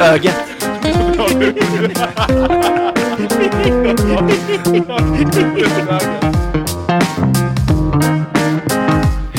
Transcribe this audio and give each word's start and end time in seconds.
Brunögat. 0.00 0.34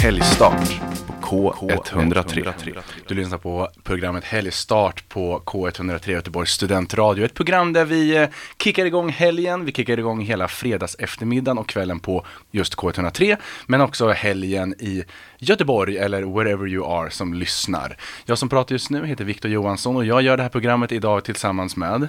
Helgstart 0.02 0.82
K103. 1.32 2.78
Du 3.08 3.16
lyssnar 3.16 3.38
på 3.38 3.70
programmet 3.84 4.24
Helgstart 4.24 5.10
på 5.10 5.40
K103 5.46 6.10
Göteborgs 6.12 6.52
studentradio. 6.52 7.26
Ett 7.26 7.34
program 7.34 7.74
där 7.74 7.86
vi 7.86 8.18
eh, 8.18 8.30
kickar 8.64 8.86
igång 8.86 9.10
helgen, 9.10 9.66
vi 9.66 9.72
kickar 9.72 10.00
igång 10.00 10.22
hela 10.22 10.48
fredags 10.48 10.96
eftermiddagen 11.00 11.58
och 11.58 11.68
kvällen 11.70 12.00
på 12.00 12.26
just 12.52 12.76
K103. 12.76 13.38
Men 13.68 13.82
också 13.82 14.10
helgen 14.10 14.74
i 14.80 15.04
Göteborg 15.40 15.98
eller 15.98 16.22
wherever 16.24 16.68
you 16.68 16.86
are 17.02 17.12
som 17.12 17.34
lyssnar. 17.34 17.98
Jag 18.26 18.38
som 18.38 18.50
pratar 18.50 18.76
just 18.76 18.90
nu 18.90 19.06
heter 19.06 19.24
Viktor 19.24 19.52
Johansson 19.52 19.96
och 19.96 20.06
jag 20.06 20.22
gör 20.22 20.38
det 20.38 20.44
här 20.44 20.50
programmet 20.50 20.92
idag 20.92 21.24
tillsammans 21.24 21.76
med 21.76 22.08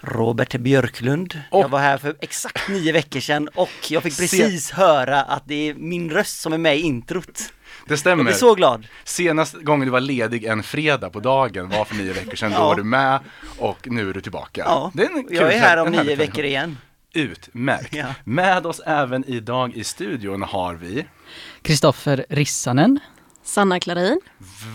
Robert 0.00 0.56
Björklund. 0.56 1.40
Och- 1.50 1.60
Jag 1.64 1.68
var 1.68 1.78
här 1.78 1.98
för 1.98 2.14
exakt 2.20 2.68
nio 2.68 2.92
veckor 2.92 3.20
sedan 3.20 3.48
och 3.54 3.70
jag 3.90 4.02
fick 4.02 4.16
precis 4.18 4.70
höra 4.70 5.22
att 5.22 5.42
det 5.46 5.68
är 5.68 5.74
min 5.74 6.10
röst 6.10 6.40
som 6.40 6.52
är 6.52 6.58
med 6.58 6.76
i 6.78 6.80
introt. 6.80 7.52
Det 7.88 7.92
Jag 7.92 7.98
stämmer. 7.98 8.24
blir 8.24 8.34
så 8.34 8.54
glad. 8.54 8.86
Senast 9.04 9.54
gången 9.62 9.86
du 9.86 9.92
var 9.92 10.00
ledig 10.00 10.44
en 10.44 10.62
fredag 10.62 11.10
på 11.10 11.20
dagen 11.20 11.68
var 11.68 11.84
för 11.84 11.94
nio 11.94 12.12
veckor 12.12 12.36
sedan. 12.36 12.50
Då 12.50 12.56
Ja. 12.56 12.64
var 12.68 12.74
du 12.76 12.84
med 12.84 13.18
och 13.58 13.78
nu 13.90 14.10
är 14.10 14.14
du 14.14 14.20
tillbaka. 14.20 14.62
Ja, 14.66 14.90
Det 14.94 15.02
är 15.04 15.10
en 15.10 15.24
kul 15.24 15.36
jag 15.36 15.52
är 15.54 15.58
här 15.60 15.76
om 15.76 15.90
nio 15.90 16.02
veckor 16.02 16.16
tradition. 16.16 16.44
igen. 16.44 16.78
Utmärkt. 17.14 17.94
Ja. 17.94 18.06
Med 18.24 18.66
oss 18.66 18.80
även 18.86 19.24
idag 19.28 19.76
i 19.76 19.84
studion 19.84 20.42
har 20.42 20.74
vi 20.74 21.06
Kristoffer 21.62 22.26
Rissanen. 22.28 23.00
Sanna 23.44 23.80
Klarin. 23.80 24.20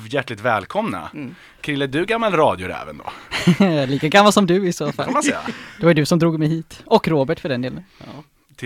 hjärtligt 0.09 0.39
välkomna. 0.39 1.09
Mm. 1.13 1.35
Krille, 1.61 1.87
du 1.87 1.99
är 2.01 2.05
gammal 2.05 2.33
radioräven 2.33 3.01
då, 3.57 3.85
Lika 3.87 4.07
gammal 4.07 4.33
som 4.33 4.45
du 4.45 4.67
i 4.67 4.73
så 4.73 4.91
fall. 4.91 5.05
kan 5.05 5.13
man 5.13 5.23
säga. 5.23 5.39
Det 5.79 5.85
var 5.85 5.93
du 5.93 6.05
som 6.05 6.19
drog 6.19 6.39
mig 6.39 6.47
hit. 6.47 6.81
Och 6.85 7.07
Robert 7.07 7.39
för 7.39 7.49
den 7.49 7.61
delen. 7.61 7.83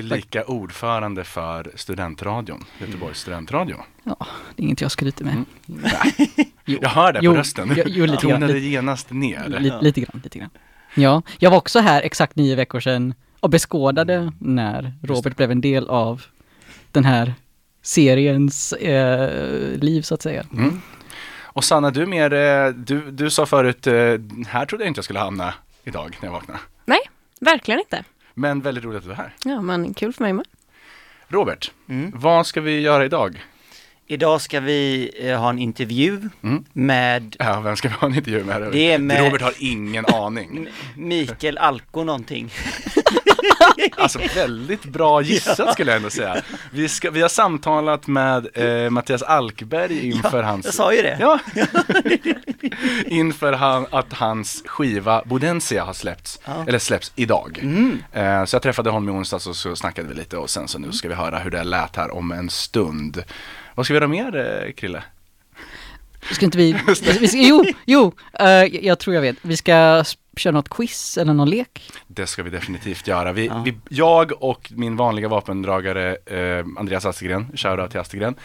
Tillika 0.01 0.43
ordförande 0.45 1.23
för 1.23 1.71
studentradion, 1.75 2.65
Göteborgs 2.79 3.19
studentradio. 3.19 3.75
Ja, 4.03 4.15
det 4.55 4.61
är 4.61 4.65
inget 4.65 4.81
jag 4.81 4.91
skryter 4.91 5.25
med. 5.25 5.45
Jo, 6.65 6.79
Jag 6.81 6.89
hör 6.89 7.13
det 7.13 7.19
Jo, 7.21 7.31
på 7.33 7.37
rösten. 7.39 7.73
jo, 7.77 7.83
jo, 7.87 8.05
lite 8.05 8.27
grann, 8.27 8.33
Tonade 8.39 8.53
lite- 8.53 8.65
genast 8.67 9.11
ner. 9.11 9.59
li, 9.59 9.73
lite 9.81 10.01
grann, 10.01 10.21
lite 10.23 10.39
grann. 10.39 10.49
Ja, 10.95 11.21
jag 11.39 11.49
var 11.51 11.57
också 11.57 11.79
här 11.79 12.01
exakt 12.01 12.35
nio 12.35 12.55
veckor 12.55 12.79
sedan 12.79 13.13
och 13.39 13.49
beskådade 13.49 14.31
när 14.39 14.93
Robert 15.03 15.35
blev 15.35 15.51
en 15.51 15.61
del 15.61 15.87
av 15.87 16.21
den 16.91 17.05
här 17.05 17.33
seriens 17.81 18.73
eh, 18.73 19.79
liv 19.79 20.01
så 20.01 20.13
att 20.13 20.21
säga. 20.21 20.45
Mm. 20.53 20.81
Och 21.43 21.63
Sanna, 21.63 21.91
du 21.91 22.05
mer, 22.05 22.33
eh, 22.33 22.67
du, 22.69 23.11
du 23.11 23.29
sa 23.29 23.45
förut, 23.45 23.87
eh, 23.87 23.93
här 24.47 24.65
trodde 24.65 24.83
jag 24.83 24.89
inte 24.89 24.97
jag 24.97 25.05
skulle 25.05 25.19
hamna 25.19 25.53
idag 25.83 26.17
när 26.21 26.27
jag 26.27 26.33
vaknade. 26.33 26.59
Nej, 26.85 26.99
verkligen 27.41 27.79
inte. 27.79 28.03
Men 28.39 28.61
väldigt 28.61 28.83
roligt 28.83 28.97
att 28.97 29.03
du 29.05 29.11
är 29.11 29.15
här. 29.15 29.33
Ja, 29.45 29.61
men 29.61 29.93
kul 29.93 30.13
för 30.13 30.23
mig 30.23 30.33
med. 30.33 30.45
Robert, 31.27 31.71
Mm. 31.89 32.11
vad 32.15 32.47
ska 32.47 32.61
vi 32.61 32.79
göra 32.79 33.05
idag? 33.05 33.43
Idag 34.09 34.41
ska 34.41 34.59
vi 34.59 35.11
eh, 35.19 35.39
ha 35.39 35.49
en 35.49 35.59
intervju 35.59 36.29
Mm. 36.43 36.63
med 36.73 37.35
Ja, 37.39 37.59
vem 37.59 37.75
ska 37.75 37.87
vi 37.87 37.93
ha 37.93 38.07
en 38.07 38.15
intervju 38.15 38.43
med? 38.43 38.71
Det 38.71 38.91
är 38.91 38.97
med- 38.99 39.23
Robert 39.25 39.41
har 39.41 39.53
ingen 39.59 40.05
aning. 40.05 40.67
Mikael 40.95 41.57
Alko 41.57 42.03
någonting. 42.03 42.51
Alltså 43.97 44.19
väldigt 44.35 44.83
bra 44.83 45.21
gissat 45.21 45.73
skulle 45.73 45.91
jag 45.91 45.97
ändå 45.97 46.09
säga. 46.09 46.41
Vi, 46.71 46.89
ska, 46.89 47.11
vi 47.11 47.21
har 47.21 47.29
samtalat 47.29 48.07
med 48.07 48.47
eh, 48.53 48.89
Mattias 48.89 49.21
Alkberg 49.21 50.07
inför 50.09 50.43
hans... 50.43 50.65
Jag 50.65 50.73
sa 50.73 50.93
ju 50.93 51.01
det. 51.01 51.17
Ja, 51.19 51.39
inför 53.05 53.53
han, 53.53 53.85
att 53.91 54.13
hans 54.13 54.63
skiva 54.65 55.21
Bodensia 55.25 55.83
har 55.83 55.93
släppts, 55.93 56.39
Ja. 56.45 56.65
eller 56.67 56.79
släpps 56.79 57.11
idag. 57.15 57.59
Mm. 57.61 58.03
Eh, 58.13 58.45
så 58.45 58.55
jag 58.55 58.61
träffade 58.61 58.89
honom 58.89 59.09
i 59.15 59.19
onsdags 59.19 59.47
och 59.47 59.55
så 59.55 59.75
snackade 59.75 60.07
vi 60.07 60.13
lite 60.15 60.37
och 60.37 60.49
sen 60.49 60.67
så 60.67 60.79
nu 60.79 60.91
ska 60.91 61.07
vi 61.09 61.15
höra 61.15 61.39
hur 61.39 61.51
det 61.51 61.63
lät 61.63 61.95
här 61.95 62.13
om 62.15 62.31
en 62.31 62.49
stund. 62.49 63.23
Vad 63.77 63.85
ska 63.85 63.93
vi 63.93 63.97
göra 63.97 64.07
mer 64.07 64.63
eh, 64.65 64.71
Krille? 64.71 65.03
Ska 66.31 66.45
inte 66.45 66.57
vi, 66.57 66.75
vi 67.19 67.27
ska, 67.27 67.37
jo, 67.37 67.65
jo, 67.85 68.13
eh, 68.39 68.47
jag 68.85 68.99
tror 68.99 69.13
jag 69.15 69.21
vet. 69.21 69.35
Vi 69.41 69.57
ska 69.57 70.03
köra 70.37 70.51
något 70.53 70.69
quiz 70.69 71.17
eller 71.17 71.33
någon 71.33 71.49
lek. 71.49 71.91
Det 72.07 72.27
ska 72.27 72.43
vi 72.43 72.49
definitivt 72.49 73.07
göra. 73.07 73.33
Vi, 73.33 73.45
Ja. 73.47 73.61
vi, 73.65 73.77
jag 73.89 74.43
och 74.43 74.71
min 74.75 74.95
vanliga 74.95 75.27
vapendragare 75.27 76.17
eh, 76.25 76.65
Andreas 76.77 77.05
Astegren, 77.05 77.47
shoutout 77.55 77.91
till 77.91 77.99
Astegren. 77.99 78.35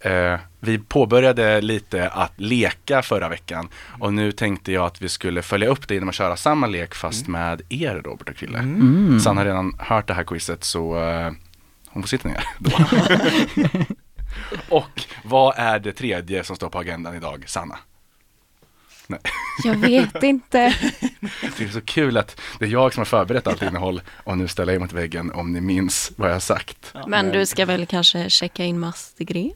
Eh, 0.00 0.38
vi 0.60 0.78
påbörjade 0.78 1.60
lite 1.60 2.08
att 2.08 2.32
leka 2.40 3.02
förra 3.02 3.28
veckan 3.28 3.68
och 4.00 4.14
nu 4.14 4.32
tänkte 4.32 4.72
jag 4.72 4.86
att 4.86 5.02
vi 5.02 5.08
skulle 5.08 5.42
följa 5.42 5.68
upp 5.68 5.88
det 5.88 5.94
genom 5.94 6.08
att 6.08 6.14
köra 6.14 6.36
samma 6.36 6.66
lek 6.66 6.94
fast 6.94 7.28
med 7.28 7.62
er 7.68 7.94
Robert 8.04 8.28
och 8.28 8.36
Krille. 8.36 8.58
Mm. 8.58 9.20
Sanna 9.20 9.40
har 9.40 9.46
redan 9.46 9.74
hört 9.78 10.06
det 10.08 10.14
här 10.14 10.24
quizet 10.24 10.64
så 10.64 10.96
eh, 11.10 11.32
hon 11.88 12.02
får 12.02 12.08
sitta 12.08 12.28
ner 12.28 12.44
då. 12.58 12.70
och 14.68 15.02
vad 15.24 15.54
är 15.56 15.78
det 15.78 15.92
tredje 15.92 16.44
som 16.44 16.56
står 16.56 16.68
på 16.68 16.78
agendan 16.78 17.14
idag, 17.14 17.44
Sanna? 17.46 17.78
Nej. 19.06 19.20
Jag 19.64 19.74
vet 19.74 20.22
inte. 20.22 20.76
Det 21.58 21.64
är 21.64 21.68
så 21.68 21.80
kul 21.80 22.16
att 22.16 22.40
det 22.58 22.64
är 22.64 22.68
jag 22.68 22.94
som 22.94 23.00
har 23.00 23.04
förberett 23.04 23.46
allt 23.46 23.62
innehåll 23.62 24.02
och 24.24 24.38
nu 24.38 24.48
ställer 24.48 24.72
jag 24.72 24.82
mot 24.82 24.92
väggen 24.92 25.32
om 25.32 25.52
ni 25.52 25.60
minns 25.60 26.12
vad 26.16 26.28
jag 26.28 26.34
har 26.34 26.40
sagt. 26.40 26.94
Men 27.06 27.28
du 27.28 27.46
ska 27.46 27.66
väl 27.66 27.86
kanske 27.86 28.30
checka 28.30 28.64
in 28.64 28.80
med 28.80 28.88
Astegren? 28.88 29.52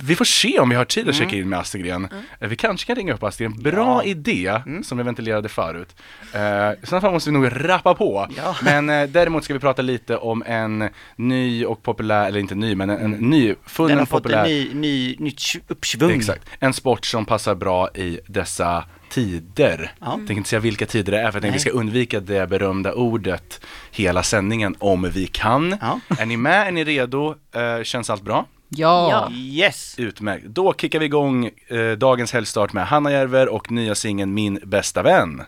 Vi 0.00 0.16
får 0.16 0.24
se 0.24 0.58
om 0.58 0.68
vi 0.68 0.76
har 0.76 0.84
tid 0.84 1.08
att 1.08 1.14
checka 1.14 1.36
in 1.36 1.48
med 1.48 1.58
Astegren. 1.58 2.08
Eh, 2.40 2.48
Vi 2.48 2.56
kanske 2.56 2.86
kan 2.86 2.96
ringa 2.96 3.14
upp 3.14 3.22
Astegren. 3.22 3.62
Bra 3.62 4.04
idé 4.04 4.60
som 4.82 4.98
vi 4.98 5.04
ventilerade 5.04 5.48
förut. 5.48 5.96
Uh, 6.34 6.40
I 6.82 6.86
sådana 6.86 7.00
fall 7.00 7.12
måste 7.12 7.30
vi 7.30 7.38
nog 7.38 7.48
rappa 7.68 7.94
på. 7.94 8.28
Men 8.62 8.90
eh, 8.90 9.08
däremot 9.08 9.44
ska 9.44 9.54
vi 9.54 9.60
prata 9.60 9.82
lite 9.82 10.16
om 10.16 10.42
en 10.46 10.88
ny 11.16 11.64
och 11.64 11.82
populär, 11.82 12.26
eller 12.28 12.40
inte 12.40 12.54
ny, 12.54 12.74
men 12.74 12.90
en, 12.90 13.00
en 13.00 13.10
ny, 13.10 13.46
Den 13.46 13.56
funnen 13.66 13.98
har 13.98 14.06
fått 14.06 14.22
populär. 14.22 14.44
en 14.44 14.50
ny, 14.50 14.70
ny, 14.74 15.16
nytt 15.18 15.40
uppsvung. 15.68 16.10
Exakt. 16.10 16.42
En 16.58 16.72
sport 16.72 17.04
som 17.04 17.24
passar 17.26 17.54
bra 17.54 17.88
i 17.94 18.20
dessa 18.26 18.84
tider. 19.10 19.92
Ja. 20.00 20.06
Jag 20.06 20.16
tänker 20.16 20.34
inte 20.34 20.48
säga 20.48 20.60
vilka 20.60 20.86
tider 20.86 21.12
det 21.12 21.18
är 21.18 21.22
för 21.30 21.36
jag 21.36 21.42
tänkte 21.42 21.56
vi 21.56 21.60
ska 21.60 21.70
undvika 21.70 22.20
det 22.20 22.46
berömda 22.48 22.92
ordet 22.94 23.60
hela 23.90 24.22
sändningen 24.22 24.76
om 24.78 25.10
vi 25.14 25.26
kan. 25.26 25.76
Ja. 25.80 26.00
Är 26.18 26.26
ni 26.26 26.36
med? 26.36 26.66
Är 26.66 26.72
ni 26.72 26.84
redo? 26.84 27.34
Eh, 27.54 27.82
känns 27.82 28.10
allt 28.10 28.22
bra? 28.22 28.46
Ja. 28.72 29.30
Yes! 29.32 29.94
Utmärkt. 29.98 30.46
Då 30.46 30.74
kickar 30.74 30.98
vi 30.98 31.04
igång 31.04 31.50
eh, 31.68 31.90
dagens 31.98 32.32
helgstart 32.32 32.72
med 32.72 32.86
Hanna 32.86 33.12
Järver 33.12 33.48
och 33.48 33.70
nya 33.70 33.94
singeln 33.94 34.34
Min 34.34 34.60
bästa 34.64 35.02
vän. 35.02 35.42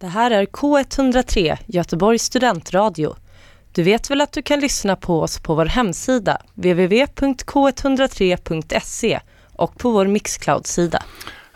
Det 0.00 0.06
här 0.06 0.30
är 0.30 0.44
K103, 0.44 1.58
Göteborgs 1.66 2.22
studentradio. 2.22 3.14
Du 3.72 3.82
vet 3.82 4.10
väl 4.10 4.20
att 4.20 4.32
du 4.32 4.42
kan 4.42 4.60
lyssna 4.60 4.96
på 4.96 5.20
oss 5.20 5.40
på 5.40 5.54
vår 5.54 5.66
hemsida, 5.66 6.38
www.k103.se 6.54 9.20
och 9.56 9.78
på 9.78 9.90
vår 9.90 10.06
Mixcloud-sida. 10.06 11.02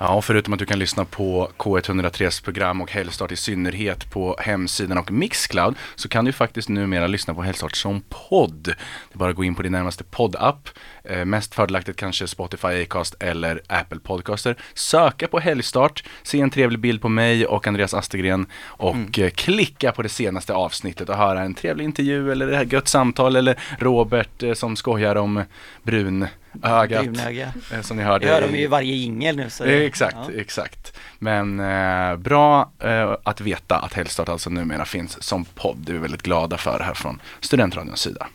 Ja, 0.01 0.15
och 0.15 0.25
förutom 0.25 0.53
att 0.53 0.59
du 0.59 0.67
kan 0.67 0.79
lyssna 0.79 1.05
på 1.05 1.51
K103s 1.57 2.45
program 2.45 2.81
och 2.81 2.91
Helgstart 2.91 3.33
i 3.33 3.37
synnerhet 3.37 4.11
på 4.11 4.37
hemsidan 4.39 4.99
och 4.99 5.11
Mixcloud 5.11 5.75
så 5.95 6.09
kan 6.09 6.25
du 6.25 6.33
faktiskt 6.33 6.69
numera 6.69 7.07
lyssna 7.07 7.35
på 7.35 7.43
Helgstart 7.43 7.77
som 7.77 8.03
podd. 8.09 8.63
Det 8.63 9.15
är 9.15 9.19
bara 9.19 9.31
att 9.31 9.37
gå 9.37 9.45
in 9.45 9.55
på 9.55 9.63
din 9.63 9.73
närmaste 9.73 10.05
poddapp. 10.05 10.69
Eh, 11.05 11.25
mest 11.25 11.55
fördelaktigt 11.55 11.99
kanske 11.99 12.27
Spotify, 12.27 12.83
Acast 12.83 13.15
eller 13.21 13.63
Apple 13.67 13.99
Podcaster. 14.01 14.57
Söka 14.75 15.29
på 15.29 15.39
Helgstart, 15.39 16.05
se 16.23 16.41
en 16.41 16.51
trevlig 16.51 16.81
bild 16.81 17.03
på 17.03 17.09
mig 17.09 17.47
och 17.47 17.67
Andreas 17.67 17.95
Astegren 17.95 18.47
och 18.63 19.19
eh, 19.19 19.31
klicka 19.31 19.93
på 19.93 20.03
det 20.03 20.09
senaste 20.09 20.55
avsnittet 20.55 21.09
och 21.09 21.17
höra 21.17 21.43
en 21.43 21.55
trevlig 21.55 21.85
intervju 21.85 22.33
eller 22.33 22.49
ett 22.49 22.73
gött 22.73 22.89
samtal 22.89 23.37
eller 23.37 23.59
Robert 23.79 24.43
eh, 24.43 24.55
som 24.55 24.77
skojar 24.77 25.17
om 25.17 25.45
brun 25.83 26.27
ögat 26.63 27.05
Brunöga. 27.05 27.53
eh, 27.73 27.81
som 27.81 27.97
ni 27.97 28.03
hörde. 28.03 28.27
Jag 28.27 28.35
hör 28.35 28.41
dem 28.43 28.55
ju 28.55 28.61
i 28.63 28.67
varje 28.67 28.95
jingel 28.95 29.37
nu 29.37 29.51
så 29.51 29.65
Eh, 29.65 29.83
Exakt, 29.83 30.17
ja. 30.29 30.41
exakt. 30.41 30.99
Men 31.19 31.61
eh, 31.61 32.17
bra 32.17 32.73
eh, 32.79 33.17
att 33.23 33.41
veta 33.41 33.79
att 33.79 33.93
Helgstart 33.95 34.29
alltså 34.29 34.51
numera 34.51 34.85
finns 34.85 35.23
som 35.23 35.45
podd. 35.45 35.77
Det 35.77 35.93
är 35.93 35.95
vi 35.95 35.99
väldigt 36.01 36.23
glada 36.23 36.57
för 36.59 36.81
här 36.81 36.95
från 36.95 37.21
Studentradions 37.41 38.01
sida. 38.01 38.27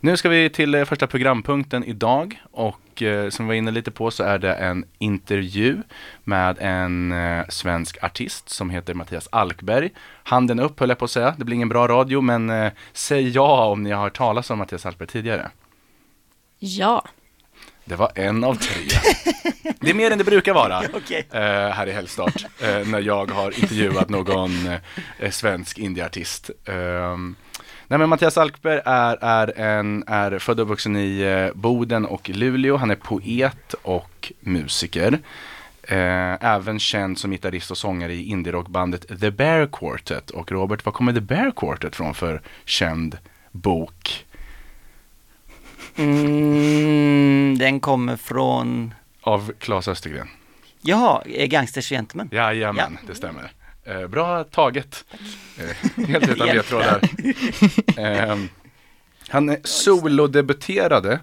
Nu 0.00 0.16
ska 0.16 0.28
vi 0.28 0.50
till 0.50 0.74
eh, 0.74 0.84
första 0.84 1.06
programpunkten 1.06 1.84
idag 1.84 2.42
och 2.52 3.02
eh, 3.02 3.28
som 3.30 3.46
vi 3.46 3.48
var 3.48 3.54
inne 3.54 3.70
lite 3.70 3.90
på 3.90 4.10
så 4.10 4.22
är 4.24 4.38
det 4.38 4.54
en 4.54 4.84
intervju 4.98 5.76
med 6.24 6.56
en 6.60 7.12
eh, 7.12 7.44
svensk 7.48 8.04
artist 8.04 8.48
som 8.48 8.70
heter 8.70 8.94
Mattias 8.94 9.28
Alkberg. 9.32 9.90
Handen 10.22 10.60
upp 10.60 10.80
höll 10.80 10.88
jag 10.88 10.98
på 10.98 11.04
att 11.04 11.10
säga, 11.10 11.34
det 11.38 11.44
blir 11.44 11.54
ingen 11.54 11.68
bra 11.68 11.88
radio 11.88 12.20
men 12.20 12.50
eh, 12.50 12.72
säg 12.92 13.28
ja 13.28 13.64
om 13.64 13.82
ni 13.82 13.90
har 13.90 14.02
hört 14.02 14.16
talas 14.16 14.50
om 14.50 14.58
Mattias 14.58 14.86
Alkberg 14.86 15.08
tidigare. 15.08 15.50
Ja, 16.66 17.04
Det 17.84 17.96
var 17.96 18.12
en 18.14 18.44
av 18.44 18.54
tre. 18.54 18.82
Det 19.80 19.90
är 19.90 19.94
mer 19.94 20.10
än 20.10 20.18
det 20.18 20.24
brukar 20.24 20.54
vara 20.54 20.82
Okej. 20.94 21.26
eh, 21.30 21.40
här 21.70 21.86
i 21.86 21.92
Helgstart 21.92 22.44
eh, 22.62 22.86
när 22.86 23.00
jag 23.00 23.30
har 23.30 23.58
intervjuat 23.58 24.08
någon 24.08 24.50
eh, 25.18 25.30
svensk 25.30 25.78
indieartist. 25.78 26.50
Um, 26.64 27.36
nej 27.88 27.98
men 27.98 28.08
Mattias 28.08 28.38
Alkberg 28.38 28.80
är, 28.84 29.18
är, 29.20 29.58
en, 29.60 30.04
är 30.06 30.38
född 30.38 30.60
och 30.60 30.64
uppvuxen 30.66 30.96
i 30.96 31.20
eh, 31.20 31.60
Boden 31.60 32.06
och 32.06 32.28
Luleå. 32.28 32.76
Han 32.76 32.90
är 32.90 32.94
poet 32.96 33.74
och 33.82 34.32
musiker. 34.40 35.18
Eh, 35.82 36.44
även 36.44 36.78
känd 36.78 37.18
som 37.18 37.30
gitarrist 37.30 37.70
och 37.70 37.78
sångare 37.78 38.14
i 38.14 38.22
indierockbandet 38.30 39.20
The 39.20 39.30
Bear 39.30 39.66
Quartet. 39.72 40.30
Och 40.30 40.52
Robert, 40.52 40.84
vad 40.84 40.94
kommer 40.94 41.12
The 41.12 41.20
Bear 41.20 41.52
Quartet 41.56 41.96
från 41.96 42.14
för 42.14 42.42
känd 42.64 43.18
bok? 43.52 44.24
Mm, 45.96 47.58
den 47.58 47.80
kommer 47.80 48.16
från, 48.16 48.94
Av 49.20 49.52
Claes 49.58 49.88
Östergren. 49.88 50.28
jaha, 50.80 51.22
eh, 51.26 51.46
Gangsters 51.46 51.88
Gentlemen. 51.90 52.28
Jajamän, 52.32 52.98
det 53.06 53.14
stämmer. 53.14 53.52
Eh, 53.84 54.06
bra 54.06 54.44
taget. 54.44 55.04
Eh, 55.58 56.04
helt 56.06 56.28
utan 56.28 56.46
ledtrådar. 56.46 57.00
Eh, 57.96 58.38
han 59.28 59.56
solodebuterade 59.64 61.20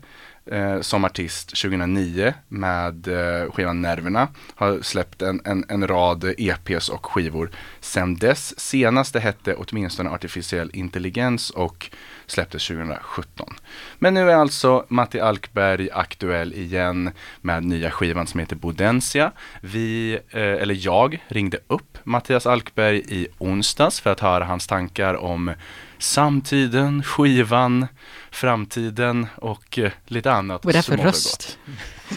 eh, 0.52 0.82
som 0.82 1.06
artist 1.06 1.48
2009 1.50 2.34
med 2.48 3.08
eh, 3.08 3.52
skivan 3.52 3.82
Nerverna. 3.82 4.28
Har 4.56 4.82
släppt 4.82 5.22
en, 5.22 5.42
en, 5.46 5.66
en 5.70 5.88
rad 5.88 6.34
EPs 6.38 6.90
och 6.90 7.06
skivor 7.06 7.52
sen 7.80 8.16
dess. 8.16 8.60
Senaste 8.60 9.20
hette 9.20 9.56
åtminstone 9.56 10.10
Artificiell 10.10 10.72
Intelligens 10.74 11.50
och 11.50 11.92
släpptes 12.32 12.68
2017. 12.68 13.56
Men 14.00 14.14
nu 14.14 14.32
är 14.32 14.36
alltså 14.36 14.86
Matti 14.88 15.20
Alkberg 15.20 15.90
aktuell 15.92 16.54
igen 16.54 17.12
med 17.42 17.64
nya 17.64 17.92
skivan 17.92 18.28
som 18.28 18.40
heter 18.40 18.56
Bodensia. 18.56 19.32
Vi, 19.62 20.20
eh, 20.30 20.42
eller 20.42 20.86
jag, 20.86 21.26
ringde 21.28 21.58
upp 21.68 21.98
Mattias 22.04 22.48
Alkberg 22.48 23.04
i 23.08 23.28
onsdags 23.38 24.00
för 24.00 24.10
att 24.10 24.20
höra 24.20 24.46
hans 24.46 24.68
tankar 24.68 25.14
om 25.14 25.54
samtiden, 25.98 27.04
skivan, 27.04 27.88
framtiden 28.32 29.28
och 29.36 29.80
eh, 29.80 29.92
lite 30.06 30.32
annat. 30.32 30.66
Vad 30.66 30.76
är 30.76 30.80
det 30.80 30.84
för 30.84 30.98
röst? 30.98 31.58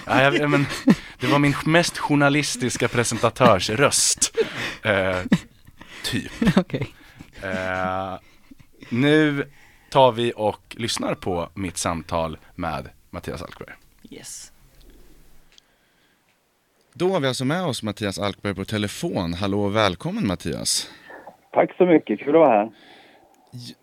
Ja, 0.06 0.22
jag, 0.22 0.50
men, 0.50 0.66
det 1.20 1.26
var 1.26 1.38
min 1.38 1.54
mest 1.64 1.98
journalistiska 1.98 2.88
presentatörsröst. 2.88 4.36
Eh, 4.82 5.18
typ. 6.02 6.32
Okej. 6.56 6.94
Eh, 7.42 8.18
nu 8.88 9.46
tar 9.94 10.12
vi 10.12 10.32
och 10.36 10.76
lyssnar 10.78 11.14
på 11.14 11.48
mitt 11.54 11.76
samtal 11.76 12.38
med 12.54 12.88
Mattias 13.10 13.42
Alkberg. 13.42 13.68
Yes. 14.10 14.52
Då 16.94 17.12
har 17.12 17.20
vi 17.20 17.28
alltså 17.28 17.44
med 17.44 17.64
oss 17.64 17.82
Mattias 17.82 18.18
Alkberg 18.18 18.54
på 18.54 18.64
telefon. 18.64 19.34
Hallå 19.34 19.64
och 19.64 19.76
välkommen 19.76 20.26
Mattias. 20.26 20.90
Tack 21.52 21.76
så 21.76 21.86
mycket, 21.86 22.18
kul 22.18 22.28
att 22.28 22.34
vara 22.34 22.50
här. 22.50 22.70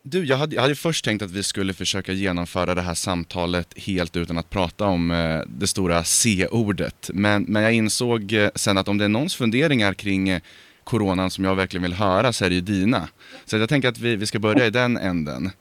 Du, 0.02 0.26
jag 0.26 0.38
hade, 0.38 0.56
jag 0.56 0.62
hade 0.62 0.76
först 0.76 1.06
tänkt 1.06 1.22
att 1.22 1.32
vi 1.32 1.44
skulle 1.44 1.74
försöka 1.74 2.12
genomföra 2.12 2.76
det 2.76 2.82
här 2.82 2.94
samtalet 2.94 3.74
helt 3.78 4.18
utan 4.18 4.38
att 4.38 4.50
prata 4.50 4.86
om 4.86 5.12
eh, 5.12 5.42
det 5.48 5.68
stora 5.68 6.04
C-ordet. 6.04 7.10
Men, 7.14 7.44
men 7.44 7.64
jag 7.64 7.74
insåg 7.74 8.34
eh, 8.34 8.50
sen 8.56 8.78
att 8.78 8.88
om 8.88 8.98
det 8.98 9.06
är 9.06 9.10
någons 9.10 9.36
funderingar 9.36 9.94
kring 9.94 10.30
eh, 10.30 10.42
coronan 10.84 11.30
som 11.30 11.44
jag 11.44 11.56
verkligen 11.56 11.84
vill 11.84 11.94
höra 11.94 12.34
så 12.34 12.46
är 12.46 12.50
det 12.50 12.56
ju 12.56 12.62
dina. 12.62 13.08
Så 13.46 13.58
jag 13.58 13.70
tänker 13.70 13.90
att 13.90 14.00
vi, 14.00 14.16
vi 14.16 14.26
ska 14.26 14.40
börja 14.40 14.66
i 14.66 14.70
den 14.70 14.98
änden. 14.98 15.52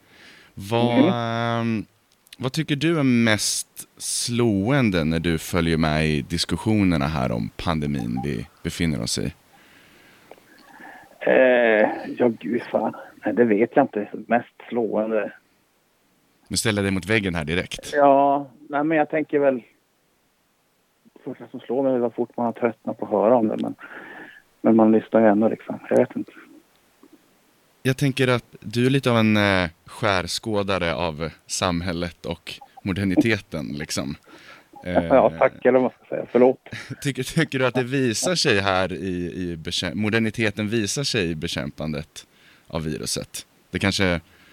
Vad, 0.68 1.12
ehm, 1.14 1.84
vad 2.38 2.52
tycker 2.52 2.76
du 2.76 2.98
är 2.98 3.02
mest 3.02 3.88
slående 3.96 5.04
när 5.04 5.20
du 5.20 5.38
följer 5.38 5.76
med 5.76 6.06
i 6.06 6.22
diskussionerna 6.22 7.06
här 7.06 7.32
om 7.32 7.50
pandemin 7.56 8.20
vi 8.24 8.46
befinner 8.62 9.02
oss 9.02 9.18
i? 9.18 9.34
Eh, 11.20 11.88
ja, 12.18 12.28
gud 12.40 12.62
fan. 12.62 12.94
Nej, 13.24 13.34
det 13.34 13.44
vet 13.44 13.70
jag 13.74 13.84
inte. 13.84 14.08
Mest 14.26 14.54
slående. 14.68 15.32
Nu 16.48 16.56
ställer 16.56 16.78
jag 16.78 16.84
dig 16.84 16.92
mot 16.92 17.06
väggen 17.06 17.34
här 17.34 17.44
direkt. 17.44 17.92
Ja, 17.92 18.46
nej, 18.68 18.84
men 18.84 18.98
jag 18.98 19.10
tänker 19.10 19.38
väl... 19.38 19.62
Första 21.24 21.48
som 21.48 21.60
slår 21.60 21.82
mig 21.82 21.94
är 21.94 21.98
vad 21.98 22.14
fort 22.14 22.36
man 22.36 22.46
har 22.46 22.52
tröttnat 22.52 22.98
på 22.98 23.04
att 23.04 23.10
höra 23.10 23.36
om 23.36 23.48
det. 23.48 23.56
Men, 23.56 23.74
men 24.60 24.76
man 24.76 24.92
lyssnar 24.92 25.20
ju 25.20 25.26
ändå 25.26 25.48
liksom. 25.48 25.78
Jag 25.90 25.96
vet 25.96 26.16
inte. 26.16 26.32
Jag 27.82 27.96
tänker 27.96 28.28
att 28.28 28.44
du 28.60 28.86
är 28.86 28.90
lite 28.90 29.10
av 29.10 29.16
en 29.16 29.36
eh, 29.36 29.68
skärskådare 29.86 30.94
av 30.94 31.30
samhället 31.46 32.26
och 32.26 32.54
moderniteten 32.82 33.66
liksom. 33.66 34.16
Eh, 34.84 35.04
Ja, 35.04 35.32
tack 35.38 35.52
eller 35.64 35.72
vad 35.72 35.82
man 35.82 35.90
ska 35.90 36.14
säga. 36.14 36.26
Förlåt. 36.32 36.58
Tycker, 37.02 37.22
tycker 37.22 37.58
du 37.58 37.66
att 37.66 37.74
det 37.74 37.82
visar 37.82 38.34
sig 38.34 38.60
här 38.60 38.92
i, 38.92 39.06
i 39.06 39.58
moderniteten 39.94 40.68
visar 40.68 41.02
sig 41.02 41.30
i 41.30 41.34
bekämpandet 41.34 42.26
av 42.68 42.84
viruset? 42.84 43.46
Det 43.70 43.78
kanske, 43.78 44.04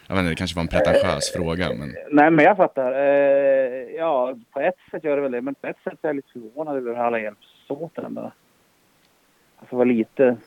jag 0.07 0.15
vet 0.15 0.19
inte, 0.19 0.29
det 0.29 0.35
kanske 0.35 0.55
var 0.55 0.61
en 0.61 0.67
pretentiös 0.67 1.31
fråga 1.35 1.69
men 1.73 1.95
Nej, 2.11 2.31
men 2.31 2.45
jag 2.45 2.57
fattar. 2.57 2.91
Eh, 2.91 3.95
ja, 3.97 4.35
på 4.53 4.59
ett 4.59 4.75
sätt 4.91 5.03
gör 5.03 5.15
det 5.15 5.21
väl 5.21 5.31
det. 5.31 5.41
Men 5.41 5.55
på 5.55 5.67
ett 5.67 5.77
sätt 5.83 5.93
är 6.01 6.07
jag 6.07 6.15
lite 6.15 6.31
förvånad 6.33 6.77
över 6.77 6.91
hur 6.91 7.01
alla 7.01 7.19
hjälps 7.19 7.47
åt. 7.67 7.99
Alltså 7.99 9.75
vad 9.75 9.87
lite... 9.87 10.37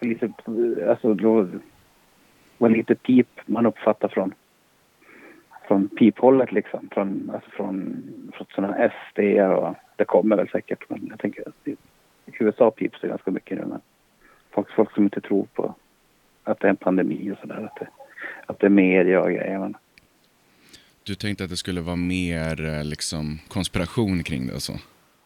Lite... 0.00 0.32
Alltså 0.88 1.14
då, 1.14 1.48
vad 2.58 2.72
lite 2.72 2.94
pip 2.94 3.28
man 3.46 3.66
uppfattar 3.66 4.08
från 4.08 4.34
från 5.66 5.88
piphållet 5.88 6.52
liksom. 6.52 6.88
Från, 6.92 7.30
alltså 7.34 7.50
från, 7.50 8.02
från 8.34 8.46
sådana 8.54 8.90
SD 8.90 9.18
och 9.40 9.74
det 9.96 10.04
kommer 10.04 10.36
väl 10.36 10.48
säkert. 10.48 10.84
Men 10.88 11.06
jag 11.10 11.18
tänker 11.18 11.48
att 11.48 11.68
i 11.68 11.76
USA 12.38 12.70
pips 12.70 13.00
det 13.00 13.08
ganska 13.08 13.30
mycket 13.30 13.58
nu. 13.58 13.64
Men 13.64 13.80
folk, 14.50 14.70
folk 14.70 14.94
som 14.94 15.04
inte 15.04 15.20
tror 15.20 15.46
på 15.54 15.74
att 16.44 16.60
det 16.60 16.66
är 16.66 16.70
en 16.70 16.76
pandemi 16.76 17.32
och 17.32 17.38
sådär. 17.38 17.70
Att 17.72 17.80
det, 17.80 17.88
att 18.46 18.58
det 18.60 18.66
är 18.66 18.70
media 18.70 19.20
och 19.20 19.30
grejer. 19.30 19.58
Men, 19.58 19.76
du 21.02 21.14
tänkte 21.14 21.44
att 21.44 21.50
det 21.50 21.56
skulle 21.56 21.80
vara 21.80 21.96
mer 21.96 22.64
eh, 22.64 22.84
liksom 22.84 23.38
konspiration 23.48 24.22
kring 24.22 24.46
det 24.46 24.54
och 24.54 24.62
så? 24.62 24.72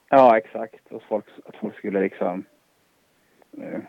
Ja, 0.09 0.39
exakt. 0.39 0.87
Och 0.91 1.03
folk, 1.09 1.25
att 1.45 1.57
folk 1.57 1.77
skulle 1.77 2.01
liksom, 2.01 2.45
eh, 3.59 3.81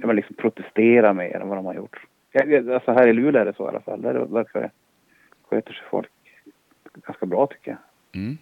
ja, 0.00 0.06
men 0.06 0.16
liksom 0.16 0.36
protestera 0.36 1.12
mer 1.12 1.36
än 1.40 1.48
vad 1.48 1.58
de 1.58 1.66
har 1.66 1.74
gjort. 1.74 1.96
Ja, 2.32 2.44
det- 2.44 2.74
Alltså 2.74 2.92
här 2.92 3.08
i 3.08 3.12
Luleå 3.12 3.40
är 3.40 3.44
det 3.44 3.54
så 3.56 3.64
i 3.64 3.68
alla 3.68 3.80
fall. 3.80 4.02
Där 4.02 4.14
verkar 4.14 4.70
sköter 5.50 5.72
sig 5.72 5.82
folk 5.90 6.10
ganska 7.06 7.26
bra 7.26 7.46
tycker 7.46 7.70
jag. 7.70 7.78
Mm. 8.22 8.38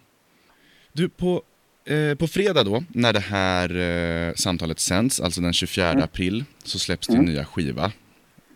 Du, 0.93 1.09
på, 1.09 1.41
eh, 1.85 2.17
på 2.17 2.27
fredag 2.27 2.63
då, 2.63 2.83
när 2.89 3.13
det 3.13 3.19
här 3.19 3.77
eh, 3.77 4.33
samtalet 4.33 4.79
sänds, 4.79 5.21
alltså 5.21 5.41
den 5.41 5.53
24 5.53 5.89
april, 6.03 6.43
så 6.63 6.79
släpps 6.79 7.07
din 7.07 7.15
Mm. 7.19 7.31
nya 7.31 7.45
skiva. 7.45 7.91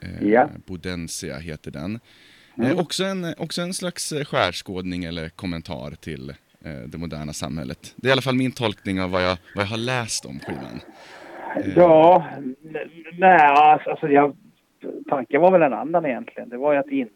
Eh, 0.01 0.27
Ja. 0.27 0.49
Bodensia 0.65 1.37
heter 1.37 1.71
den. 1.71 1.99
Mm. 2.57 2.71
Eh, 2.71 2.79
också, 2.79 3.03
en, 3.03 3.33
också 3.37 3.61
en 3.61 3.73
slags 3.73 4.11
eh, 4.11 4.25
skärskådning 4.25 5.03
eller 5.03 5.29
kommentar 5.29 5.91
till 5.91 6.29
eh, 6.65 6.71
det 6.87 6.97
moderna 6.97 7.33
samhället. 7.33 7.93
Det 7.95 8.07
är 8.07 8.09
i 8.09 8.11
alla 8.11 8.21
fall 8.21 8.35
min 8.35 8.51
tolkning 8.51 9.01
av 9.01 9.11
vad 9.11 9.23
jag, 9.23 9.37
vad 9.55 9.63
jag 9.65 9.69
har 9.69 9.77
läst 9.77 10.25
om 10.25 10.39
skivan. 10.39 10.79
Eh, 11.55 11.73
Ja, 11.77 12.25
nej 13.17 13.39
alltså, 13.41 13.89
alltså 13.89 14.07
jag, 14.07 14.35
tanken 15.09 15.41
var 15.41 15.51
väl 15.51 15.61
en 15.61 15.73
annan 15.73 16.05
egentligen. 16.05 16.49
Det 16.49 16.57
var 16.57 16.73
ju 16.73 16.79
att, 16.79 16.87
in, 16.89 17.09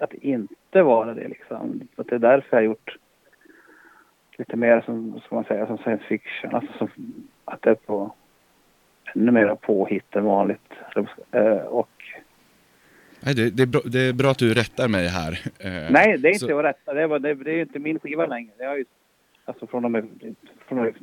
att 0.00 0.12
inte 0.14 0.82
vara 0.82 1.14
det 1.14 1.28
liksom. 1.28 1.80
Att 1.96 2.06
det 2.08 2.14
är 2.14 2.18
därför 2.18 2.48
jag 2.50 2.56
har 2.58 2.62
gjort 2.62 2.96
lite 4.38 4.56
mer 4.56 4.80
som, 4.80 5.20
ska 5.26 5.34
man 5.34 5.44
säga, 5.44 5.66
som 5.66 5.78
science 5.78 6.04
fiction. 6.04 6.54
Alltså 6.54 6.72
som, 6.78 6.90
att 7.44 7.62
det 7.62 7.70
är 7.70 7.74
på 7.74 8.12
ännu 9.14 9.30
mer 9.30 9.54
påhitt 9.54 10.16
än 10.16 10.24
vanligt. 10.24 10.72
Eh, 11.32 11.42
och 11.56 11.88
Nej, 13.24 13.34
det, 13.34 13.50
det, 13.50 13.62
är 13.62 13.66
bra, 13.66 13.80
det 13.84 13.98
är 14.08 14.12
bra 14.12 14.30
att 14.30 14.38
du 14.38 14.54
rättar 14.54 14.88
mig 14.88 15.06
här. 15.08 15.32
Eh, 15.58 15.90
nej, 15.92 16.18
det 16.18 16.28
är 16.28 16.32
inte 16.32 16.38
så- 16.46 16.58
att 16.58 16.64
rätta. 16.64 16.94
Det, 16.94 17.06
var, 17.06 17.18
det, 17.18 17.34
det 17.34 17.50
är 17.50 17.54
ju 17.54 17.62
inte 17.62 17.78
min 17.78 17.98
skiva 17.98 18.26
längre. 18.26 18.52
Det 18.58 18.64
har 18.64 18.76
ju, 18.76 18.84
alltså 19.44 19.66
från 19.66 19.84
och 19.84 19.90
med, 19.90 20.08
från 20.68 20.78
och 20.78 20.84
med 20.84 20.94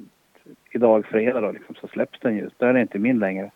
idag 0.71 1.05
fredag 1.05 1.41
då 1.41 1.51
liksom, 1.51 1.75
så 1.81 1.87
släpps 1.87 2.19
den 2.19 2.35
ju. 2.35 2.49
Då 2.57 2.65
är 2.65 2.73
det 2.73 2.81
inte 2.81 2.99
min 2.99 3.19
längre. 3.19 3.51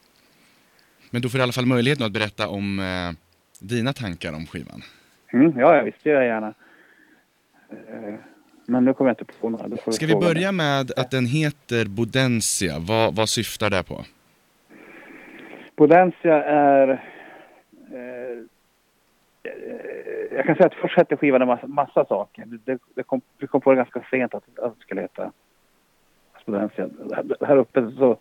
Men 1.10 1.22
du 1.22 1.30
får 1.30 1.40
i 1.40 1.44
alla 1.44 1.52
fall 1.52 1.66
möjligheten 1.66 2.06
att 2.06 2.12
berätta 2.12 2.48
om 2.48 2.80
eh, 2.80 3.12
dina 3.60 3.94
tankar 3.94 4.34
om 4.34 4.46
skivan. 4.46 4.82
Mm, 5.34 5.60
ja, 5.60 5.76
jag 5.76 5.84
visste 5.84 6.10
jag 6.10 6.26
gärna. 6.26 6.54
Eh, 7.70 8.14
Men 8.66 8.86
nu 8.86 8.94
kommer 8.94 9.10
jag 9.10 9.22
inte 9.22 9.34
på 9.40 9.50
några. 9.50 9.68
Då 9.68 9.78
du 9.86 9.92
Ska 9.92 10.06
vi 10.06 10.16
börja 10.16 10.52
mig. 10.52 10.66
med 10.66 10.92
att 10.98 11.12
den 11.12 11.26
heter 11.26 11.86
Bodensia? 11.86 12.80
Vad, 12.80 13.16
vad 13.16 13.30
syftar 13.30 13.70
det 13.70 13.84
på? 13.84 14.06
Bodensia 15.76 16.44
är... 16.44 16.88
Eh, 17.94 18.38
eh, 19.44 19.54
jag 20.36 20.46
kan 20.46 20.56
säga 20.56 20.68
att 20.68 20.74
först 20.74 20.98
hette 20.98 21.18
skivan 21.18 21.42
en 21.42 21.48
massa, 21.48 21.68
massa 21.68 22.06
saker. 22.06 22.44
Det, 22.46 22.78
det 22.96 23.04
kom, 23.04 23.22
vi 23.38 23.48
kom 23.48 23.62
på 23.62 23.72
det 23.72 23.78
ganska 23.78 24.04
sent 24.12 24.34
att, 24.34 24.60
att 24.60 24.76
det 24.76 24.82
skulle 24.82 25.02
heta 25.02 25.32
Bodensia. 26.46 26.90
Här- 27.16 27.46
Här 27.46 27.58
uppe 27.58 27.92
så, 27.98 28.18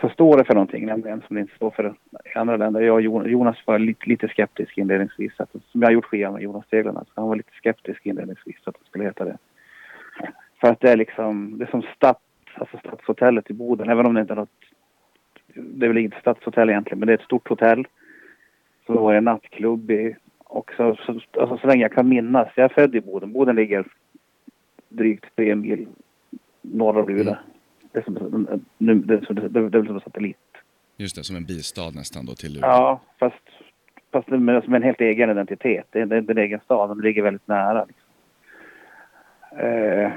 så 0.00 0.08
står 0.08 0.38
det 0.38 0.44
för 0.44 0.54
någonting, 0.54 0.86
nämligen 0.86 1.22
som 1.26 1.34
det 1.34 1.40
inte 1.40 1.54
står 1.56 1.70
för 1.70 1.94
i 2.34 2.38
andra 2.38 2.56
länder. 2.56 2.80
Jag 2.80 2.94
och 2.94 3.02
Jonas, 3.02 3.28
Jonas 3.28 3.56
var 3.66 3.78
lite, 3.78 4.08
lite 4.08 4.28
skeptisk 4.28 4.78
inledningsvis. 4.78 5.32
Att, 5.40 5.50
som 5.50 5.80
jag 5.82 5.88
har 5.88 5.92
gjort 5.92 6.04
skivan 6.04 6.32
med 6.32 6.42
Jonas 6.42 6.66
Teglarna. 6.68 7.04
Så 7.04 7.10
han 7.14 7.28
var 7.28 7.36
lite 7.36 7.52
skeptisk 7.52 8.06
inledningsvis 8.06 8.56
att 8.64 8.74
det 8.74 8.86
skulle 8.86 9.04
heta 9.04 9.24
det. 9.24 9.38
För 10.60 10.68
att 10.70 10.80
det 10.80 10.90
är 10.90 10.96
liksom, 10.96 11.58
det 11.58 11.64
är 11.64 11.70
som 11.70 11.82
Stads, 11.96 12.20
alltså 12.54 12.78
Stadshotellet 12.78 13.50
i 13.50 13.52
Boden. 13.54 13.88
Även 13.88 14.06
om 14.06 14.14
det 14.14 14.20
inte 14.20 14.34
är 14.34 14.36
något 14.36 14.50
det 15.54 15.86
är 15.86 15.88
väl 15.88 15.98
inget 15.98 16.14
stadshotell 16.20 16.70
egentligen, 16.70 16.98
men 16.98 17.06
det 17.06 17.12
är 17.12 17.18
ett 17.18 17.24
stort 17.24 17.48
hotell. 17.48 17.86
Så 18.86 18.92
var 18.92 19.12
det 19.12 19.18
en 19.18 19.24
nattklubb 19.24 19.90
i, 19.90 20.16
och 20.38 20.72
så, 20.76 20.96
så, 20.96 21.20
alltså, 21.40 21.58
så 21.58 21.66
länge 21.66 21.82
jag 21.82 21.92
kan 21.92 22.08
minnas. 22.08 22.48
Jag 22.56 22.64
är 22.64 22.74
född 22.74 22.94
i 22.94 23.00
Boden. 23.00 23.32
Boden 23.32 23.56
ligger 23.56 23.84
drygt 24.88 25.36
tre 25.36 25.54
mil 25.54 25.86
norr 26.64 26.96
om 26.98 27.08
Luleå. 27.08 27.36
Det 27.92 27.98
är 27.98 28.02
som, 28.02 28.46
nu, 28.78 28.94
det, 28.94 29.14
är 29.14 29.20
som- 29.20 29.34
det, 29.36 29.78
är 29.78 29.84
som 29.84 29.94
en 29.94 30.00
satellit. 30.00 30.36
Just 30.96 31.16
det, 31.16 31.24
som 31.24 31.36
en 31.36 31.44
bistad 31.44 31.90
nästan 31.90 32.26
då 32.26 32.32
till 32.34 32.52
Luleå. 32.54 32.70
Ja, 32.70 33.00
fast, 33.18 33.48
fast 34.12 34.28
är 34.28 34.60
som 34.60 34.74
en 34.74 34.82
helt 34.82 35.00
egen 35.00 35.30
identitet. 35.30 35.86
Det 35.90 36.00
är, 36.00 36.06
det 36.06 36.16
är 36.16 36.30
en 36.30 36.38
egen 36.38 36.60
stad, 36.60 36.96
det 36.98 37.02
ligger 37.02 37.22
väldigt 37.22 37.48
nära. 37.48 37.84
Liksom. 37.84 38.08
Eh, 39.58 40.12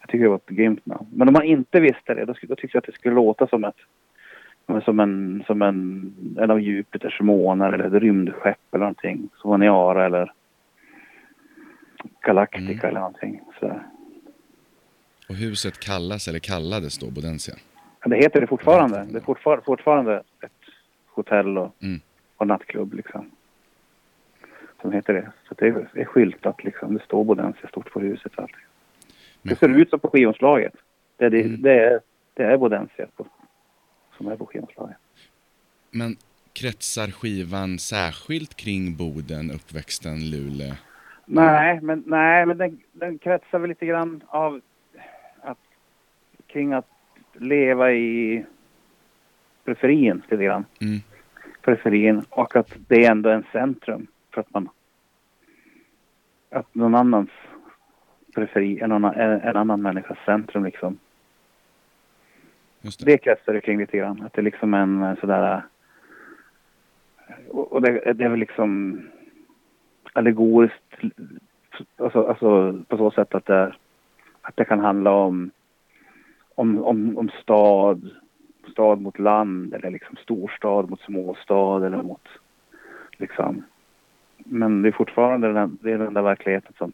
jag 0.00 0.08
tycker 0.08 0.22
det 0.24 0.28
var 0.28 0.36
ett 0.36 0.46
grymt 0.46 0.86
namn. 0.86 1.06
Men 1.14 1.28
om 1.28 1.32
man 1.32 1.42
inte 1.42 1.80
visste 1.80 2.14
det, 2.14 2.24
då, 2.24 2.34
skulle- 2.34 2.48
då 2.50 2.56
tyckte 2.56 2.76
jag 2.76 2.80
att 2.80 2.86
det 2.86 2.92
skulle 2.92 3.14
låta 3.14 3.46
som 3.46 3.64
ett 3.64 3.76
som 4.84 5.00
en, 5.00 5.42
som 5.46 5.62
en, 5.62 6.14
en 6.38 6.50
av 6.50 6.60
Jupiters 6.60 7.20
månar 7.20 7.72
eller 7.72 7.84
ett 7.96 8.02
rymdskepp 8.02 8.58
eller 8.70 8.78
någonting. 8.84 9.28
Som 9.36 9.50
var 9.50 9.58
Niara 9.58 10.06
eller 10.06 10.32
Galactica 12.22 12.62
Mm. 12.72 12.80
eller 12.88 13.00
någonting. 13.00 13.40
Så, 13.60 13.80
Och 15.28 15.34
huset 15.34 15.80
kallas, 15.80 16.28
eller 16.28 16.38
kallades 16.38 16.98
då 16.98 17.10
Bodensia? 17.10 17.54
det 18.04 18.16
heter 18.16 18.40
det 18.40 18.46
fortfarande. 18.46 19.06
Det 19.10 19.18
är 19.18 19.22
fortfar, 19.22 19.60
fortfarande 19.66 20.16
ett 20.40 20.52
hotell 21.06 21.58
och, 21.58 21.74
Mm. 21.82 22.00
och 22.36 22.46
nattklubb 22.46 22.94
liksom. 22.94 23.30
Som 24.80 24.92
heter 24.92 25.12
det. 25.14 25.32
Så 25.48 25.54
det 25.54 25.66
är, 25.66 25.88
det 25.94 26.00
är 26.00 26.04
skyltat 26.04 26.64
liksom. 26.64 26.94
Det 26.94 27.02
står 27.04 27.24
Bodensia 27.24 27.68
stort 27.68 27.90
på 27.92 28.00
huset 28.00 28.32
och 28.34 28.42
allting. 28.42 28.56
Men- 29.42 29.50
Det 29.54 29.58
ser 29.58 29.68
ut 29.68 29.90
som 29.90 30.00
på 30.00 30.08
skivomslaget. 30.08 30.72
Det, 31.16 31.24
är 31.24 31.30
det, 31.30 31.42
Mm. 31.42 31.62
det, 31.62 31.72
är, 31.84 32.00
det 32.34 32.42
är 32.42 32.56
Bodensia 32.56 33.06
på, 33.16 33.26
som 34.16 34.26
är 34.28 34.36
på 34.36 34.46
skivomslaget. 34.46 34.96
Men 35.90 36.16
kretsar 36.52 37.10
skivan 37.10 37.78
särskilt 37.78 38.54
kring 38.56 38.96
Boden, 38.96 39.50
uppväxten, 39.50 40.30
Luleå? 40.30 40.74
Nej, 41.26 41.80
men, 41.82 42.02
nej, 42.06 42.46
men 42.46 42.58
den, 42.58 42.80
den 42.92 43.18
kretsar 43.18 43.58
väl 43.58 43.68
lite 43.68 43.86
grann 43.86 44.22
av 44.26 44.60
att 46.56 46.88
leva 47.32 47.92
i 47.92 48.44
periferin 49.64 50.22
lite 50.30 50.44
grann. 50.44 50.64
Mm. 50.80 50.98
Periferin 51.62 52.22
och 52.30 52.56
att 52.56 52.76
det 52.88 53.04
är 53.04 53.10
ändå 53.10 53.30
en 53.30 53.44
centrum 53.52 54.06
för 54.30 54.40
att 54.40 54.54
man 54.54 54.68
att 56.50 56.74
någon 56.74 56.94
annans 56.94 57.30
periferi 58.34 58.80
är 58.80 58.86
någon, 58.86 59.04
en, 59.04 59.40
en 59.40 59.56
annan 59.56 59.82
människas 59.82 60.18
centrum 60.26 60.64
liksom. 60.64 60.98
Just 62.80 63.00
det. 63.00 63.12
Det 63.12 63.18
kretsar 63.18 63.52
det 63.52 63.60
kring 63.60 63.78
lite 63.78 63.96
grann. 63.96 64.22
Att 64.22 64.32
det 64.32 64.40
är 64.40 64.42
liksom 64.42 64.74
en 64.74 65.16
sådär... 65.16 65.62
Och 67.48 67.72
och 67.72 67.82
det, 67.82 68.12
det 68.12 68.24
är 68.24 68.28
väl 68.28 68.38
liksom 68.38 69.00
allegoriskt. 70.12 70.94
Alltså, 71.96 72.26
alltså 72.26 72.80
på 72.88 72.96
så 72.96 73.10
sätt 73.10 73.34
att 73.34 73.46
det, 73.46 73.74
att 74.40 74.56
det 74.56 74.64
kan 74.64 74.80
handla 74.80 75.10
om, 75.10 75.50
om, 76.56 76.84
om, 76.84 77.18
om 77.18 77.30
stad, 77.42 78.10
stad 78.72 79.00
mot 79.00 79.18
land 79.18 79.74
eller 79.74 79.90
liksom 79.90 80.16
storstad 80.22 80.90
mot 80.90 81.00
småstad 81.00 81.86
eller 81.86 82.02
mot 82.02 82.28
liksom. 83.16 83.64
Men 84.38 84.82
det 84.82 84.88
är 84.88 84.92
fortfarande 84.92 85.52
den, 85.52 85.78
det 85.82 85.92
är 85.92 85.98
den 85.98 86.14
där 86.14 86.22
verkligheten 86.22 86.72
som, 86.78 86.92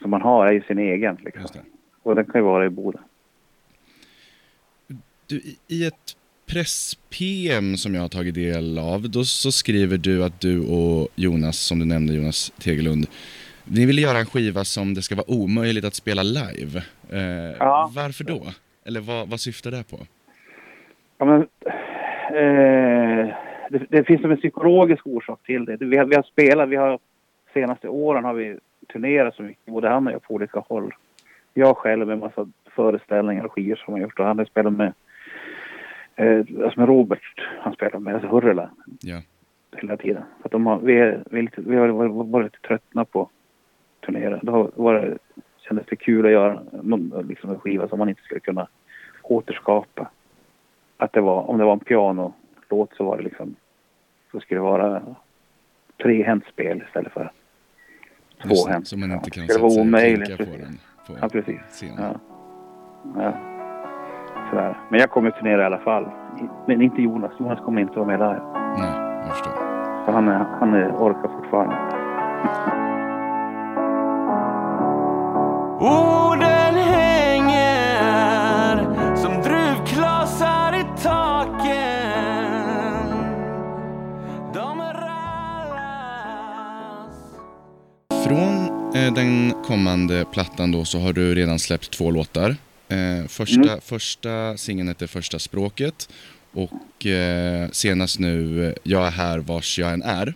som 0.00 0.10
man 0.10 0.22
har, 0.22 0.46
är 0.46 0.52
ju 0.52 0.62
sin 0.62 0.78
egen. 0.78 1.18
Liksom. 1.24 1.60
Och 2.02 2.14
den 2.14 2.24
kan 2.24 2.40
ju 2.40 2.44
vara 2.44 2.66
i 2.66 2.68
Boden. 2.68 3.02
Du, 5.26 5.40
I 5.68 5.86
ett 5.86 6.16
press-PM 6.46 7.76
som 7.76 7.94
jag 7.94 8.02
har 8.02 8.08
tagit 8.08 8.34
del 8.34 8.78
av, 8.78 9.10
då 9.10 9.24
så 9.24 9.52
skriver 9.52 9.98
du 9.98 10.24
att 10.24 10.40
du 10.40 10.60
och 10.60 11.08
Jonas, 11.14 11.58
som 11.58 11.78
du 11.78 11.84
nämnde, 11.84 12.14
Jonas 12.14 12.52
Tegelund, 12.58 13.06
ni 13.68 13.86
ville 13.86 14.00
göra 14.00 14.18
en 14.18 14.26
skiva 14.26 14.64
som 14.64 14.94
det 14.94 15.02
ska 15.02 15.14
vara 15.14 15.30
omöjligt 15.30 15.84
att 15.84 15.94
spela 15.94 16.22
live. 16.22 16.82
Eh, 17.12 17.56
Ja. 17.58 17.90
Varför 17.94 18.24
då? 18.24 18.42
Eller 18.84 19.00
vad, 19.00 19.28
vad 19.28 19.40
syftar 19.40 19.70
det 19.70 19.84
på? 19.90 19.96
Ja, 21.18 21.24
men, 21.24 21.40
eh, 22.36 23.34
det, 23.70 23.86
det 23.88 24.04
finns 24.04 24.24
en 24.24 24.36
psykologisk 24.36 25.06
orsak 25.06 25.40
till 25.46 25.64
det. 25.64 25.76
Vi 25.80 25.96
har, 25.96 26.04
vi 26.04 26.14
har 26.16 26.22
spelat, 26.22 26.68
vi 26.68 26.76
har 26.76 26.98
senaste 27.54 27.88
åren 27.88 28.24
har 28.24 28.34
vi 28.34 28.56
turnerat 28.92 29.34
så 29.34 29.42
mycket, 29.42 29.66
både 29.66 29.88
han 29.88 30.06
och 30.06 30.12
jag 30.12 30.22
på 30.22 30.34
olika 30.34 30.58
håll. 30.60 30.94
Jag 31.54 31.76
själv 31.76 32.06
med 32.06 32.18
massa 32.18 32.48
föreställningar 32.74 33.44
och 33.44 33.52
skivor 33.52 33.76
som 33.76 33.94
jag 33.96 34.02
gjort 34.02 34.18
och 34.20 34.26
han 34.26 34.38
har 34.38 34.44
spelat 34.44 34.72
med, 34.72 34.92
eh, 36.16 36.38
alltså 36.64 36.80
med 36.80 36.88
Robert, 36.88 37.40
han 37.60 37.72
spelar 37.72 37.98
med, 37.98 38.14
alltså 38.14 38.28
Hurrela 38.28 38.70
Ja. 39.00 39.20
hela 39.76 39.96
tiden. 39.96 40.22
Så 40.40 40.46
att 40.46 40.52
de 40.52 40.66
har, 40.66 40.78
vi, 40.78 40.98
är, 40.98 41.22
vi, 41.30 41.38
är 41.38 41.42
lite, 41.42 41.60
vi 41.60 41.76
har 41.76 41.88
varit, 41.88 42.30
varit 42.30 42.62
tröttna 42.62 43.04
på 43.04 43.30
turnera. 44.30 44.40
Då 44.42 44.70
var 44.74 44.94
det, 44.94 45.18
kändes 45.68 45.86
det 45.86 45.96
kul 45.96 46.26
att 46.26 46.32
göra 46.32 46.60
någon, 46.82 47.26
liksom 47.28 47.50
en 47.50 47.58
skiva 47.58 47.88
som 47.88 47.98
man 47.98 48.08
inte 48.08 48.22
skulle 48.22 48.40
kunna 48.40 48.66
återskapa 49.22 50.10
att 50.96 51.12
det 51.12 51.20
var, 51.20 51.50
om 51.50 51.58
det 51.58 51.64
var 51.64 51.72
en 51.72 51.78
pianolåt 51.78 52.90
så 52.96 53.04
var 53.04 53.16
det 53.16 53.22
liksom, 53.22 53.54
så 54.32 54.40
skulle 54.40 54.60
det 54.60 54.64
vara 54.64 55.02
trehänt 56.02 56.44
spel 56.46 56.82
istället 56.86 57.12
för 57.12 57.20
det, 57.24 58.48
tvåhänt. 58.48 58.88
Så 58.88 58.98
man 58.98 59.12
inte 59.12 59.30
kan 59.30 59.48
så 59.48 59.60
vara 59.60 59.70
säga 59.70 59.82
omöjligt. 59.82 60.26
klicka 60.36 60.44
på 60.52 60.58
den 60.58 60.78
på 61.06 61.12
Ja, 61.20 61.28
precis. 61.28 61.60
scenen. 61.68 61.96
Ja. 61.98 63.22
ja. 63.22 63.32
Sådär. 64.50 64.76
Men 64.90 65.00
jag 65.00 65.10
kommer 65.10 65.30
turnera 65.30 65.62
i 65.62 65.64
alla 65.64 65.78
fall. 65.78 66.10
Men 66.66 66.82
inte 66.82 67.02
Jonas. 67.02 67.32
Jonas 67.40 67.60
kommer 67.60 67.80
inte 67.80 67.98
vara 67.98 68.06
med 68.06 68.18
live. 68.18 68.42
Nej, 68.78 69.20
jag 69.26 69.28
förstår. 69.28 69.52
För 70.04 70.12
han, 70.12 70.28
är, 70.28 70.38
han 70.38 70.74
är, 70.74 70.90
orkar 70.92 71.28
fortfarande. 71.28 71.76
Orden 75.80 76.74
hänger 76.74 78.76
som 79.16 79.42
druvklasar 79.42 80.80
i 80.80 80.84
taken. 81.02 81.66
De 84.54 84.80
är 84.80 84.94
allas. 84.94 87.16
Från 88.26 88.66
eh, 88.94 89.12
den 89.14 89.54
kommande 89.64 90.24
plattan 90.32 90.72
då 90.72 90.84
så 90.84 90.98
har 90.98 91.12
du 91.12 91.34
redan 91.34 91.58
släppt 91.58 91.90
två 91.90 92.10
låtar. 92.10 92.56
Eh, 92.88 93.26
första 93.28 93.60
Mm. 93.62 93.80
första 93.80 94.56
singeln 94.56 94.88
heter 94.88 95.06
Första 95.06 95.38
språket 95.38 96.08
och 96.52 97.06
eh, 97.06 97.68
senast 97.72 98.18
nu 98.18 98.66
eh, 98.68 98.74
Jag 98.82 99.06
är 99.06 99.10
här 99.10 99.38
vars 99.38 99.78
jag 99.78 99.92
än 99.92 100.02
är. 100.02 100.34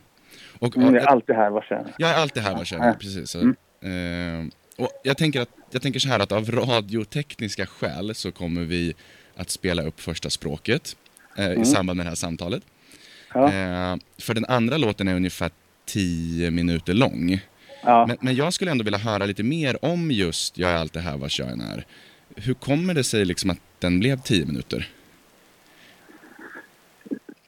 Och, 0.59 0.76
är 0.76 0.92
jag, 0.94 1.04
alltid 1.04 1.37
här 1.37 1.50
var 1.50 1.62
sen. 1.68 1.85
jag 1.99 2.11
är 2.11 2.14
alltid 2.14 2.42
här 2.42 2.54
vars 2.54 2.73
jag 2.73 2.82
än 2.82 2.88
är, 2.88 2.94
precis. 2.94 3.30
Så, 3.30 3.38
Mm. 3.40 3.56
eh, 3.82 4.47
och 4.80 5.00
jag 5.02 5.16
tänker, 5.18 5.40
att, 5.40 5.50
jag 5.70 5.82
tänker 5.82 6.00
så 6.00 6.08
här 6.08 6.20
att 6.20 6.32
av 6.32 6.50
radiotekniska 6.50 7.66
skäl 7.66 8.14
så 8.14 8.32
kommer 8.32 8.64
vi 8.64 8.94
att 9.37 9.50
spela 9.50 9.82
upp 9.82 10.00
första 10.00 10.30
språket 10.30 10.96
eh, 11.38 11.52
i 11.52 11.64
samband 11.64 11.96
med 11.96 12.06
det 12.06 12.10
här 12.10 12.16
samtalet. 12.16 12.62
Ja. 13.34 13.44
Eh, 13.44 13.96
för 14.18 14.34
den 14.34 14.44
andra 14.44 14.76
låten 14.76 15.08
är 15.08 15.14
ungefär 15.14 15.50
10 15.84 16.50
minuter 16.50 16.94
lång. 16.94 17.40
Ja. 17.84 18.06
Men, 18.06 18.16
men 18.20 18.34
jag 18.34 18.52
skulle 18.52 18.70
ändå 18.70 18.84
vilja 18.84 18.99
höra 18.99 19.26
lite 19.26 19.42
mer 19.42 19.84
om 19.84 20.10
just 20.10 20.58
Jag 20.58 20.70
är 20.70 20.76
alltid 20.76 21.02
här 21.02 21.16
vars 21.16 21.40
jag 21.40 21.50
än 21.50 21.60
är. 21.60 21.84
Hur 22.37 22.54
kommer 22.54 22.94
det 22.94 23.04
sig 23.04 23.25
liksom 23.25 23.50
att 23.50 23.60
den 23.78 24.00
blev 24.00 24.16
10 24.16 24.46
minuter? 24.46 24.88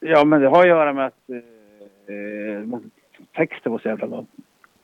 ja, 0.03 0.25
men 0.25 0.41
det 0.41 0.47
har 0.47 0.61
att 0.61 0.67
göra 0.67 0.93
med 0.93 1.05
att 1.05 1.29
eh, 1.29 2.79
texten 3.35 3.71
var 3.71 3.79
så 3.79 3.87
jävla 3.87 4.05
lång. 4.05 4.27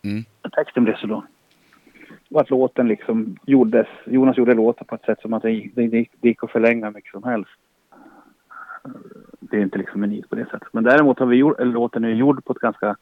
Mm. 0.02 0.26
Texten 0.52 0.84
blev 0.84 0.96
så 0.96 1.08
lång. 1.08 1.24
Att 2.36 2.50
låten 2.50 2.88
liksom 2.88 3.38
gjordes, 3.46 3.88
Jonas 4.06 4.38
gjorde 4.38 4.54
låten 4.54 4.88
på 4.88 4.96
ett 4.96 5.06
sätt 5.06 5.22
som 5.22 5.34
att 5.34 5.44
det 5.44 5.70
det 5.76 5.88
det 5.88 6.08
gick 6.28 6.44
att 6.44 6.52
förlänga 6.52 6.92
mycket 6.92 7.12
som 7.12 7.24
helst. 7.24 7.52
Det 9.40 9.58
är 9.58 9.62
inte 9.62 9.78
liksom 9.78 10.04
unikt 10.04 10.30
på 10.30 10.36
det 10.36 10.46
sättet. 10.46 10.68
Men 10.72 10.84
däremot 10.84 11.20
har 11.20 11.26
vi 11.26 11.36
gjort, 11.36 11.60
eller 11.60 11.72
låten 11.74 12.04
är 12.04 12.10
gjord 12.10 12.46
på 12.46 12.54
ett 12.54 12.60
ganska 12.60 12.96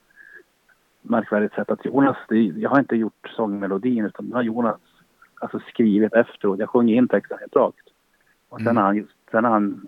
märkvärdigt 1.01 1.53
sätt 1.53 1.71
att 1.71 1.85
Jonas, 1.85 2.17
det, 2.29 2.35
jag 2.39 2.69
har 2.69 2.79
inte 2.79 2.95
gjort 2.95 3.29
sångmelodin 3.35 4.05
utan 4.05 4.25
den 4.25 4.33
har 4.35 4.41
Jonas 4.41 4.77
alltså 5.35 5.59
skrivit 5.59 6.13
efteråt. 6.13 6.59
Jag 6.59 6.69
sjunger 6.69 6.95
in 6.95 7.07
texten 7.07 7.37
helt 7.39 7.55
rakt. 7.55 7.87
Och 8.49 8.57
sen 8.57 8.67
Mm. 8.67 8.77
har 8.77 8.83
han, 8.83 9.07
sen 9.31 9.43
har 9.43 9.51
han, 9.51 9.87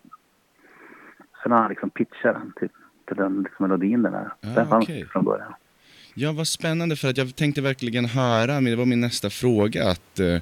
sen 1.43 1.51
har 1.51 1.60
han 1.60 1.69
liksom 1.69 1.89
pitchat 1.89 2.36
den 2.36 2.53
till, 2.55 2.69
till 3.05 3.17
den 3.17 3.43
liksom 3.43 3.63
melodin 3.67 4.01
den 4.03 4.13
är. 4.13 4.25
Ah, 4.41 4.53
den 4.55 4.67
fanns 4.67 4.86
okej. 4.86 5.05
från 5.05 5.25
början. 5.25 5.53
Ja, 6.13 6.31
vad 6.31 6.47
spännande 6.47 6.95
för 6.95 7.07
att 7.09 7.17
jag 7.17 7.35
tänkte 7.35 7.61
verkligen 7.61 8.05
höra, 8.05 8.53
men 8.53 8.65
det 8.65 8.75
var 8.75 8.85
min 8.85 9.01
nästa 9.01 9.29
fråga, 9.29 9.87
att 9.89 10.19
eh, 10.19 10.37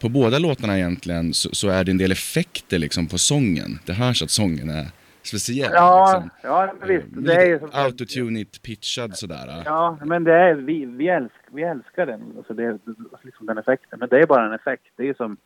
på 0.00 0.08
båda 0.08 0.38
låtarna 0.38 0.76
egentligen 0.78 1.34
så, 1.34 1.48
så 1.52 1.68
är 1.68 1.84
det 1.84 1.90
en 1.90 1.98
del 1.98 2.12
effekter 2.12 2.78
liksom 2.78 3.06
på 3.06 3.18
sången. 3.18 3.78
Det 3.86 3.92
hörs 3.92 4.22
att 4.22 4.30
sången 4.30 4.70
är 4.70 4.86
speciell. 5.22 5.70
Ja, 5.74 6.12
liksom. 6.24 6.30
ja 6.42 6.72
visst. 6.86 7.06
Eh, 7.16 7.22
Det 7.22 7.34
är 7.34 7.46
ju 7.46 7.58
som, 7.58 7.70
autotunigt 7.72 8.62
pitchad 8.62 9.16
sådär. 9.16 9.62
Ja, 9.64 9.98
men 10.04 10.24
det 10.24 10.32
är, 10.34 10.54
vi, 10.54 10.84
vi, 10.86 11.08
älsk, 11.08 11.34
vi 11.52 11.62
älskar 11.62 12.06
den, 12.06 12.22
alltså 12.36 12.54
det, 12.54 12.78
liksom 13.22 13.46
den 13.46 13.58
effekten. 13.58 13.98
Men 13.98 14.08
det 14.08 14.18
är 14.20 14.26
bara 14.26 14.46
en 14.46 14.52
effekt. 14.52 14.84
Det 14.96 15.02
är 15.02 15.06
ju 15.06 15.14
som, 15.14 15.36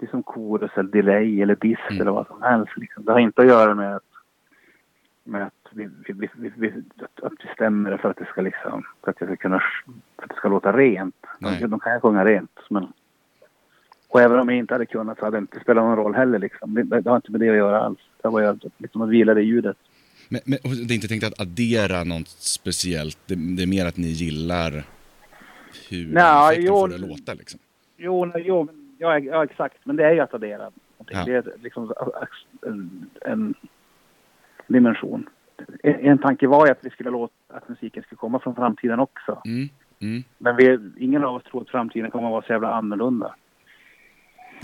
det 0.00 0.06
är 0.06 0.10
som 0.10 0.22
chorus 0.22 0.70
eller 0.76 0.90
delay 0.90 1.42
eller 1.42 1.56
diss 1.56 1.78
Mm. 1.90 2.00
eller 2.00 2.10
vad 2.12 2.26
som 2.26 2.42
helst. 2.42 2.72
Liksom. 2.76 3.04
Det 3.04 3.12
har 3.12 3.18
inte 3.20 3.40
att 3.42 3.48
göra 3.48 3.74
med 3.74 3.96
att, 3.96 4.02
med 5.24 5.42
att 5.46 5.68
vi, 5.70 5.88
vi, 6.06 6.28
vi, 6.36 6.52
vi, 6.56 6.72
att, 7.22 7.32
vi 7.32 7.54
stämmer 7.54 7.90
det 7.90 7.98
för 7.98 8.10
att 8.10 8.16
det 8.16 8.24
ska 8.24 8.40
liksom, 8.40 8.84
för 9.04 9.10
att 9.10 9.18
det 9.18 9.26
ska 9.26 9.36
kunna, 9.36 9.62
för 10.16 10.22
att 10.22 10.28
det 10.28 10.36
ska 10.36 10.48
låta 10.48 10.72
rent. 10.72 11.26
Nej. 11.38 11.60
De, 11.60 11.80
kan 11.80 11.94
ju 11.94 12.00
sjunga 12.00 12.24
rent, 12.24 12.58
men 12.70 12.92
och 14.08 14.20
även 14.20 14.38
om 14.38 14.48
jag 14.48 14.58
inte 14.58 14.74
hade 14.74 14.86
kunnat 14.86 15.18
så 15.18 15.24
hade 15.24 15.36
det 15.36 15.40
inte 15.40 15.60
spelat 15.60 15.84
någon 15.84 15.96
roll 15.96 16.14
heller 16.14 16.38
liksom. 16.38 16.74
Det, 16.74 17.00
det 17.00 17.10
har 17.10 17.16
inte 17.16 17.30
med 17.32 17.40
det 17.40 17.50
att 17.50 17.56
göra 17.56 17.80
alls. 17.80 17.98
Det 18.22 18.28
var 18.28 18.40
ju 18.40 18.70
liksom 18.78 19.02
att 19.02 19.08
vila 19.08 19.40
i 19.40 19.44
ljudet. 19.44 19.76
Men, 20.28 20.40
men 20.46 20.58
det 20.62 20.92
är 20.92 20.94
inte 20.94 21.08
tänkt 21.08 21.26
att 21.26 21.40
addera 21.40 22.04
något 22.04 22.28
speciellt, 22.28 23.18
det, 23.26 23.34
det 23.56 23.62
är 23.62 23.66
mer 23.66 23.86
att 23.86 23.96
ni 23.96 24.06
gillar 24.06 24.84
hur 25.90 26.12
Nej, 26.14 26.52
effekten 26.54 26.66
jo. 26.66 26.80
får 26.80 26.88
det 26.88 26.98
låta 26.98 27.34
liksom. 27.34 27.60
Jo, 27.96 28.24
nej, 28.24 28.42
jo 28.46 28.64
men- 28.64 28.94
ja, 28.98 29.18
ja, 29.18 29.44
exakt. 29.44 29.76
Men 29.84 29.96
det 29.96 30.04
är 30.04 30.12
ju 30.12 30.20
att 30.20 30.34
addera. 30.34 30.70
Ja. 31.08 31.24
Det 31.24 31.32
är 31.32 31.44
liksom 31.62 31.92
en, 32.66 33.06
en 33.20 33.54
dimension. 34.72 35.28
En, 35.82 35.94
en 35.94 36.18
tanke 36.18 36.46
var 36.46 36.66
ju 36.66 36.72
att 36.72 36.84
vi 36.84 36.90
skulle 36.90 37.10
låta 37.10 37.34
att 37.48 37.68
musiken 37.68 38.02
skulle 38.02 38.16
komma 38.16 38.38
från 38.38 38.54
framtiden 38.54 39.00
också. 39.00 39.42
Mm, 39.44 39.68
mm. 40.00 40.22
Men 40.38 40.56
vi, 40.56 40.78
ingen 40.98 41.24
av 41.24 41.34
oss 41.34 41.42
tror 41.42 41.62
att 41.62 41.68
framtiden 41.68 42.10
kommer 42.10 42.26
att 42.26 42.32
vara 42.32 42.42
så 42.42 42.52
jävla 42.52 42.74
annorlunda. 42.74 43.34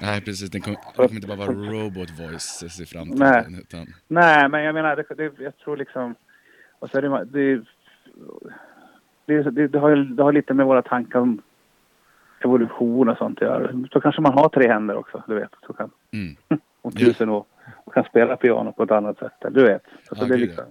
Nej, 0.02 0.20
precis. 0.20 0.50
Den 0.50 0.60
kommer, 0.60 0.78
kommer 0.96 1.14
inte 1.14 1.26
bara 1.26 1.36
vara 1.36 1.52
robot 1.52 2.10
voices 2.20 2.80
i 2.80 2.86
framtiden. 2.86 3.18
Nej. 3.18 3.60
Utan, 3.60 3.86
Nej, 4.08 4.48
men 4.48 4.62
jag 4.62 4.74
menar, 4.74 4.96
det, 4.96 5.14
det, 5.16 5.42
jag 5.42 5.56
tror 5.56 5.76
liksom... 5.76 6.14
Och 6.78 6.90
så 6.90 6.98
är 6.98 7.02
det, 7.02 7.24
det, 7.24 7.64
det, 9.26 9.50
det, 9.50 9.68
det, 9.68 9.78
har, 9.78 9.96
det 9.96 10.22
har 10.22 10.32
lite 10.32 10.54
med 10.54 10.66
våra 10.66 10.82
tankar 10.82 11.18
om 11.18 11.42
evolution 12.40 13.08
och 13.08 13.18
sånt 13.18 13.42
att 13.42 13.48
göra. 13.48 13.86
Så 13.92 14.00
kanske 14.00 14.20
man 14.20 14.32
har 14.32 14.48
tre 14.48 14.68
händer 14.68 14.96
också, 14.96 15.22
du 15.26 15.34
vet. 15.34 15.50
Så 15.66 15.72
kan, 15.72 15.90
mm. 16.12 16.36
och 16.82 16.94
tusen 16.96 17.28
år. 17.28 17.44
Kan 17.88 18.04
spela 18.04 18.36
piano 18.36 18.72
på 18.72 18.82
ett 18.82 18.90
annat 18.90 19.18
sätt. 19.18 19.32
Du 19.50 19.64
vet. 19.64 19.82
Alltså, 20.08 20.24
Ja, 20.24 20.28
det 20.28 20.34
är 20.34 20.38
liksom, 20.38 20.64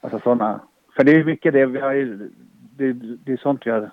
alltså 0.00 0.18
sådana. 0.18 0.60
För 0.96 1.04
det 1.04 1.12
är 1.12 1.24
mycket 1.24 1.52
det 1.52 1.66
vi 1.66 1.80
har 1.80 1.92
ju, 1.92 2.30
det, 2.76 2.92
det 2.92 3.32
är 3.32 3.36
sånt 3.36 3.66
vi 3.66 3.70
har 3.70 3.90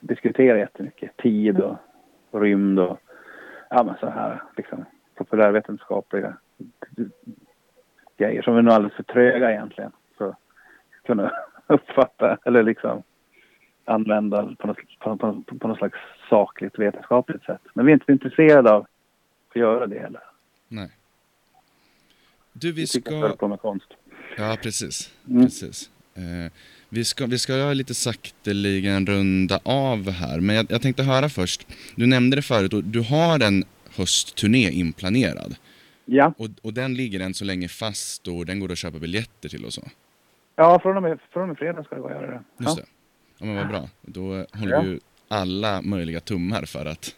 diskuterat 0.00 0.58
jättemycket. 0.58 1.16
Tid 1.16 1.60
och 1.60 1.76
rymd 2.30 2.78
och 2.78 2.98
ja 3.70 3.82
men 3.84 3.94
så 4.00 4.06
här 4.06 4.42
liksom 4.56 4.84
populärvetenskapliga 5.14 6.36
grejer 8.16 8.42
som 8.42 8.56
är 8.56 8.62
nog 8.62 8.74
alldeles 8.74 8.96
för 8.96 9.02
tröga 9.02 9.50
egentligen 9.50 9.92
för 10.18 10.28
att 10.28 10.36
kunna 11.04 11.32
uppfatta 11.66 12.38
eller 12.44 12.62
liksom 12.62 13.02
använda 13.84 14.54
på 14.58 14.66
något, 14.66 14.98
på, 14.98 15.16
på, 15.16 15.42
på 15.60 15.68
något 15.68 15.78
slags 15.78 15.98
sakligt 16.30 16.78
vetenskapligt 16.78 17.44
sätt. 17.44 17.62
Men 17.74 17.86
vi 17.86 17.92
är 17.92 17.94
inte 17.94 18.12
intresserade 18.12 18.72
av 18.72 18.86
att 19.50 19.56
göra 19.56 19.86
det 19.86 19.98
heller. 19.98 20.22
Nej. 20.68 20.88
Du, 22.52 22.72
vi 22.72 22.86
ska... 22.86 23.36
på 23.38 23.48
med 23.48 23.60
konst. 23.60 23.86
Ja, 24.36 24.56
precis. 24.62 25.10
Mm. 25.28 25.42
precis. 25.44 25.90
Eh, 26.14 26.52
vi, 26.88 27.04
ska, 27.04 27.26
vi 27.26 27.38
ska 27.38 27.52
lite 27.72 27.94
sakteligen 27.94 29.06
runda 29.06 29.60
av 29.62 30.10
här, 30.10 30.40
men 30.40 30.56
jag, 30.56 30.66
jag 30.70 30.82
tänkte 30.82 31.02
höra 31.02 31.28
först. 31.28 31.66
Du 31.96 32.06
nämnde 32.06 32.36
det 32.36 32.42
förut, 32.42 32.72
och 32.72 32.84
du 32.84 33.00
har 33.00 33.40
en 33.40 33.64
höstturné 33.96 34.70
inplanerad. 34.70 35.56
Ja, 36.04 36.34
Och, 36.38 36.48
och 36.62 36.74
den 36.74 36.94
ligger 36.94 37.20
än 37.20 37.34
så 37.34 37.44
länge 37.44 37.68
fast 37.68 38.28
och 38.28 38.46
den 38.46 38.60
går 38.60 38.72
att 38.72 38.78
köpa 38.78 38.98
biljetter 38.98 39.48
till 39.48 39.64
och 39.64 39.72
så. 39.74 39.82
ja 40.56 40.80
från, 40.82 40.96
och 40.96 41.02
med, 41.02 41.18
från 41.32 41.42
och 41.42 41.48
med 41.48 41.58
fredag 41.58 41.84
ska 41.84 41.94
det 41.94 42.00
gå 42.00 42.08
att 42.08 42.14
göra 42.14 42.26
det. 42.30 42.42
Just 42.58 42.68
Ja. 42.78 42.82
det. 42.84 42.88
Ja, 43.38 43.46
men 43.46 43.56
vad 43.56 43.68
bra. 43.68 43.88
Då 44.02 44.22
håller 44.52 44.72
Ja. 44.72 44.80
vi 44.82 44.88
ju 44.88 45.00
alla 45.28 45.82
möjliga 45.82 46.20
tummar 46.20 46.62
för 46.64 46.86
att, 46.86 47.14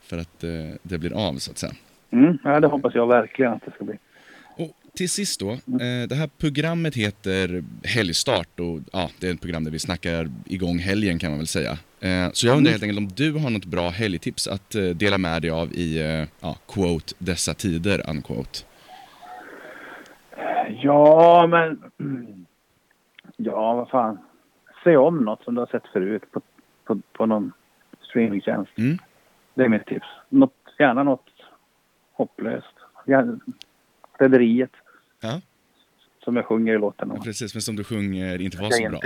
för 0.00 0.18
att 0.18 0.44
eh, 0.44 0.50
det 0.82 0.98
blir 0.98 1.12
av, 1.12 1.38
så 1.38 1.50
att 1.50 1.58
säga. 1.58 1.72
Mm, 2.12 2.38
ja, 2.44 2.60
det 2.60 2.66
hoppas 2.66 2.94
jag 2.94 3.06
verkligen 3.06 3.52
att 3.52 3.64
det 3.64 3.70
ska 3.72 3.84
bli. 3.84 3.98
Och 4.56 4.70
till 4.94 5.08
sist 5.10 5.40
då, 5.40 5.50
eh, 5.50 6.08
det 6.08 6.14
här 6.14 6.30
programmet 6.38 6.94
heter 6.96 7.64
Helgstart 7.84 8.60
och 8.60 8.80
ja, 8.92 9.10
det 9.20 9.28
är 9.28 9.34
ett 9.34 9.40
program 9.40 9.64
där 9.64 9.70
vi 9.70 9.78
snackar 9.78 10.28
igång 10.46 10.78
helgen 10.78 11.18
kan 11.18 11.30
man 11.30 11.38
väl 11.38 11.46
säga. 11.46 11.70
Eh, 12.00 12.30
så 12.32 12.46
jag 12.46 12.56
undrar 12.56 12.70
Mm. 12.70 12.72
helt 12.72 12.82
enkelt 12.82 12.98
om 12.98 13.08
du 13.16 13.32
har 13.32 13.50
något 13.50 13.64
bra 13.64 13.88
helgtips 13.88 14.48
att 14.48 14.74
eh, 14.74 14.84
dela 14.84 15.18
med 15.18 15.42
dig 15.42 15.50
av 15.50 15.72
i, 15.72 15.98
ja, 16.40 16.56
quote, 16.68 17.14
dessa 17.18 17.54
tider, 17.54 18.10
unquote. 18.10 18.58
Ja, 20.82 21.46
men... 21.46 21.82
Ja, 23.36 23.74
vad 23.74 23.88
fan. 23.88 24.18
Se 24.84 24.96
om 24.96 25.18
något 25.24 25.44
som 25.44 25.54
du 25.54 25.60
har 25.60 25.66
sett 25.66 25.86
förut 25.92 26.22
på, 26.32 26.40
på, 26.84 27.00
på 27.12 27.26
någon 27.26 27.52
streamingtjänst. 28.08 28.78
Mm. 28.78 28.98
Det 29.54 29.64
är 29.64 29.68
mitt 29.68 29.86
tips. 29.86 30.06
Något, 30.28 30.54
gärna 30.78 31.02
något 31.02 31.24
hopplöst. 32.22 32.74
Rederiet. 34.18 34.70
Ja. 35.20 35.40
Som 36.24 36.36
jag 36.36 36.46
sjunger 36.46 36.74
i 36.74 36.78
låten. 36.78 37.10
om. 37.10 37.22
Precis, 37.22 37.54
men 37.54 37.62
som 37.62 37.76
du 37.76 37.84
sjunger 37.84 38.40
inte 38.40 38.56
var 38.56 38.70
så 38.70 38.88
bra. 38.88 39.00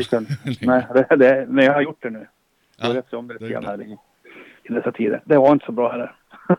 Nej, 0.61 0.87
det, 0.95 1.17
det, 1.17 1.47
men 1.49 1.65
jag 1.65 1.73
har 1.73 1.83
gjort 1.83 2.03
det 2.03 2.11
nu. 2.11 2.27
Ja, 2.77 2.95
Jag 2.95 3.19
om 3.19 3.29
det 3.29 3.35
lite 3.35 3.49
grann 3.49 3.65
här 3.65 3.83
i, 3.83 3.97
i 4.63 4.73
dessa 4.73 4.93
tider. 4.93 5.23
Det 5.25 5.37
var 5.39 5.53
inte 5.53 5.67
så 5.67 5.73
bra 5.73 5.93
heller. 5.93 6.17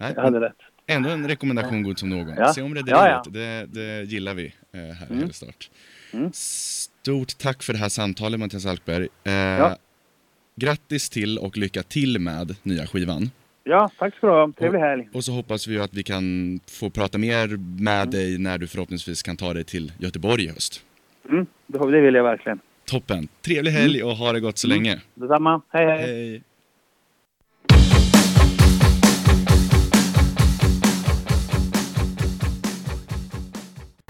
Nej, 0.00 0.12
jag 0.16 0.22
hade 0.22 0.40
rätt. 0.40 0.56
Ändå 0.86 1.08
en 1.10 1.28
rekommendation 1.28 1.82
god 1.82 1.98
som 1.98 2.08
någon. 2.10 2.28
Ja. 2.36 2.52
Se 2.52 2.62
om 2.62 2.74
Rederiet, 2.74 3.00
Ja, 3.00 3.22
ja. 3.24 3.30
Det, 3.30 3.66
det 3.66 4.02
gillar 4.02 4.34
vi 4.34 4.54
eh, 4.72 4.80
här 4.80 5.06
i 5.06 5.10
Mm. 5.10 5.18
Helgstart. 5.18 5.70
Mm. 6.12 6.30
Stort 6.32 7.38
tack 7.38 7.62
för 7.62 7.72
det 7.72 7.78
här 7.78 7.88
samtalet 7.88 8.40
Mattias 8.40 8.66
Alkberg. 8.66 9.08
Eh, 9.24 9.32
Ja. 9.34 9.76
Grattis 10.56 11.10
till 11.10 11.38
och 11.38 11.56
lycka 11.56 11.82
till 11.82 12.18
med 12.18 12.56
nya 12.62 12.86
skivan. 12.86 13.30
Ja, 13.66 13.90
tack 13.98 14.14
ska 14.16 14.26
du 14.26 14.32
ha. 14.32 14.52
Trevlig 14.58 14.80
helg. 14.80 15.08
Och 15.12 15.24
så 15.24 15.32
hoppas 15.32 15.66
vi 15.68 15.72
ju 15.74 15.82
att 15.82 15.94
vi 15.94 16.02
kan 16.02 16.60
få 16.66 16.90
prata 16.90 17.18
mer 17.18 17.56
med 17.82 18.08
dig 18.10 18.38
när 18.38 18.58
du 18.58 18.66
förhoppningsvis 18.66 19.22
kan 19.22 19.36
ta 19.36 19.54
dig 19.54 19.64
till 19.64 19.92
Göteborg 19.98 20.44
i 20.44 20.48
höst. 20.48 20.80
Mm, 21.30 21.46
det 21.66 21.78
det 21.90 22.00
vill 22.00 22.14
jag 22.14 22.24
verkligen. 22.24 22.58
Toppen! 22.84 23.28
Trevlig 23.42 23.70
helg 23.70 24.02
och 24.02 24.16
ha 24.16 24.32
det 24.32 24.40
gott 24.40 24.58
så 24.58 24.66
Mm. 24.66 24.82
länge. 24.82 25.00
Detsamma. 25.14 25.60
Hej, 25.72 25.86
hej. 25.86 25.98
Hej! 26.06 26.42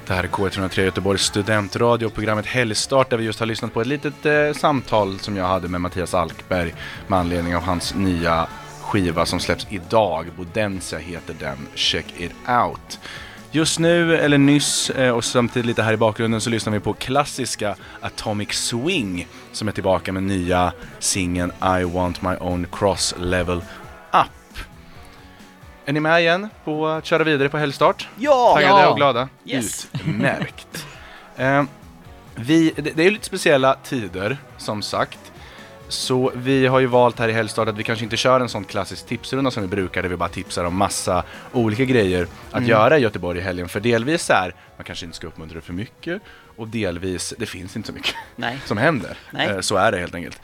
Det 0.07 0.15
här 0.15 0.25
är 0.25 0.29
K103 0.29 0.81
Göteborgs 0.83 1.23
studentradio, 1.23 2.09
programmet 2.11 2.47
Helgstart 2.47 3.11
där 3.11 3.17
vi 3.17 3.25
just 3.25 3.39
har 3.41 3.47
lyssnat 3.47 3.73
på 3.75 3.81
ett 3.81 3.87
litet 3.87 4.27
eh, 4.27 4.53
samtal 4.53 5.19
som 5.19 5.37
jag 5.37 5.45
hade 5.45 5.69
med 5.69 5.81
Mattias 5.81 6.15
Alkberg 6.15 6.75
med 7.09 7.19
anledning 7.19 7.57
av 7.57 7.63
hans 7.63 7.95
nya 7.95 8.47
skiva 8.85 9.27
som 9.27 9.41
släpps 9.41 9.67
idag. 9.71 10.27
Bodensia 10.37 10.99
heter 10.99 11.35
den, 11.41 11.57
Check 11.75 12.07
It 12.17 12.33
Out. 12.49 12.99
Just 13.51 13.79
nu, 13.79 14.17
eller 14.17 14.39
nyss, 14.39 14.91
eh, 14.91 15.11
och 15.11 15.25
samtidigt 15.25 15.67
lite 15.67 15.83
här 15.83 15.93
i 15.93 15.97
bakgrunden 15.97 16.41
så 16.41 16.51
lyssnar 16.51 16.73
vi 16.73 16.81
på 16.81 16.93
klassiska 16.93 17.77
Atomic 18.01 18.53
Swing 18.53 19.27
som 19.53 19.69
är 19.69 19.73
tillbaka 19.73 20.13
med 20.13 20.23
nya 20.23 20.73
singeln 20.99 21.53
I 21.81 21.85
Want 21.85 22.23
My 22.23 22.35
Own 22.41 22.67
Cross 22.73 23.15
Level 23.19 23.57
Up. 24.13 24.59
Är 25.85 25.93
ni 25.93 26.01
med 26.01 26.21
igen 26.21 26.49
på 26.65 26.87
att 26.87 27.05
köra 27.05 27.25
vidare 27.25 27.49
på 27.49 27.59
helgstart? 27.59 28.09
Ja! 28.19 28.53
Taggade 28.55 28.83
Ja. 28.83 28.89
och 28.89 28.97
glada? 28.97 29.29
Yes. 29.45 29.89
Utmärkt. 29.93 30.87
eh, 31.37 31.63
vi, 32.35 32.73
det, 32.77 32.83
det 32.83 33.03
är 33.03 33.05
ju 33.05 33.11
lite 33.11 33.27
speciella 33.27 33.75
tider, 33.75 34.37
som 34.59 34.83
sagt. 34.83 35.19
Så 35.89 36.33
vi 36.35 36.67
har 36.67 36.81
ju 36.81 36.87
valt 36.87 37.19
här 37.19 37.29
i 37.29 37.33
Helgstart 37.33 37.69
att 37.69 37.79
vi 37.79 37.83
kanske 37.83 38.05
inte 38.05 38.17
kör 38.17 38.41
en 38.41 38.49
sån 38.49 38.65
klassisk 38.65 39.07
tipsrunda 39.07 39.51
som 39.51 39.63
vi 39.63 39.69
brukar, 39.69 40.03
där 40.03 40.09
vi 40.09 40.17
bara 40.17 40.29
tipsar 40.29 40.65
om 40.65 40.77
massa 40.77 41.25
olika 41.53 41.85
grejer 41.85 42.27
att 42.51 42.57
Mm. 42.59 42.69
göra 42.71 42.99
i 42.99 43.03
Göteborg 43.03 43.39
i 43.39 43.43
helgen. 43.43 43.69
För 43.69 43.81
delvis 43.81 44.31
är 44.31 44.55
man 44.77 44.85
kanske 44.85 45.05
inte 45.05 45.17
ska 45.17 45.27
uppmuntra 45.27 45.55
det 45.55 45.61
för 45.61 45.73
mycket, 45.73 46.23
och 46.57 46.69
delvis, 46.69 47.35
det 47.39 47.47
finns 47.47 47.77
inte 47.77 47.87
så 47.87 47.93
mycket 47.95 48.15
Nej. 48.37 48.59
som 48.67 48.79
händer. 48.79 49.17
Nej. 49.31 49.49
Eh, 49.49 49.61
så 49.61 49.77
är 49.77 49.93
det 49.93 49.99
helt 49.99 50.15
enkelt. 50.15 50.41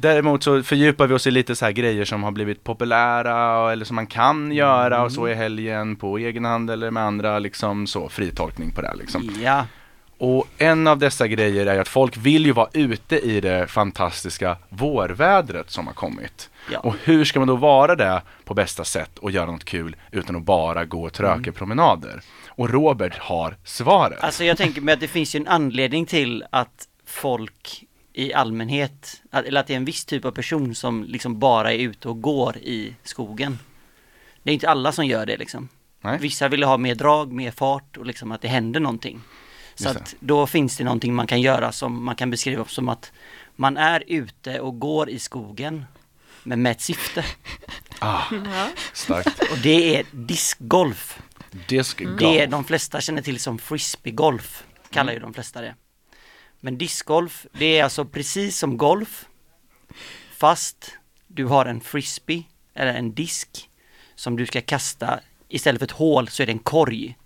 Däremot 0.00 0.42
så 0.42 0.62
fördjupar 0.62 1.06
vi 1.06 1.14
oss 1.14 1.26
i 1.26 1.30
lite 1.30 1.56
så 1.56 1.64
här 1.64 1.72
grejer 1.72 2.04
som 2.04 2.22
har 2.22 2.30
blivit 2.30 2.64
populära 2.64 3.72
eller 3.72 3.84
som 3.84 3.96
man 3.96 4.06
kan 4.06 4.52
göra 4.52 5.02
och 5.02 5.12
så 5.12 5.28
i 5.28 5.34
helgen 5.34 5.96
på 5.96 6.18
egen 6.18 6.44
hand 6.44 6.70
eller 6.70 6.90
med 6.90 7.02
andra 7.02 7.38
liksom 7.38 7.86
så 7.86 8.08
fritolkning 8.08 8.70
på 8.72 8.80
det 8.80 8.88
här 8.88 8.96
liksom. 8.96 9.30
Ja. 9.42 9.66
Och 10.18 10.48
en 10.58 10.86
av 10.86 10.98
dessa 10.98 11.26
grejer 11.26 11.66
är 11.66 11.80
att 11.80 11.88
folk 11.88 12.16
vill 12.16 12.46
ju 12.46 12.52
vara 12.52 12.68
ute 12.72 13.18
i 13.18 13.40
det 13.40 13.66
fantastiska 13.66 14.56
vårvädret 14.68 15.70
som 15.70 15.86
har 15.86 15.94
kommit. 15.94 16.50
Ja. 16.72 16.78
Och 16.78 16.94
hur 17.04 17.24
ska 17.24 17.38
man 17.38 17.48
då 17.48 17.56
vara 17.56 17.96
det 17.96 18.22
på 18.44 18.54
bästa 18.54 18.84
sätt 18.84 19.18
och 19.18 19.30
göra 19.30 19.50
något 19.50 19.64
kul 19.64 19.96
utan 20.12 20.36
att 20.36 20.42
bara 20.42 20.84
gå 20.84 21.10
trökepromenader? 21.10 22.20
Och 22.48 22.70
Robert 22.70 23.18
har 23.18 23.56
svaret. 23.64 24.18
Alltså 24.20 24.44
jag 24.44 24.56
tänker 24.56 24.80
mig 24.80 24.94
att 24.94 25.00
det 25.00 25.08
finns 25.08 25.34
ju 25.34 25.40
en 25.40 25.48
anledning 25.48 26.06
till 26.06 26.44
att 26.50 26.88
folk 27.06 27.84
i 28.12 28.32
allmänhet, 28.32 29.22
eller 29.32 29.60
att 29.60 29.66
det 29.66 29.72
är 29.72 29.76
en 29.76 29.84
viss 29.84 30.04
typ 30.04 30.24
av 30.24 30.30
person 30.30 30.74
som 30.74 31.04
liksom 31.04 31.38
bara 31.38 31.72
är 31.72 31.78
ute 31.78 32.08
och 32.08 32.22
går 32.22 32.56
i 32.56 32.94
skogen. 33.02 33.58
Det 34.42 34.50
är 34.50 34.54
inte 34.54 34.68
alla 34.68 34.92
som 34.92 35.06
gör 35.06 35.26
det 35.26 35.36
liksom. 35.36 35.68
Nej. 36.00 36.18
Vissa 36.20 36.48
vill 36.48 36.62
ha 36.62 36.76
mer 36.76 36.94
drag, 36.94 37.32
mer 37.32 37.50
fart 37.50 37.96
och 37.96 38.06
liksom 38.06 38.32
att 38.32 38.40
det 38.40 38.48
händer 38.48 38.80
någonting. 38.80 39.20
Så 39.78 39.88
att 39.88 40.14
då 40.20 40.46
finns 40.46 40.76
det 40.76 40.84
någonting 40.84 41.14
man 41.14 41.26
kan 41.26 41.40
göra 41.40 41.72
som 41.72 42.04
man 42.04 42.16
kan 42.16 42.30
beskriva 42.30 42.64
som 42.64 42.88
att 42.88 43.12
man 43.56 43.76
är 43.76 44.04
ute 44.06 44.60
och 44.60 44.78
går 44.78 45.10
i 45.10 45.18
skogen 45.18 45.84
men 46.42 46.62
med 46.62 46.72
ett 46.72 46.80
syfte. 46.80 47.24
Ah, 48.00 48.24
starkt. 48.92 49.42
Och 49.52 49.58
det 49.58 49.96
är 49.96 50.04
discgolf. 50.10 51.18
Discgolf. 51.68 52.18
Det 52.18 52.40
är 52.40 52.46
de 52.46 52.64
flesta 52.64 53.00
känner 53.00 53.22
till 53.22 53.40
som 53.40 53.58
frisbeegolf, 53.58 54.64
kallar 54.90 55.12
ju 55.12 55.18
de 55.18 55.34
flesta 55.34 55.60
det. 55.60 55.74
Men 56.60 56.78
discgolf, 56.78 57.46
det 57.52 57.78
är 57.78 57.84
alltså 57.84 58.04
precis 58.04 58.58
som 58.58 58.76
golf, 58.76 59.26
fast 60.30 60.92
du 61.26 61.44
har 61.44 61.66
en 61.66 61.80
frisbee, 61.80 62.42
eller 62.74 62.94
en 62.94 63.14
disk, 63.14 63.70
som 64.14 64.36
du 64.36 64.46
ska 64.46 64.60
kasta, 64.60 65.20
istället 65.48 65.78
för 65.78 65.86
ett 65.86 65.90
hål 65.90 66.28
så 66.28 66.42
är 66.42 66.46
det 66.46 66.52
en 66.52 66.58
korg. 66.58 67.16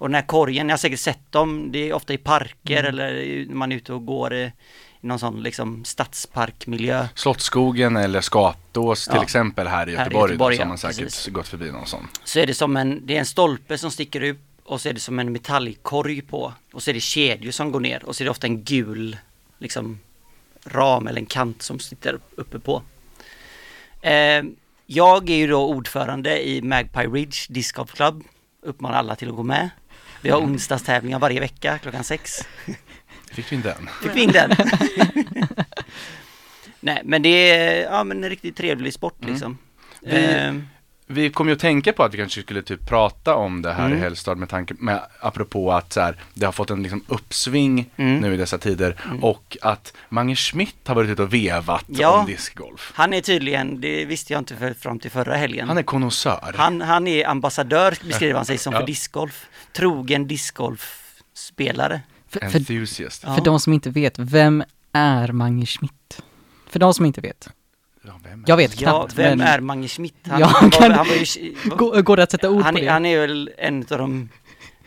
Och 0.00 0.08
den 0.08 0.14
här 0.14 0.22
korgen, 0.26 0.68
jag 0.68 0.72
har 0.72 0.78
säkert 0.78 1.00
sett 1.00 1.32
dem, 1.32 1.72
det 1.72 1.78
är 1.88 1.92
ofta 1.92 2.12
i 2.12 2.18
parker 2.18 2.84
eller 2.84 3.14
i- 3.14 3.46
när 3.46 3.54
man 3.54 3.72
är 3.72 3.76
ute 3.76 3.92
och 3.92 4.06
går 4.06 4.34
i 4.34 4.52
någon 5.00 5.18
sån 5.18 5.42
liksom 5.42 5.84
stadsparkmiljö. 5.84 7.08
Slottsskogen 7.14 7.96
eller 7.96 8.20
Skatås 8.20 9.04
till 9.04 9.16
Ja. 9.16 9.22
exempel 9.22 9.66
här 9.66 9.88
i 9.88 9.96
Här 9.96 10.02
i 10.02 10.04
Göteborg, 10.04 10.32
Göteborg, 10.32 10.56
då, 10.56 10.56
så 10.56 10.62
har 10.62 10.64
ja, 10.64 10.68
man 10.68 10.78
säkert 10.78 10.98
precis. 11.04 11.26
gått 11.32 11.48
förbi 11.48 11.72
någon 11.72 11.86
sån. 11.86 12.08
Så 12.24 12.38
är 12.38 12.46
det 12.46 12.54
som 12.54 12.76
en, 12.76 13.06
det 13.06 13.14
är 13.14 13.18
en 13.18 13.26
stolpe 13.26 13.78
som 13.78 13.90
sticker 13.90 14.22
upp 14.22 14.38
och 14.64 14.80
så 14.80 14.88
är 14.88 14.92
det 14.92 15.00
som 15.00 15.18
en 15.18 15.32
metallkorg 15.32 16.20
på. 16.22 16.52
Och 16.72 16.82
så 16.82 16.90
är 16.90 16.94
det 16.94 17.00
kedjor 17.00 17.50
som 17.50 17.72
går 17.72 17.80
ner 17.80 18.04
och 18.04 18.16
så 18.16 18.22
är 18.22 18.24
det 18.24 18.30
ofta 18.30 18.46
en 18.46 18.62
gul 18.64 19.16
liksom 19.58 20.00
ram 20.64 21.06
eller 21.06 21.20
en 21.20 21.26
kant 21.26 21.62
som 21.62 21.78
sitter 21.78 22.18
uppe 22.36 22.58
på. 22.58 22.82
Eh, 24.00 24.42
jag 24.86 25.30
är 25.30 25.36
ju 25.36 25.46
då 25.46 25.66
ordförande 25.68 26.48
i 26.48 26.62
Magpie 26.62 27.06
Ridge 27.08 27.36
Disc 27.48 27.72
Golf 27.72 27.94
Club. 27.94 28.22
Uppmanar 28.62 28.96
alla 28.98 29.16
till 29.16 29.28
att 29.28 29.36
gå 29.36 29.42
med. 29.42 29.70
Vi 30.22 30.30
har 30.30 30.38
onsdagstävlingar 30.38 31.18
varje 31.18 31.40
vecka 31.40 31.78
klockan 31.78 32.04
sex. 32.04 32.38
Fick 33.32 33.52
vi 33.52 33.56
in 33.56 33.62
den? 33.62 33.88
Fick 34.02 34.16
vi 34.16 34.22
in 34.22 34.32
den? 34.32 34.50
Nej 36.80 37.00
men 37.04 37.22
det 37.22 37.50
är 37.50 37.82
ja, 37.82 38.04
men 38.04 38.24
en 38.24 38.30
riktigt 38.30 38.56
trevlig 38.56 38.94
sport 38.94 39.24
liksom. 39.24 39.58
Vi- 40.00 40.34
Eh, 40.34 40.54
Vi 41.12 41.30
kom 41.30 41.46
ju 41.48 41.52
att 41.54 41.58
tänka 41.60 41.92
på 41.92 42.02
att 42.04 42.14
vi 42.14 42.18
kanske 42.18 42.42
skulle 42.42 42.62
typ 42.62 42.86
prata 42.86 43.34
om 43.34 43.62
det 43.62 43.72
här 43.72 43.86
Mm. 43.86 43.98
i 43.98 44.00
Hällstad 44.00 44.34
med 44.34 44.48
tanke, 44.48 44.74
med, 44.78 45.00
apropå 45.20 45.72
att 45.72 45.92
så 45.92 46.00
här, 46.00 46.16
det 46.34 46.44
har 46.46 46.52
fått 46.52 46.70
en 46.70 46.82
liksom 46.82 47.04
uppsving 47.08 47.90
Mm. 47.96 48.20
nu 48.20 48.34
i 48.34 48.36
dessa 48.36 48.58
tider 48.58 48.96
och 49.22 49.56
att 49.62 49.92
Mange 50.08 50.36
Schmidt 50.36 50.76
har 50.88 50.94
varit 50.94 51.10
ute 51.10 51.22
och 51.22 51.34
vevat 51.34 51.84
Ja. 51.88 52.20
om 52.20 52.26
discgolf. 52.26 52.92
Han 52.94 53.12
är 53.14 53.20
tydligen, 53.20 53.80
det 53.80 54.04
visste 54.04 54.32
jag 54.32 54.40
inte 54.40 54.56
för, 54.56 54.74
fram 54.74 54.98
till 54.98 55.10
förra 55.10 55.36
helgen. 55.36 55.68
Han 55.68 55.78
är 55.78 55.82
konnässör. 55.82 56.54
han, 56.56 56.80
han 56.80 57.06
är 57.06 57.26
ambassadör, 57.28 57.94
beskriver 58.08 58.34
han 58.34 58.44
sig 58.44 58.58
som 58.58 58.72
Ja. 58.72 58.78
för 58.80 58.86
discgolf. 58.86 59.46
Trogen 59.72 60.26
discgolfspelare. 60.26 62.00
För, 62.28 62.40
för, 62.40 62.56
Enthusiast. 62.58 63.22
Ja. 63.26 63.34
för 63.34 63.44
de 63.44 63.60
som 63.60 63.72
inte 63.72 63.90
vet, 63.90 64.18
vem 64.18 64.64
är 64.92 65.32
Mange 65.32 65.66
Schmidt? 65.66 66.22
För 66.70 66.78
de 66.78 66.94
som 66.94 67.06
inte 67.06 67.20
vet. 67.20 67.48
Ja, 68.06 68.12
vem 68.24 68.44
är 68.44 68.48
Jag 68.48 68.56
vet 68.56 68.80
Ja, 68.80 68.90
knappt, 68.90 69.14
vem 69.18 69.38
men 69.38 69.46
är 69.48 69.60
Mange 69.60 69.88
Schmidt? 69.88 70.14
Han, 70.28 70.40
Ja, 70.40 70.46
han, 70.46 70.70
kan- 70.70 70.88
var, 70.90 70.96
han 70.96 71.06
var 71.08 71.14
ju, 71.14 71.54
går, 71.76 72.02
går 72.02 72.16
det 72.16 72.22
att 72.22 72.30
sätta 72.30 72.50
ord 72.50 72.62
han, 72.62 72.74
på 72.74 72.80
är- 72.80 72.84
det? 72.84 72.90
han 72.90 73.06
är 73.06 73.20
väl 73.20 73.50
en 73.58 73.78
av 73.90 73.98
de 73.98 74.28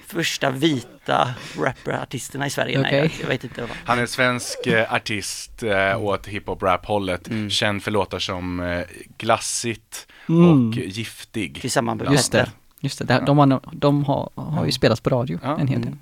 första 0.08 0.50
vita 0.52 1.34
rapperartisterna 1.60 2.48
i 2.48 2.50
Sverige. 2.50 2.82
Nej, 2.82 3.06
Okej. 3.06 3.18
jag, 3.22 3.28
vet 3.28 3.44
inte. 3.44 3.62
Vad. 3.62 3.70
Han 3.86 4.00
är 4.00 4.06
svensk 4.06 4.68
eh, 4.68 4.94
artist 4.94 5.64
eh, 5.64 6.04
åt 6.04 6.28
hiphop-rap-hållet, 6.28 7.28
Mm. 7.28 7.50
känd 7.50 7.84
för 7.84 7.92
låtar 7.92 8.20
som 8.20 8.60
eh, 8.60 8.82
Glassigt 9.18 10.08
Mm. 10.30 10.70
och 10.70 10.76
Giftig. 10.76 11.62
Tillsammans 11.62 12.02
med 12.02 12.12
Just 12.12 12.32
det, 12.32 12.52
just 12.80 13.08
det. 13.08 13.24
De, 13.26 13.38
har, 13.38 13.60
de 13.74 14.04
har, 14.06 14.30
har 14.36 14.66
ju 14.66 14.72
spelats 14.72 15.02
på 15.02 15.10
radio 15.10 15.40
Ja. 15.44 15.58
en 15.60 15.68
hel 15.68 15.82
del. 15.82 15.96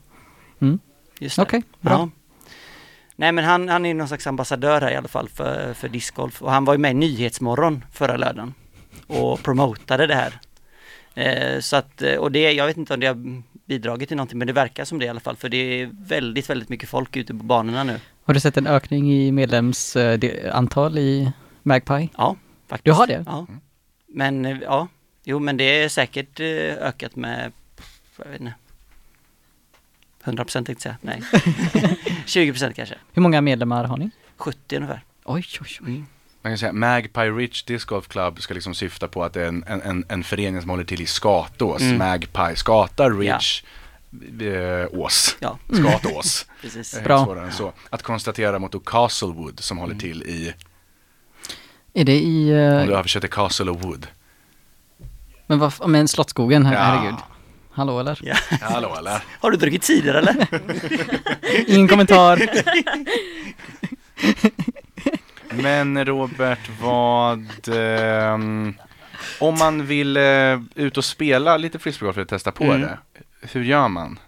Mm. 0.61 0.79
Just 1.19 1.35
det. 1.35 1.41
Okej, 1.41 1.63
bra. 1.81 1.91
Ja. 1.91 2.09
Nej 3.21 3.31
men 3.31 3.43
han, 3.43 3.69
han 3.69 3.85
är 3.85 3.93
någon 3.93 4.07
slags 4.07 4.27
ambassadör 4.27 4.81
här 4.81 4.91
i 4.91 4.95
alla 4.95 5.07
fall 5.07 5.29
för, 5.29 5.73
för 5.73 5.89
discgolf 5.89 6.41
och 6.41 6.51
han 6.51 6.65
var 6.65 6.73
ju 6.73 6.77
med 6.77 6.91
i 6.91 6.93
Nyhetsmorgon 6.93 7.85
förra 7.91 8.17
lördagen 8.17 8.53
och 9.07 9.43
promotade 9.43 10.07
det 10.07 10.15
här. 10.15 10.39
Eh, 11.15 11.59
så 11.59 11.75
att, 11.75 12.01
eh, 12.01 12.15
och 12.15 12.31
det, 12.31 12.51
jag 12.51 12.67
vet 12.67 12.77
inte 12.77 12.93
om 12.93 12.99
det 12.99 13.07
har 13.07 13.43
bidragit 13.65 14.07
till 14.07 14.17
någonting 14.17 14.37
men 14.37 14.47
det 14.47 14.53
verkar 14.53 14.85
som 14.85 14.99
det 14.99 15.05
i 15.05 15.09
alla 15.09 15.19
fall 15.19 15.35
för 15.35 15.49
det 15.49 15.57
är 15.57 15.89
väldigt, 15.93 16.49
väldigt 16.49 16.69
mycket 16.69 16.89
folk 16.89 17.15
ute 17.15 17.33
på 17.33 17.43
banorna 17.43 17.83
nu. 17.83 17.99
Har 18.23 18.33
du 18.33 18.39
sett 18.39 18.57
en 18.57 18.67
ökning 18.67 19.13
i 19.13 19.31
medlemsantal 19.31 20.97
i 20.97 21.31
Magpie? 21.63 22.09
Ja, 22.17 22.35
faktiskt. 22.67 22.85
Du 22.85 22.91
har 22.91 23.07
det? 23.07 23.23
Ja. 23.27 23.47
Men 24.07 24.45
eh, 24.45 24.57
ja, 24.61 24.87
jo 25.23 25.39
men 25.39 25.57
det 25.57 25.83
är 25.83 25.89
säkert 25.89 26.39
eh, 26.39 26.87
ökat 26.87 27.15
med, 27.15 27.51
jag 28.17 28.31
vet 28.31 28.41
inte, 28.41 28.53
100% 30.23 30.51
tänkte 30.65 30.71
jag 30.71 30.81
säga, 30.81 30.97
nej. 31.01 31.21
20% 32.25 32.73
kanske, 32.73 32.95
Hur 33.13 33.21
många 33.21 33.41
medlemmar 33.41 33.83
har 33.83 33.97
ni? 33.97 34.09
70 34.37 34.75
ungefär. 34.75 35.03
Oj, 35.25 35.45
oj, 35.61 35.67
oj. 35.81 35.87
Mm. 35.87 36.05
Man 36.41 36.51
kan 36.51 36.57
säga 36.57 36.73
Magpie 36.73 37.31
Ridge 37.31 37.63
Disc 37.67 37.85
Golf 37.85 38.07
Club 38.07 38.41
ska 38.41 38.53
liksom 38.53 38.73
syfta 38.75 39.07
på 39.07 39.23
att 39.23 39.33
det 39.33 39.41
är 39.41 39.47
en, 39.47 39.63
en, 39.67 39.81
en, 39.81 40.05
en 40.09 40.23
förening 40.23 40.61
som 40.61 40.69
håller 40.69 40.83
till 40.83 41.01
i 41.01 41.05
Skatås. 41.05 41.81
Mm. 41.81 41.97
Magpie, 41.97 42.55
Skata, 42.55 43.09
Ridge, 43.09 43.63
eh, 44.81 44.87
Ås. 44.91 45.37
Ja. 45.39 45.57
Skatås. 45.73 46.45
Precis. 46.61 46.93
Eh, 46.93 47.03
Bra. 47.03 47.25
Svårare 47.25 47.45
än 47.45 47.51
så. 47.51 47.73
Att 47.89 48.03
konstatera 48.03 48.59
mot 48.59 48.71
då 48.71 48.79
Castlewood 48.79 49.59
som 49.59 49.77
håller 49.77 49.95
till 49.95 50.23
i, 50.23 50.53
Är 51.93 52.03
det 52.05 52.19
i... 52.19 52.51
om 52.51 52.87
du 52.87 52.91
Uh, 52.93 52.99
översätter 52.99 53.27
Castle 53.27 53.71
och 53.71 53.81
Wood. 53.81 54.07
men 55.47 55.59
vad, 55.59 55.89
men 55.89 56.07
Slottsskogen, 56.07 56.63
Ja. 56.65 56.69
herregud. 56.79 57.15
Hallå 57.73 57.99
eller? 57.99 58.19
Ja. 58.23 58.35
Hallå 58.61 58.95
eller? 58.99 59.23
Har 59.39 59.51
du 59.51 59.57
druckit 59.57 59.83
cider 59.83 60.13
eller? 60.13 60.47
Ingen 61.71 61.87
kommentar. 61.87 62.49
Men 65.61 66.05
Robert, 66.05 66.69
vad... 66.81 67.47
ehm, 67.73 68.73
om 69.39 69.57
man 69.59 69.85
vill 69.85 70.17
eh, 70.17 70.59
ut 70.75 70.97
och 70.97 71.05
spela 71.05 71.57
lite 71.57 71.79
frisbeegolf 71.79 72.15
för 72.15 72.21
att 72.21 72.27
testa 72.29 72.51
på 72.51 72.63
Mm. 72.63 72.81
det. 72.81 72.97
Hur 73.41 73.63
gör 73.63 73.87
man? 73.87 74.19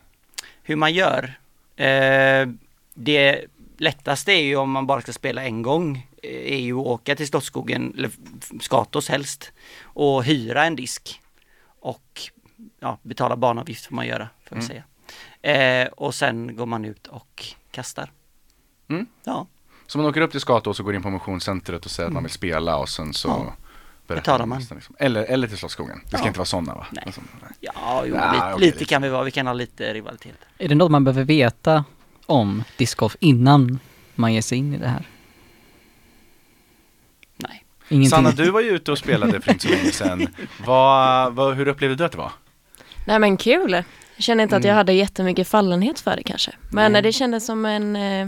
Hur 0.63 0.75
man 0.75 0.93
gör? 0.93 1.33
Eh, 1.75 2.47
det 2.93 3.45
lättaste 3.77 4.31
är 4.31 4.41
ju 4.41 4.55
om 4.55 4.71
man 4.71 4.87
bara 4.87 5.01
ska 5.01 5.13
spela 5.13 5.43
en 5.43 5.61
gång, 5.61 6.07
eh, 6.23 6.53
är 6.53 6.59
ju 6.59 6.73
att 6.79 6.85
åka 6.85 7.15
till 7.15 7.27
Slottsskogen, 7.27 7.93
eller 7.97 8.09
Skatås 8.61 9.09
helst, 9.09 9.51
och 9.83 10.23
hyra 10.23 10.65
en 10.65 10.75
disk. 10.75 11.21
Och 11.79 12.21
ja, 12.79 12.97
betala 13.01 13.35
banavgift 13.37 13.85
får 13.85 13.95
man 13.95 14.07
göra, 14.07 14.29
får 14.49 14.55
vi 14.55 14.61
Mm. 14.61 14.67
säga. 14.67 14.83
Eh, 15.85 15.87
och 15.87 16.15
sen 16.15 16.55
går 16.55 16.65
man 16.65 16.85
ut 16.85 17.07
och 17.07 17.45
kastar. 17.71 18.11
Mm. 18.87 19.05
Ja, 19.23 19.47
Så 19.87 19.97
man 19.97 20.07
åker 20.07 20.21
upp 20.21 20.31
till 20.31 20.39
Skatås 20.39 20.79
och 20.79 20.85
går 20.85 20.95
in 20.95 21.01
på 21.03 21.09
motionscentret 21.09 21.85
och 21.85 21.91
säger 21.91 22.07
att 22.07 22.13
man 22.13 22.23
vill 22.23 22.31
spela 22.31 22.77
och 22.77 22.89
sen 22.89 23.13
så 23.13 23.27
Ja. 23.27 23.53
Betalar 24.15 24.45
man. 24.45 24.59
Liksom. 24.71 24.95
Eller, 24.99 25.23
eller 25.23 25.47
till 25.47 25.57
Slottsskogen. 25.57 26.01
Det 26.03 26.09
ska 26.09 26.17
Ja. 26.17 26.27
inte 26.27 26.39
vara 26.39 26.45
sådana 26.45 26.75
va? 26.75 26.87
Nej. 26.91 27.03
Alltså, 27.05 27.21
nej. 27.41 27.51
ja 27.59 28.03
jo, 28.05 28.15
Ja, 28.15 28.31
lite, 28.31 28.45
okej, 28.45 28.65
lite 28.65 28.79
lite. 28.79 28.89
kan 28.89 29.01
vi 29.01 29.09
vara, 29.09 29.23
vi 29.23 29.31
kan 29.31 29.47
ha 29.47 29.53
lite 29.53 29.93
rivalitet. 29.93 30.35
Är 30.57 30.67
det 30.69 30.75
något 30.75 30.91
man 30.91 31.03
behöver 31.03 31.23
veta 31.23 31.85
om 32.25 32.63
discgolf 32.77 33.15
innan 33.19 33.79
man 34.15 34.33
ger 34.33 34.41
sig 34.41 34.57
in 34.57 34.73
i 34.73 34.77
det 34.77 34.87
här? 34.87 35.07
Nej. 37.37 37.65
Ingenting? 37.89 38.09
Sanna, 38.09 38.31
du 38.31 38.51
var 38.51 38.61
ju 38.61 38.69
ute 38.69 38.91
och 38.91 38.97
spelade 38.97 39.41
för 39.41 39.51
inte 39.51 39.67
så 39.67 39.73
länge 39.73 39.91
sedan. 39.91 40.27
Vad, 40.65 41.33
vad, 41.33 41.55
hur 41.55 41.67
upplevde 41.67 41.95
du 41.95 42.03
att 42.05 42.11
det 42.11 42.17
var? 42.17 42.31
Nej 43.05 43.19
men 43.19 43.37
kul. 43.37 43.71
Jag 44.15 44.23
känner 44.23 44.43
inte 44.43 44.55
att 44.55 44.63
jag 44.63 44.69
Mm. 44.71 44.77
hade 44.77 44.93
jättemycket 44.93 45.47
fallenhet 45.47 45.99
för 45.99 46.15
det 46.15 46.23
kanske. 46.23 46.51
Men 46.69 46.91
Nej. 46.91 47.01
det 47.01 47.11
kändes 47.11 47.45
som 47.45 47.65
en, 47.65 47.95
eh, 47.95 48.27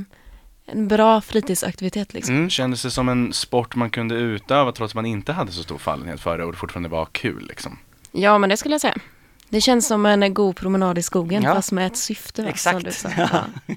en 0.65 0.87
bra 0.87 1.21
fritidsaktivitet 1.21 2.13
liksom. 2.13 2.35
Mm. 2.35 2.49
Kändes 2.49 2.81
det 2.83 2.91
som 2.91 3.09
en 3.09 3.33
sport 3.33 3.75
man 3.75 3.89
kunde 3.89 4.15
utöva 4.15 4.71
trots 4.71 4.91
att 4.91 4.95
man 4.95 5.05
inte 5.05 5.33
hade 5.33 5.51
så 5.51 5.63
stor 5.63 5.77
fallenhet 5.77 6.19
för 6.19 6.37
det 6.37 6.43
och 6.45 6.51
det 6.51 6.57
fortfarande 6.57 6.89
var 6.89 7.05
kul 7.05 7.45
liksom? 7.47 7.79
Ja 8.11 8.37
men 8.37 8.49
det 8.49 8.57
skulle 8.57 8.73
jag 8.73 8.81
säga. 8.81 8.95
Det 9.49 9.61
känns 9.61 9.87
som 9.87 10.05
en 10.05 10.33
god 10.33 10.55
promenad 10.55 10.97
i 10.97 11.01
skogen 11.03 11.43
Ja. 11.43 11.53
fast 11.55 11.71
med 11.71 11.87
ett 11.87 11.97
syfte. 11.97 12.43
Exakt. 12.47 12.93
Sa. 12.93 13.09
Ja, 13.17 13.27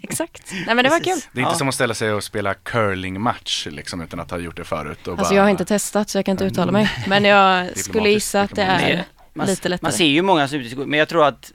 exakt. 0.02 0.52
Nej 0.66 0.74
men 0.74 0.84
det 0.84 0.88
var 0.90 0.98
kul. 1.00 1.18
Det 1.32 1.38
är 1.38 1.42
inte 1.42 1.52
Ja. 1.54 1.58
som 1.58 1.68
att 1.68 1.74
ställa 1.74 1.94
sig 1.94 2.12
och 2.12 2.24
spela 2.24 2.54
curlingmatch 2.54 3.66
liksom 3.70 4.00
utan 4.00 4.20
att 4.20 4.30
ha 4.30 4.38
gjort 4.38 4.56
det 4.56 4.64
förut. 4.64 5.08
Alltså 5.08 5.24
bara, 5.24 5.34
jag 5.34 5.42
har 5.42 5.50
inte 5.50 5.64
testat 5.64 6.08
så 6.10 6.18
jag 6.18 6.24
kan 6.24 6.32
inte 6.32 6.44
uttala 6.44 6.72
mig. 6.72 6.90
Men 7.06 7.24
jag 7.24 7.78
skulle 7.78 8.08
gissa 8.10 8.40
att 8.42 8.54
det 8.54 8.62
är. 8.62 9.04
Man, 9.38 9.46
lite 9.46 9.68
lättare. 9.68 9.86
man 9.86 9.92
ser 9.92 10.04
ju 10.06 10.22
många 10.22 10.48
som 10.48 10.58
ute 10.58 10.68
i 10.68 10.70
skogen, 10.70 10.90
men 10.90 10.98
jag 10.98 11.08
tror 11.08 11.26
att 11.26 11.52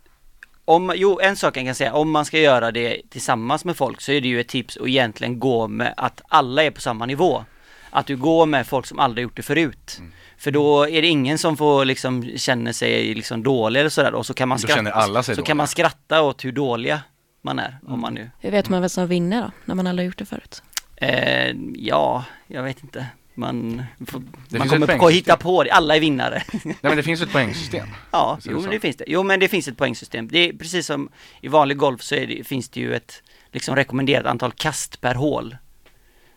om, 0.65 0.93
jo 0.96 1.19
en 1.24 1.36
sak 1.36 1.58
jag 1.58 1.65
kan 1.65 1.76
säga, 1.76 1.93
om 1.93 2.12
man 2.12 2.26
ska 2.26 2.39
göra 2.39 2.72
det 2.72 3.02
tillsammans 3.10 3.65
med 3.65 3.78
folk 3.78 4.02
så 4.02 4.12
är 4.12 4.22
det 4.22 4.28
ju 4.28 4.39
ett 4.41 4.48
tips 4.48 4.78
att 4.78 4.88
egentligen 4.88 5.39
gå 5.39 5.67
med 5.67 5.93
att 5.98 6.22
alla 6.28 6.63
är 6.63 6.72
på 6.72 6.82
samma 6.82 7.06
nivå. 7.06 7.46
Att 7.89 8.06
du 8.08 8.15
går 8.17 8.46
med 8.46 8.67
folk 8.67 8.86
som 8.86 9.00
aldrig 9.00 9.24
gjort 9.24 9.36
det 9.36 9.41
förut. 9.43 9.96
Mm. 10.00 10.12
För 10.38 10.52
då 10.52 10.89
är 10.89 11.02
det 11.02 11.08
ingen 11.08 11.38
som 11.38 11.58
får 11.58 11.86
liksom 11.86 12.32
känna 12.38 12.74
sig 12.74 13.13
liksom 13.13 13.43
dålig 13.43 13.80
eller 13.80 13.89
sådär 13.89 14.13
och 14.13 14.26
så 14.26 14.34
kan 14.34 14.50
man 14.50 14.58
Då 14.58 14.62
skratta, 14.62 14.76
känner 14.78 14.91
alla 14.91 15.24
sig 15.24 15.36
så 15.36 15.41
dåliga. 15.41 15.48
kan 15.48 15.58
man 15.58 15.67
skratta 15.67 16.22
åt 16.22 16.46
hur 16.46 16.52
dåliga 16.52 17.02
man 17.41 17.60
är 17.60 17.78
Mm. 17.82 17.93
om 17.93 18.02
man 18.02 18.13
nu 18.13 18.30
Hur 18.39 18.52
vet 18.52 18.69
man 18.69 18.82
vem 18.82 18.89
som 18.89 19.08
vinner 19.08 19.41
då, 19.41 19.52
när 19.65 19.76
man 19.76 19.88
aldrig 19.88 20.06
gjort 20.06 20.17
det 20.17 20.26
förut? 20.26 20.63
Eh, 20.96 21.56
ja, 21.76 22.26
jag 22.48 22.63
vet 22.63 22.84
inte. 22.84 23.06
Man, 23.36 23.84
får, 24.08 24.24
man 24.50 24.69
kommer 24.69 24.98
på 24.98 25.08
att 25.08 25.13
hitta 25.13 25.38
på 25.38 25.63
det, 25.63 25.72
alla 25.72 25.96
är 25.96 26.00
vinnare. 26.00 26.43
Nej 26.63 26.76
men 26.82 26.98
det 26.98 27.04
finns 27.04 27.22
ett 27.22 27.32
poängsystem. 27.32 27.88
ja, 28.12 28.39
jo 28.43 28.62
men 28.62 28.69
det 28.69 28.80
finns 28.80 28.96
det. 28.96 29.04
Jo 29.08 29.24
men 29.24 29.39
det 29.39 29.48
finns 29.48 29.67
ett 29.67 29.78
poängsystem. 29.78 30.28
Det 30.28 30.50
är 30.50 30.54
precis 30.54 30.86
som 30.86 31.10
i 31.41 31.48
vanlig 31.48 31.78
golf 31.78 32.02
så 32.02 32.15
det, 32.15 32.48
finns 32.48 32.69
det 32.69 32.80
ju 32.80 32.96
ett 32.96 33.24
liksom 33.52 33.76
rekommenderat 33.76 34.26
antal 34.26 34.52
kast 34.52 35.02
per 35.02 35.15
hål. 35.15 35.58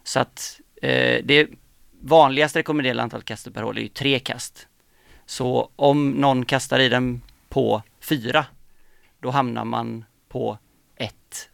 Så 0.05 0.21
att 0.21 0.61
eh, 0.83 1.25
det 1.25 1.49
vanligaste 2.01 2.59
rekommenderade 2.59 3.03
antalet 3.03 3.27
kast 3.27 3.55
per 3.55 3.63
hål 3.63 3.79
är 3.79 3.83
ju 3.83 3.89
tre 3.89 4.19
kast. 4.19 4.69
Så 5.27 5.71
om 5.77 6.11
någon 6.11 6.45
kastar 6.45 6.79
i 6.79 6.89
den 6.89 7.23
på 7.49 7.83
fyra, 8.01 8.47
då 9.21 9.31
hamnar 9.31 9.65
man 9.65 10.05
på 10.29 10.59
ett 10.97 11.49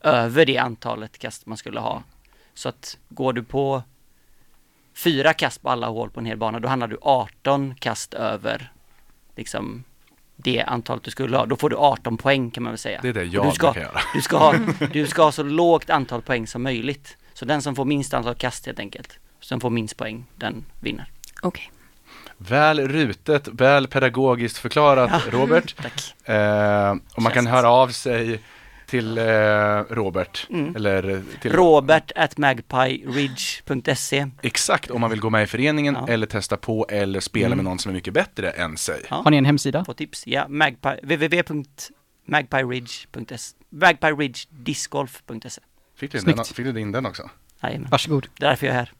över 0.00 0.46
det 0.46 0.58
antalet 0.58 1.18
kast 1.18 1.46
man 1.46 1.58
skulle 1.58 1.80
ha. 1.80 2.02
Så 2.54 2.68
att 2.68 2.98
går 3.08 3.32
du 3.32 3.42
på 3.42 3.82
fyra 5.04 5.32
kast 5.32 5.62
på 5.62 5.70
alla 5.70 5.86
hål 5.86 6.10
på 6.10 6.20
en 6.20 6.26
hel 6.26 6.36
bana, 6.36 6.60
då 6.60 6.68
hamnar 6.68 6.88
du 6.88 6.98
18 7.02 7.74
kast 7.80 8.14
över 8.14 8.72
liksom 9.36 9.84
det 10.36 10.62
antalet 10.62 11.02
du 11.04 11.10
skulle 11.10 11.36
ha. 11.36 11.46
Då 11.46 11.56
får 11.56 11.70
du 11.70 11.76
18 11.76 12.16
poäng 12.16 12.50
kan 12.50 12.62
man 12.62 12.72
väl 12.72 12.78
säga. 12.78 13.00
Det 13.02 13.08
är 13.08 13.12
det 13.12 13.20
Och 13.20 13.26
jag 13.26 13.46
du 13.46 13.50
ska, 13.50 13.72
brukar 13.72 13.88
göra. 13.88 14.00
du 14.14 14.22
ska, 14.22 14.36
ha, 14.38 14.54
du 14.92 15.06
ska 15.06 15.22
ha 15.22 15.32
så 15.32 15.42
lågt 15.42 15.90
antal 15.90 16.22
poäng 16.22 16.46
som 16.46 16.62
möjligt. 16.62 17.16
Så 17.34 17.44
den 17.44 17.62
som 17.62 17.76
får 17.76 17.84
minst 17.84 18.14
antal 18.14 18.34
kast 18.34 18.66
helt 18.66 18.78
enkelt, 18.78 19.18
som 19.40 19.60
får 19.60 19.70
minst 19.70 19.96
poäng, 19.96 20.24
den 20.36 20.64
vinner. 20.80 21.10
Okej. 21.42 21.70
Väl 22.38 22.88
rutet, 22.88 23.48
väl 23.48 23.86
pedagogiskt 23.88 24.58
förklarat 24.58 25.10
Ja. 25.12 25.20
Robert. 25.38 25.74
Tack. 25.82 26.28
Eh, 26.28 26.90
och 27.14 27.22
man 27.22 27.32
kan 27.32 27.44
Känns- 27.44 27.48
höra 27.54 27.70
av 27.70 27.88
sig 27.88 28.40
till 28.88 29.18
eh, 29.18 29.24
Robert. 29.90 30.46
Mm. 30.50 30.76
Eller 30.76 31.22
till 31.40 31.52
Robert 31.52 32.12
at 32.16 32.38
magpieridge.se 32.38 34.26
Exakt, 34.42 34.90
om 34.90 35.00
man 35.00 35.10
vill 35.10 35.20
gå 35.20 35.30
med 35.30 35.42
i 35.42 35.46
föreningen 35.46 35.96
Ja. 36.00 36.08
eller 36.12 36.26
testa 36.26 36.56
på 36.56 36.86
eller 36.88 37.20
spela 37.20 37.46
Mm. 37.46 37.58
med 37.58 37.64
någon 37.64 37.78
som 37.78 37.90
är 37.90 37.94
mycket 37.94 38.14
bättre 38.14 38.50
än 38.50 38.76
sig. 38.76 39.02
Ja. 39.10 39.16
Har 39.24 39.30
ni 39.30 39.36
en 39.36 39.44
hemsida? 39.44 39.84
Få 39.84 39.94
tips, 39.94 40.26
ja, 40.26 40.46
magpie, 40.48 40.96
www.magpieridge.se 41.02 43.54
magpieridgediscgolf.se 43.70 45.60
Fick 45.96 46.12
du, 46.12 46.18
in 46.18 46.22
Snyggt. 46.22 46.36
den, 46.36 46.44
fick 46.44 46.66
du 46.74 46.80
in 46.80 46.92
den 46.92 47.06
också? 47.06 47.30
Jajamän, 47.62 47.88
Varsågod. 47.90 48.26
det 48.38 48.46
är 48.46 48.50
därför 48.50 48.66
jag 48.66 48.74
är 48.74 48.78
här. 48.78 48.92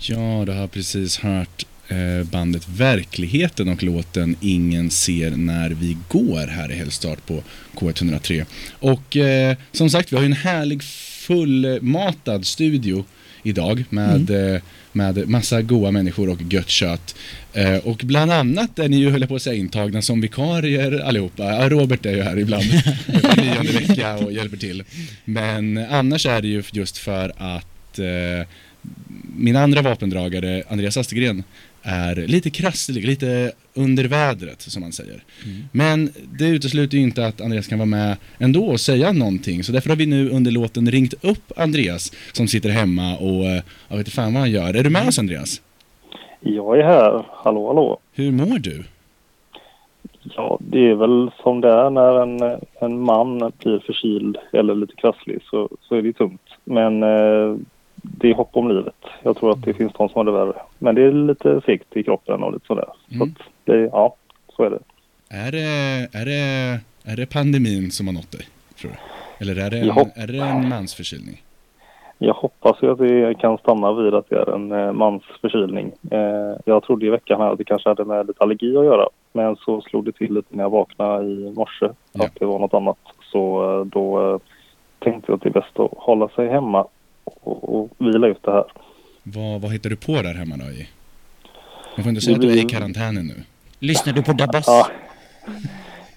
Ja, 0.00 0.42
du 0.46 0.52
har 0.52 0.66
precis 0.66 1.18
hört 1.18 1.66
eh, 1.88 2.26
bandet 2.30 2.68
Verkligheten 2.68 3.68
och 3.68 3.82
låten 3.82 4.36
Ingen 4.40 4.90
ser 4.90 5.30
när 5.30 5.70
vi 5.70 5.96
går 6.08 6.46
här 6.46 6.72
i 6.72 6.74
Helgstart 6.74 7.26
på 7.26 7.42
K103. 7.74 8.44
Och 8.78 9.16
eh, 9.16 9.56
som 9.72 9.90
sagt, 9.90 10.12
vi 10.12 10.16
har 10.16 10.22
ju 10.22 10.26
en 10.26 10.32
härlig 10.32 10.82
fullmatad 11.26 12.46
studio 12.46 13.04
idag 13.42 13.84
med, 13.90 14.54
eh, 14.54 14.60
med 14.92 15.28
massa 15.28 15.62
goa 15.62 15.90
människor 15.90 16.28
och 16.28 16.42
gött 16.52 16.68
kött. 16.68 17.14
Eh, 17.52 17.76
och 17.76 18.00
bland 18.04 18.32
annat 18.32 18.78
är 18.78 18.88
ni 18.88 18.96
ju, 18.96 19.10
höll 19.10 19.20
jag 19.20 19.28
på 19.28 19.36
att 19.36 19.42
säga, 19.42 19.56
intagna 19.56 20.02
som 20.02 20.20
vikarier 20.20 21.00
allihopa. 21.00 21.42
Ja, 21.42 21.68
Robert 21.68 22.06
är 22.06 22.14
ju 22.14 22.22
här 22.22 22.38
ibland 22.38 22.64
nionde 23.36 23.72
vecka 23.72 24.16
och 24.16 24.32
hjälper 24.32 24.56
till. 24.56 24.84
Men 25.24 25.78
annars 25.90 26.26
är 26.26 26.42
det 26.42 26.48
ju 26.48 26.62
just 26.72 26.98
för 26.98 27.32
att 27.36 27.98
eh, 27.98 28.46
min 29.36 29.56
andra 29.56 29.82
vapendragare, 29.82 30.62
Andreas 30.68 30.96
Astegren, 30.96 31.42
är 31.82 32.14
lite 32.14 32.50
krasslig, 32.50 33.04
lite 33.04 33.52
under 33.74 34.04
vädret 34.04 34.60
som 34.60 34.82
man 34.82 34.92
säger. 34.92 35.22
Men 35.72 36.10
det 36.38 36.48
utesluter 36.48 36.96
ju 36.96 37.02
inte 37.02 37.26
att 37.26 37.40
Andreas 37.40 37.66
kan 37.66 37.78
vara 37.78 37.86
med 37.86 38.16
ändå 38.38 38.66
och 38.66 38.80
säga 38.80 39.12
någonting. 39.12 39.64
Så 39.64 39.72
därför 39.72 39.88
har 39.88 39.96
vi 39.96 40.06
nu 40.06 40.30
under 40.30 40.50
låten 40.50 40.90
ringt 40.90 41.14
upp 41.24 41.52
Andreas 41.56 42.12
som 42.32 42.48
sitter 42.48 42.70
hemma 42.70 43.16
och 43.16 43.44
eh, 43.44 43.62
jag 43.88 43.96
vet 43.96 43.98
inte 43.98 44.10
fan 44.10 44.32
vad 44.32 44.40
han 44.40 44.50
gör. 44.50 44.74
Är 44.74 44.82
du 44.82 44.90
med 44.90 45.08
oss 45.08 45.18
Andreas? 45.18 45.62
Jag 46.40 46.78
är 46.78 46.84
här. 46.84 47.26
Hallå, 47.30 47.66
hallå. 47.66 47.98
Hur 48.12 48.30
mår 48.30 48.58
du? 48.58 48.84
Ja, 50.36 50.58
det 50.60 50.90
är 50.90 50.94
väl 50.94 51.30
som 51.42 51.60
det 51.60 51.68
är 51.68 51.90
när 51.90 52.22
en, 52.22 52.60
en 52.80 53.00
man 53.00 53.52
blir 53.58 53.78
förkyld 53.78 54.36
eller 54.52 54.74
lite 54.74 54.94
krasslig 54.94 55.38
så, 55.50 55.68
så 55.80 55.94
är 55.94 56.02
det 56.02 56.12
tungt. 56.12 56.40
Men 56.64 57.02
eh, 57.02 57.56
det 58.04 58.30
är 58.30 58.34
hopp 58.34 58.50
om 58.56 58.68
livet. 58.68 58.94
Jag 59.22 59.36
tror 59.36 59.50
att 59.52 59.62
det 59.62 59.74
finns 59.74 59.92
de 59.92 60.08
som 60.08 60.16
har 60.18 60.24
det 60.24 60.32
värre. 60.32 60.56
Men 60.78 60.94
det 60.94 61.02
är 61.02 61.12
lite 61.12 61.60
segt 61.66 61.96
i 61.96 62.02
kroppen 62.02 62.42
och 62.42 62.52
lite 62.52 62.66
sådär. 62.66 62.88
Så 63.08 63.14
Mm. 63.14 63.28
att 63.28 63.46
det, 63.64 63.78
ja, 63.80 64.14
så 64.56 64.62
är 64.62 64.70
det. 64.70 64.78
Är 65.30 65.52
det, 65.52 65.68
är 66.18 66.24
det, 66.24 66.80
är 67.12 67.16
det 67.16 67.26
pandemin 67.32 67.90
som 67.90 68.06
har 68.06 68.14
nått 68.14 68.32
dig? 68.32 68.46
Tror 68.80 68.90
du? 68.90 68.96
Eller 69.50 69.66
är 69.66 69.70
det 69.70 69.78
en, 69.78 69.88
är 70.22 70.26
det 70.26 70.38
en 70.38 70.68
mansförkylning? 70.68 71.42
Jag 72.18 72.34
hoppas 72.34 72.82
ju 72.82 72.90
att 72.92 72.98
det 72.98 73.34
kan 73.40 73.58
stanna 73.58 73.92
vid 73.92 74.14
att 74.14 74.28
det 74.30 74.36
är 74.36 74.54
en 74.54 74.72
eh, 74.72 74.92
mansförkylning. 74.92 75.92
Eh, 76.10 76.56
jag 76.64 76.82
trodde 76.82 77.06
i 77.06 77.10
veckan 77.10 77.40
här 77.40 77.52
att 77.52 77.58
det 77.58 77.64
kanske 77.64 77.88
hade 77.88 78.04
med 78.04 78.26
lite 78.26 78.42
allergi 78.42 78.76
att 78.76 78.84
göra. 78.84 79.08
Men 79.32 79.56
så 79.56 79.80
slog 79.80 80.04
det 80.04 80.12
till 80.12 80.34
lite 80.34 80.56
när 80.56 80.64
jag 80.64 80.70
vaknade 80.70 81.24
i 81.24 81.52
morse 81.56 81.88
Ja. 82.12 82.24
att 82.24 82.34
det 82.38 82.44
var 82.46 82.58
något 82.58 82.74
annat. 82.74 82.98
Så 83.32 83.70
eh, 83.80 83.84
då 83.86 84.40
tänkte 84.98 85.32
jag 85.32 85.36
att 85.36 85.42
det 85.42 85.48
är 85.48 85.60
bäst 85.60 85.80
att 85.80 85.90
hålla 85.96 86.28
sig 86.28 86.48
hemma 86.48 86.86
och, 87.44 87.80
och 87.80 87.90
vila 87.98 88.26
ut 88.26 88.42
det 88.42 88.50
här. 88.52 88.64
Vad, 89.22 89.60
vad 89.60 89.72
hittar 89.72 89.90
du 89.90 89.96
på 89.96 90.12
där 90.12 90.34
hemma 90.34 90.56
då? 90.56 90.64
I? 90.64 90.88
Man 91.96 92.04
får 92.04 92.10
inte 92.10 92.20
säga 92.20 92.36
att 92.36 92.42
du 92.42 92.52
är 92.52 92.64
i 92.64 92.68
karantänen 92.68 93.26
nu. 93.26 93.34
Lyssnar 93.78 94.12
du 94.12 94.22
på 94.22 94.32
Dabbas? 94.32 94.64
Ja. 94.66 94.86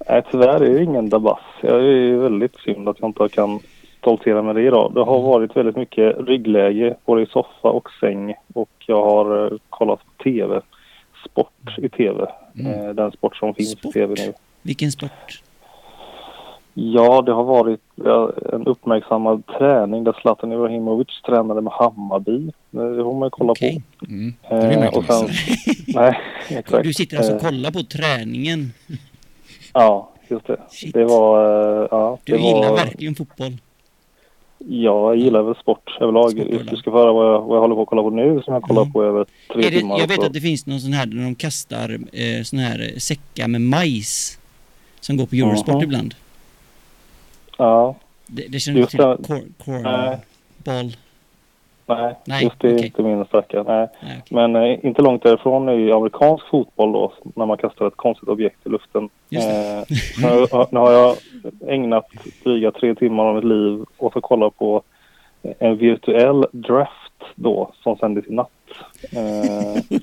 Nej, 0.09 0.23
tyvärr 0.31 0.61
är 0.61 0.73
det 0.73 0.83
ingen 0.83 1.09
dabass. 1.09 1.41
Jag 1.61 1.85
är 1.85 2.17
väldigt 2.17 2.55
synd 2.65 2.89
att 2.89 2.99
jag 2.99 3.09
inte 3.09 3.27
kan 3.29 3.59
stoltsera 3.97 4.41
med 4.41 4.55
det 4.55 4.61
idag. 4.61 4.91
Det 4.93 5.03
har 5.03 5.21
varit 5.21 5.57
väldigt 5.57 5.75
mycket 5.75 6.15
ryggläge 6.27 6.95
både 7.05 7.21
i 7.21 7.25
soffa 7.25 7.69
och 7.69 7.89
säng 7.99 8.33
och 8.53 8.69
jag 8.85 9.05
har 9.05 9.45
eh, 9.45 9.57
kollat 9.69 9.99
på 9.99 10.23
tv. 10.23 10.61
Sport 11.25 11.77
i 11.77 11.89
tv. 11.89 12.25
Mm. 12.59 12.71
Eh, 12.71 12.89
den 12.89 13.11
sport 13.11 13.35
som 13.35 13.53
finns 13.53 13.71
Sport? 13.71 13.95
i 13.95 13.99
tv 13.99 14.15
nu. 14.25 14.33
Vilken 14.61 14.91
sport? 14.91 15.41
Ja, 16.79 17.21
det 17.21 17.31
har 17.31 17.43
varit 17.43 17.79
en 18.53 18.65
uppmärksammad 18.67 19.43
träning 19.45 20.03
där 20.03 20.17
Zlatan 20.21 20.51
Ibrahimovic 20.51 21.07
tränade 21.25 21.61
med 21.61 21.73
Hammarby. 21.73 22.51
Det 22.71 22.79
har 23.03 23.13
man 23.13 23.25
ju 23.25 23.29
kollat 23.29 23.51
Okej. 23.57 23.81
Mm. 24.09 24.33
på. 24.49 24.55
Det 24.55 24.67
vill 24.67 24.77
man 24.79 24.87
Eh, 24.87 24.93
och 24.97 25.03
sen, 25.05 25.29
nej, 25.87 26.19
exakt. 26.49 26.83
Du 26.83 26.93
sitter 26.93 27.17
alltså 27.17 27.33
och 27.35 27.43
Eh, 27.43 27.49
kollar 27.49 27.71
på 27.71 27.83
träningen. 27.83 28.73
Ja, 29.73 30.09
just 30.27 30.47
det. 30.47 30.57
Shit. 30.69 30.93
Det 30.93 31.05
var... 31.05 31.45
eh, 31.81 31.87
Ja, 31.91 32.17
Du 32.23 32.33
det 32.33 32.39
gillar 32.39 32.69
var, 32.69 32.75
verkligen 32.75 33.15
fotboll. 33.15 33.57
Ja, 34.59 35.13
jag 35.13 35.17
gillar 35.17 35.43
väl 35.43 35.55
sport 35.55 35.97
överlag. 36.01 36.35
Du 36.69 36.77
ska 36.77 36.91
få 36.91 36.97
höra 36.97 37.13
vad 37.13 37.33
jag, 37.33 37.41
vad 37.41 37.55
jag 37.57 37.61
håller 37.61 37.75
på 37.75 37.81
att 37.81 37.87
kolla 37.87 38.01
på 38.01 38.09
nu 38.09 38.41
som 38.45 38.53
jag 38.53 38.63
kollar 38.63 38.81
Mm. 38.81 38.93
på 38.93 39.03
över 39.03 39.25
tre 39.53 39.61
det, 39.61 39.69
timmar. 39.79 39.99
jag 39.99 40.07
vet 40.07 40.23
att 40.23 40.33
det 40.33 40.41
finns 40.41 40.65
någon 40.65 40.79
sån 40.79 40.93
här 40.93 41.05
där 41.05 41.23
de 41.23 41.35
kastar 41.35 41.89
eh, 42.13 42.43
sån 42.43 42.59
här 42.59 42.79
eh, 42.93 42.97
säckar 42.97 43.47
med 43.47 43.61
majs. 43.61 44.39
Som 45.01 45.17
går 45.17 45.25
på 45.25 45.35
Eurosport 45.35 45.73
Jaha. 45.73 45.83
ibland. 45.83 46.15
Ja, 47.57 47.95
Det, 48.27 48.47
det 48.51 48.59
känner 48.59 48.75
du 48.75 48.81
Just 48.81 48.91
till? 48.91 48.99
det. 48.99 49.17
Cor, 49.27 49.41
corn, 49.65 49.81
Nej. 49.83 50.17
nej, 51.87 52.15
Nej, 52.25 52.43
just 52.43 52.59
det 52.59 52.67
är 52.67 52.73
okej. 52.75 52.85
inte 52.85 53.01
min 53.03 53.25
starka. 53.25 53.63
Nej. 53.63 53.87
Nej, 54.01 54.21
okej. 54.21 54.21
Men 54.29 54.55
eh, 54.55 54.85
inte 54.85 55.01
långt 55.01 55.23
därifrån 55.23 55.69
är 55.69 55.73
ju 55.73 55.91
amerikansk 55.93 56.47
fotboll 56.49 56.91
då, 56.91 57.13
när 57.35 57.45
man 57.45 57.57
kastar 57.57 57.87
ett 57.87 57.95
konstigt 57.95 58.29
objekt 58.29 58.57
i 58.65 58.69
luften. 58.69 59.03
Eh, 59.29 59.39
nu, 60.21 60.27
har- 60.51 60.67
nu 60.71 60.79
har 60.79 60.91
jag 60.91 61.15
ägnat 61.67 62.05
dryga 62.43 62.71
tre 62.71 62.95
timmar 62.95 63.23
av 63.25 63.35
mitt 63.35 63.43
liv 63.43 63.85
åt 63.97 64.15
att 64.17 64.23
kolla 64.23 64.49
på 64.49 64.81
en 65.59 65.77
virtuell 65.77 66.45
draft 66.51 67.06
då, 67.35 67.71
som 67.83 67.97
sändes 67.97 68.27
i 68.27 68.33
natt. 68.33 68.51
Eh. 69.11 69.99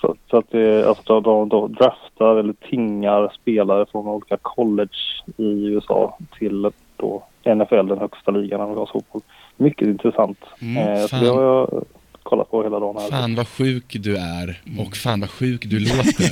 Så, 0.00 0.14
så 0.30 0.36
att 0.36 0.50
det, 0.50 0.88
alltså 0.88 1.20
de, 1.20 1.48
de, 1.48 1.72
draftar 1.72 2.36
eller 2.36 2.52
tingar 2.52 3.32
spelare 3.42 3.86
från 3.86 4.08
olika 4.08 4.36
college 4.42 4.98
i 5.36 5.66
USA 5.66 6.18
till 6.38 6.70
då 6.96 7.24
NFL, 7.44 7.86
den 7.86 7.98
högsta 7.98 8.30
ligan 8.30 8.60
i 8.60 8.62
amerikansk 8.62 8.92
fotboll. 8.92 9.22
Mycket 9.56 9.88
intressant. 9.88 10.38
Mm, 10.60 10.76
eh, 10.76 11.06
så 11.06 11.16
det 11.16 11.28
har 11.28 11.42
jag 11.42 11.84
kollat 12.22 12.50
på 12.50 12.62
hela 12.62 12.80
dagen 12.80 12.96
här. 12.98 13.10
Fan 13.10 13.34
vad 13.34 13.48
sjuk 13.48 13.96
du 14.00 14.16
är 14.16 14.60
och 14.78 14.96
fan 14.96 15.20
vad 15.20 15.30
sjuk 15.30 15.62
du 15.64 15.78
låter, 15.78 16.30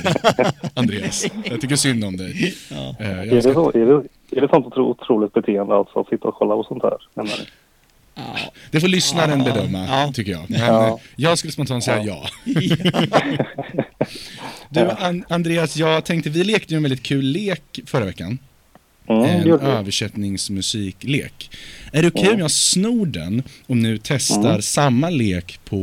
Andreas. 0.79 1.25
Jag 1.43 1.61
tycker 1.61 1.75
synd 1.75 2.03
om 2.03 2.17
dig. 2.17 2.53
Ja. 2.71 2.95
Eh, 2.99 3.19
Är 3.19 3.25
jag 3.25 3.35
det, 3.35 3.41
ska, 3.41 3.53
så, 3.53 3.69
är, 3.69 3.85
det, 3.85 4.03
är 4.37 4.41
det 4.41 4.49
sånt 4.49 4.65
otro, 4.65 4.83
otroligt 4.83 5.33
beteende 5.33 5.75
alltså 5.75 5.99
att 5.99 6.07
sitta 6.07 6.27
och 6.27 6.35
kolla 6.35 6.55
på 6.55 6.63
sånt 6.63 6.83
här? 6.83 6.97
Det 8.71 8.79
får 8.79 8.87
lyssnaren 8.87 9.43
bedöma, 9.43 10.11
tycker 10.13 10.31
jag. 10.31 10.49
Men 10.49 10.61
eh, 10.61 10.95
jag 11.15 11.37
skulle 11.37 11.51
spontant 11.53 11.83
säga 11.83 12.03
ja. 12.03 12.27
du, 14.69 14.79
An- 14.89 15.25
Andreas, 15.29 15.77
jag 15.77 16.05
tänkte, 16.05 16.29
vi 16.29 16.43
lekte 16.43 16.73
ju 16.73 16.77
en 16.77 16.83
väldigt 16.83 17.03
kul 17.03 17.25
lek 17.25 17.79
förra 17.85 18.05
veckan. 18.05 18.37
Mm, 19.09 19.23
en 19.23 19.59
översättningsmusiklek. 19.59 21.49
Är 21.91 22.01
det 22.01 22.07
okej 22.07 22.29
om 22.33 22.39
jag 22.39 22.51
snor 22.51 23.05
den 23.05 23.43
och 23.67 23.77
nu 23.77 23.99
testar 24.03 24.49
Mm. 24.49 24.61
samma 24.61 25.09
lek 25.09 25.59
på 25.65 25.75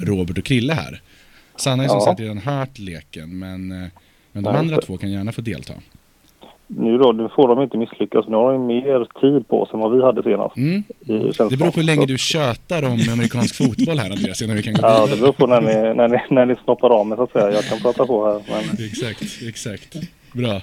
eh, 0.00 0.04
Robert 0.04 0.38
och 0.38 0.44
Krille 0.44 0.74
här? 0.74 1.00
Sanna 1.56 1.76
har 1.76 1.84
ju 1.84 1.88
som 1.88 1.98
Ja. 1.98 2.04
sagt 2.04 2.20
redan 2.20 2.38
hört 2.38 2.78
leken, 2.78 3.38
men, 3.38 3.72
eh, 3.72 3.88
men 4.32 4.42
de 4.44 4.50
Nej, 4.52 4.58
andra 4.60 4.74
för- 4.76 4.82
två 4.82 4.98
kan 4.98 5.10
gärna 5.10 5.32
få 5.32 5.40
delta. 5.40 5.72
Nu 6.76 6.98
då, 6.98 7.12
nu 7.12 7.28
får 7.36 7.48
de 7.48 7.62
inte 7.62 7.76
misslyckas. 7.76 8.24
Nu 8.28 8.36
har 8.36 8.52
de 8.52 8.66
mer 8.66 9.20
tid 9.20 9.48
på 9.48 9.66
sig 9.66 9.74
än 9.74 9.80
vad 9.80 9.96
vi 9.96 10.02
hade 10.02 10.22
senast. 10.22 10.56
Mm. 10.56 10.82
Det, 11.00 11.56
beror 11.56 11.70
på 11.70 11.80
hur 11.80 11.82
länge 11.86 12.06
du 12.06 12.18
tjötar 12.18 12.82
om 12.84 12.98
amerikansk 13.12 13.54
fotboll 13.64 13.98
här 13.98 14.10
Andreas, 14.10 14.42
innan 14.42 14.56
vi 14.56 14.62
kan 14.62 14.74
gå 14.74 14.80
Ja, 14.82 15.06
det 15.06 15.16
beror 15.20 15.32
på 15.32 15.46
när 15.46 15.60
ni, 15.60 15.94
när, 15.94 16.08
ni, 16.08 16.18
när 16.30 16.46
ni 16.46 16.54
snoppar 16.64 16.90
av 16.90 17.06
mig 17.06 17.16
så 17.16 17.22
att 17.22 17.32
säga. 17.32 17.52
Jag 17.52 17.64
kan 17.64 17.80
prata 17.80 18.06
på 18.06 18.26
här. 18.26 18.40
Men 18.48 18.86
Exakt, 18.86 19.22
exakt. 19.48 19.96
Bra. 20.32 20.62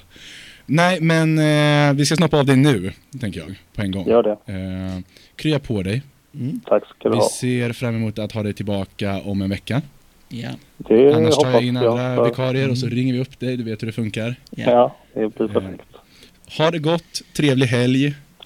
Nej, 0.66 1.02
men 1.02 1.38
eh, 1.40 1.94
vi 1.98 2.06
ska 2.06 2.16
snappa 2.16 2.40
av 2.40 2.46
dig 2.46 2.56
nu, 2.58 2.92
tänker 3.22 3.40
jag, 3.40 3.56
på 3.76 3.82
en 3.82 3.92
gång. 3.92 4.08
gör 4.08 4.24
det. 4.24 4.32
Eh, 4.54 5.04
krya 5.36 5.60
på 5.60 5.84
dig. 5.84 6.02
Tack 6.66 6.84
ska 6.86 7.10
du 7.10 7.16
Vi 7.16 7.16
ha. 7.22 7.30
ser 7.30 7.74
fram 7.74 7.96
emot 7.96 8.20
att 8.20 8.32
ha 8.32 8.44
dig 8.44 8.54
tillbaka 8.54 9.22
om 9.26 9.42
en 9.42 9.50
vecka. 9.50 9.82
Ja. 10.30 10.50
Det 10.78 11.14
Annars 11.16 11.36
tar 11.36 11.52
jag 11.52 11.64
in 11.64 11.76
jag. 11.76 11.86
andra 12.00 12.16
för- 12.16 12.26
vikarier 12.26 12.70
och 12.72 12.78
så 12.78 12.88
ringer 12.88 13.14
vi 13.14 13.20
upp 13.20 13.40
dig, 13.40 13.58
du 13.58 13.64
vet 13.64 13.82
hur 13.82 13.88
det 13.88 13.94
funkar. 13.94 14.36
Ja, 14.50 14.96
det 15.14 15.20
blir 15.38 15.48
perfekt. 15.48 15.82
Ha 16.58 16.72
det 16.72 16.80
gott, 16.80 17.22
trevlig 17.38 17.66
helg. 17.68 18.06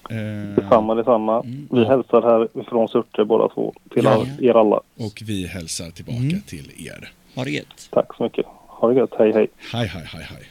Eh, 0.09 0.55
Detsamma, 0.55 0.95
detsamma. 0.95 1.41
Vi 1.71 1.85
hälsar 1.85 2.21
här 2.21 2.63
från 2.69 2.87
Surte 2.87 3.25
båda 3.25 3.53
två. 3.53 3.73
Till 3.93 4.03
Ja. 4.03 4.25
er 4.41 4.53
alla. 4.59 4.75
och 4.97 5.21
vi 5.25 5.47
hälsar 5.47 5.89
tillbaka 5.89 6.41
till 6.47 6.71
er. 6.87 7.11
Ha 7.35 7.43
det 7.43 7.51
gött. 7.51 7.89
Tack 7.91 8.15
så 8.17 8.23
mycket. 8.23 8.45
Ha 8.67 8.87
det 8.89 8.95
gött. 8.99 9.13
Hej, 9.19 9.31
hej. 9.33 9.47
Hej, 9.73 9.87
hej, 9.87 10.03
hej, 10.13 10.23
hej. 10.29 10.43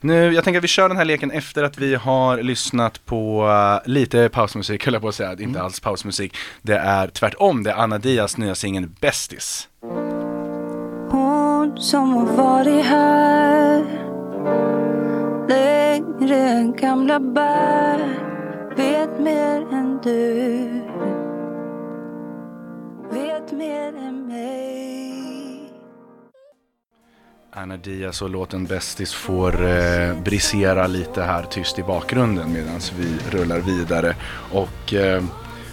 Nu, 0.00 0.32
jag 0.32 0.44
tänker 0.44 0.58
att 0.58 0.64
vi 0.64 0.68
kör 0.68 0.88
den 0.88 0.96
här 0.98 1.04
leken 1.04 1.30
efter 1.30 1.62
att 1.62 1.78
vi 1.78 1.94
har 1.94 2.42
lyssnat 2.42 3.04
på 3.06 3.44
uh, 3.46 3.90
lite 3.90 4.28
pausmusik, 4.28 4.84
höll 4.84 4.94
jag 4.94 5.02
på 5.02 5.08
att 5.08 5.14
säga, 5.14 5.36
inte 5.40 5.62
alls 5.62 5.80
pausmusik. 5.80 6.36
Det 6.62 6.76
är 6.76 7.06
tvärtom, 7.08 7.62
det 7.62 7.70
är 7.70 7.74
Anna 7.74 7.98
Dias 7.98 8.36
nya 8.38 8.54
singel 8.54 8.86
Bästis. 9.00 9.68
Hon 11.10 11.76
som 11.80 12.12
har 12.14 12.26
varit 12.36 12.84
här 12.84 13.84
längre 16.04 16.36
än 16.36 16.72
gamla 16.72 17.20
bär 17.20 17.98
vet 18.76 19.20
mer 19.20 19.72
än 19.72 20.00
du 20.02 20.64
vet 23.10 23.52
mer 23.52 23.96
än 23.96 24.26
mig 24.26 25.14
Anna 27.52 27.76
Diaz 27.76 28.22
och 28.22 28.30
låten 28.30 28.64
Bästis 28.64 29.14
får 29.14 29.66
eh, 29.66 30.22
brisera 30.22 30.86
lite 30.86 31.22
här 31.22 31.42
tyst 31.42 31.78
i 31.78 31.82
bakgrunden 31.82 32.52
medan 32.52 32.80
vi 32.98 33.18
rullar 33.30 33.58
vidare. 33.58 34.16
Och 34.52 34.94
eh, 34.94 35.22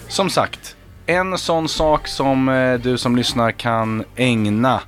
som 0.08 0.30
sagt, 0.30 0.76
en 1.06 1.38
sån 1.38 1.70
sak 1.70 2.08
som 2.08 2.50
eh, 2.50 2.80
du 2.80 2.98
som 2.98 3.15
lyssnar 3.15 3.52
kan 3.52 4.04
ägna 4.15 4.82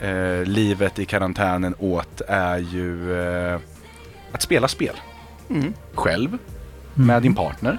eh, 0.00 0.44
livet 0.44 0.98
i 0.98 1.04
karantänen 1.04 1.74
åt 1.78 2.20
är 2.28 2.58
ju 2.58 3.20
eh, 3.20 3.60
att 4.32 4.42
spela 4.42 4.68
spel. 4.68 4.96
Mm. 5.50 5.74
Själv, 5.94 6.38
med 6.94 7.22
din 7.22 7.34
partner 7.34 7.78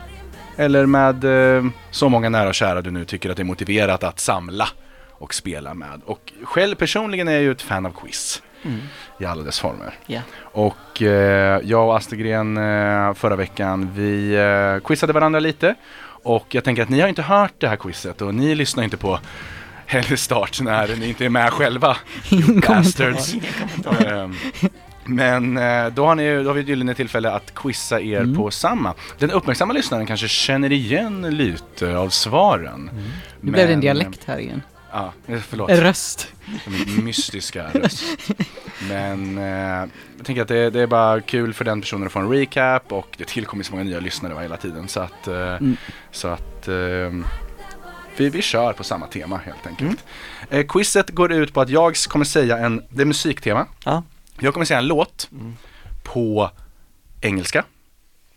eller 0.60 0.86
med 0.86 1.24
eh, 1.58 1.66
så 1.92 2.10
många 2.10 2.30
nära 2.30 2.48
och 2.50 2.56
kära 2.56 2.82
du 2.82 2.92
nu 2.92 3.06
tycker 3.06 3.30
att 3.30 3.38
det 3.38 3.44
är 3.44 3.46
motiverat 3.46 4.04
att 4.04 4.20
samla 4.20 4.68
och 5.10 5.34
spela 5.34 5.74
med. 5.74 6.02
Och 6.06 6.34
själv 6.44 6.76
personligen 6.76 7.28
är 7.28 7.32
jag 7.32 7.42
ju 7.42 7.52
ett 7.52 7.62
fan 7.62 7.86
av 7.86 7.92
quiz 7.92 8.42
Mm. 8.64 8.80
i 9.20 9.26
alla 9.26 9.44
dess 9.44 9.60
former. 9.60 9.94
Ja. 10.06 10.22
Och 10.42 11.02
eh, 11.02 11.62
jag 11.64 11.88
och 11.88 11.98
Astrid-Gren 11.98 12.58
eh, 12.58 13.14
förra 13.14 13.36
veckan, 13.36 13.90
vi 13.96 14.36
eh, 14.36 14.88
quizade 14.88 15.14
varandra 15.14 15.40
lite. 15.40 15.76
Och 16.24 16.56
jag 16.56 16.64
tänker 16.64 16.84
att 16.84 16.90
ni 16.90 17.00
har 17.00 17.08
inte 17.08 17.22
hört 17.22 17.54
det 17.58 17.68
här 17.68 17.76
quizet 17.76 18.22
och 18.22 18.36
ni 18.36 18.56
lyssnar 18.56 18.84
inte 18.84 18.98
på 18.98 19.20
Helgstart 19.86 20.62
när 20.62 20.96
ni 20.96 21.10
inte 21.10 21.26
är 21.26 21.30
med 21.30 21.54
själva. 21.54 21.98
You 22.32 22.62
bastards. 22.62 23.34
Ehm, 24.06 24.36
Men 25.16 25.58
eh, 25.58 25.88
då 25.94 26.06
har, 26.06 26.16
ni, 26.16 26.44
då 26.44 26.50
har 26.50 26.54
vi 26.54 26.62
ett 26.62 26.68
gyllene 26.68 26.94
tillfälle 26.96 27.32
att 27.32 27.56
quizza 27.56 28.02
er 28.02 28.20
Mm. 28.22 28.36
på 28.36 28.52
samma. 28.52 28.94
Den 29.20 29.32
uppmärksamma 29.32 29.74
lyssnaren 29.74 30.06
kanske 30.06 30.28
känner 30.28 30.72
igen 30.72 31.22
lite 31.38 31.98
av 31.98 32.10
svaren. 32.10 32.90
Nu 33.42 33.52
blev 33.52 33.56
det 33.56 33.62
en 33.62 33.70
Men, 33.70 33.80
dialekt 33.82 34.24
här 34.26 34.38
igen. 34.40 34.62
Ja, 34.92 35.14
eh, 35.28 35.40
förlåt. 35.40 35.70
En 35.70 35.78
röst. 35.82 36.34
Min 36.68 37.06
mystiska 37.06 37.66
röst. 37.74 38.04
Men 38.90 39.38
eh, 39.38 39.90
jag 40.18 40.26
tänker 40.26 40.42
att 40.42 40.48
det, 40.48 40.70
det 40.70 40.80
är 40.82 40.88
bara 40.88 41.22
kul 41.22 41.54
för 41.54 41.66
den 41.66 41.82
personen 41.82 42.06
att 42.08 42.14
få 42.14 42.20
en 42.20 42.30
recap 42.30 42.92
och 42.92 43.08
det 43.18 43.28
tillkommer 43.28 43.64
så 43.64 43.72
många 43.72 43.84
nya 43.84 44.00
lyssnare 44.00 44.34
va, 44.34 44.42
hela 44.42 44.58
tiden. 44.58 44.88
Så 44.88 45.00
att, 45.00 45.28
eh, 45.28 45.36
Mm. 45.38 45.78
så 46.12 46.28
att 46.28 46.68
eh, 46.68 46.76
vi, 48.18 48.30
vi 48.30 48.42
kör 48.42 48.74
på 48.74 48.84
samma 48.84 49.08
tema 49.08 49.38
helt 49.46 49.68
enkelt. 49.68 50.04
Eh, 50.50 50.66
quizet 50.68 51.10
går 51.10 51.32
ut 51.32 51.54
på 51.54 51.62
att 51.62 51.70
jag 51.70 51.96
kommer 51.96 52.26
säga 52.26 52.58
en, 52.58 52.84
det 52.90 53.02
är 53.02 53.06
musiktema. 53.06 53.66
Ja. 53.86 54.04
Jag 54.42 54.54
kommer 54.54 54.66
säga 54.66 54.80
en 54.80 54.88
låt 54.88 55.30
på 56.04 56.52
engelska. 57.22 57.66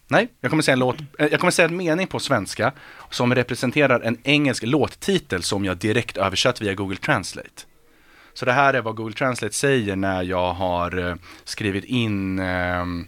Nej, 0.09 0.29
jag 0.41 0.51
kommer 0.51 0.63
säga 0.63 0.73
en 0.73 0.79
låt, 0.79 1.01
eh, 1.01 1.27
jag 1.27 1.41
kommer 1.41 1.51
säga 1.51 1.69
en 1.69 1.77
mening 1.77 2.07
på 2.07 2.19
svenska 2.21 2.73
som 3.11 3.35
representerar 3.35 4.01
en 4.01 4.19
engelsk 4.23 4.63
låttitel 4.63 5.43
som 5.43 5.65
jag 5.65 5.77
direkt 5.77 6.17
översatt 6.17 6.61
via 6.63 6.75
Google 6.75 6.97
Translate. 6.97 7.63
Så 8.35 8.45
det 8.45 8.53
här 8.53 8.75
är 8.75 8.81
vad 8.81 8.97
Google 8.97 9.15
Translate 9.15 9.55
säger 9.55 9.97
när 9.97 10.23
jag 10.23 10.53
har 10.53 11.09
eh, 11.09 11.15
skrivit 11.45 11.85
in 11.85 12.39
ehm, 12.39 13.07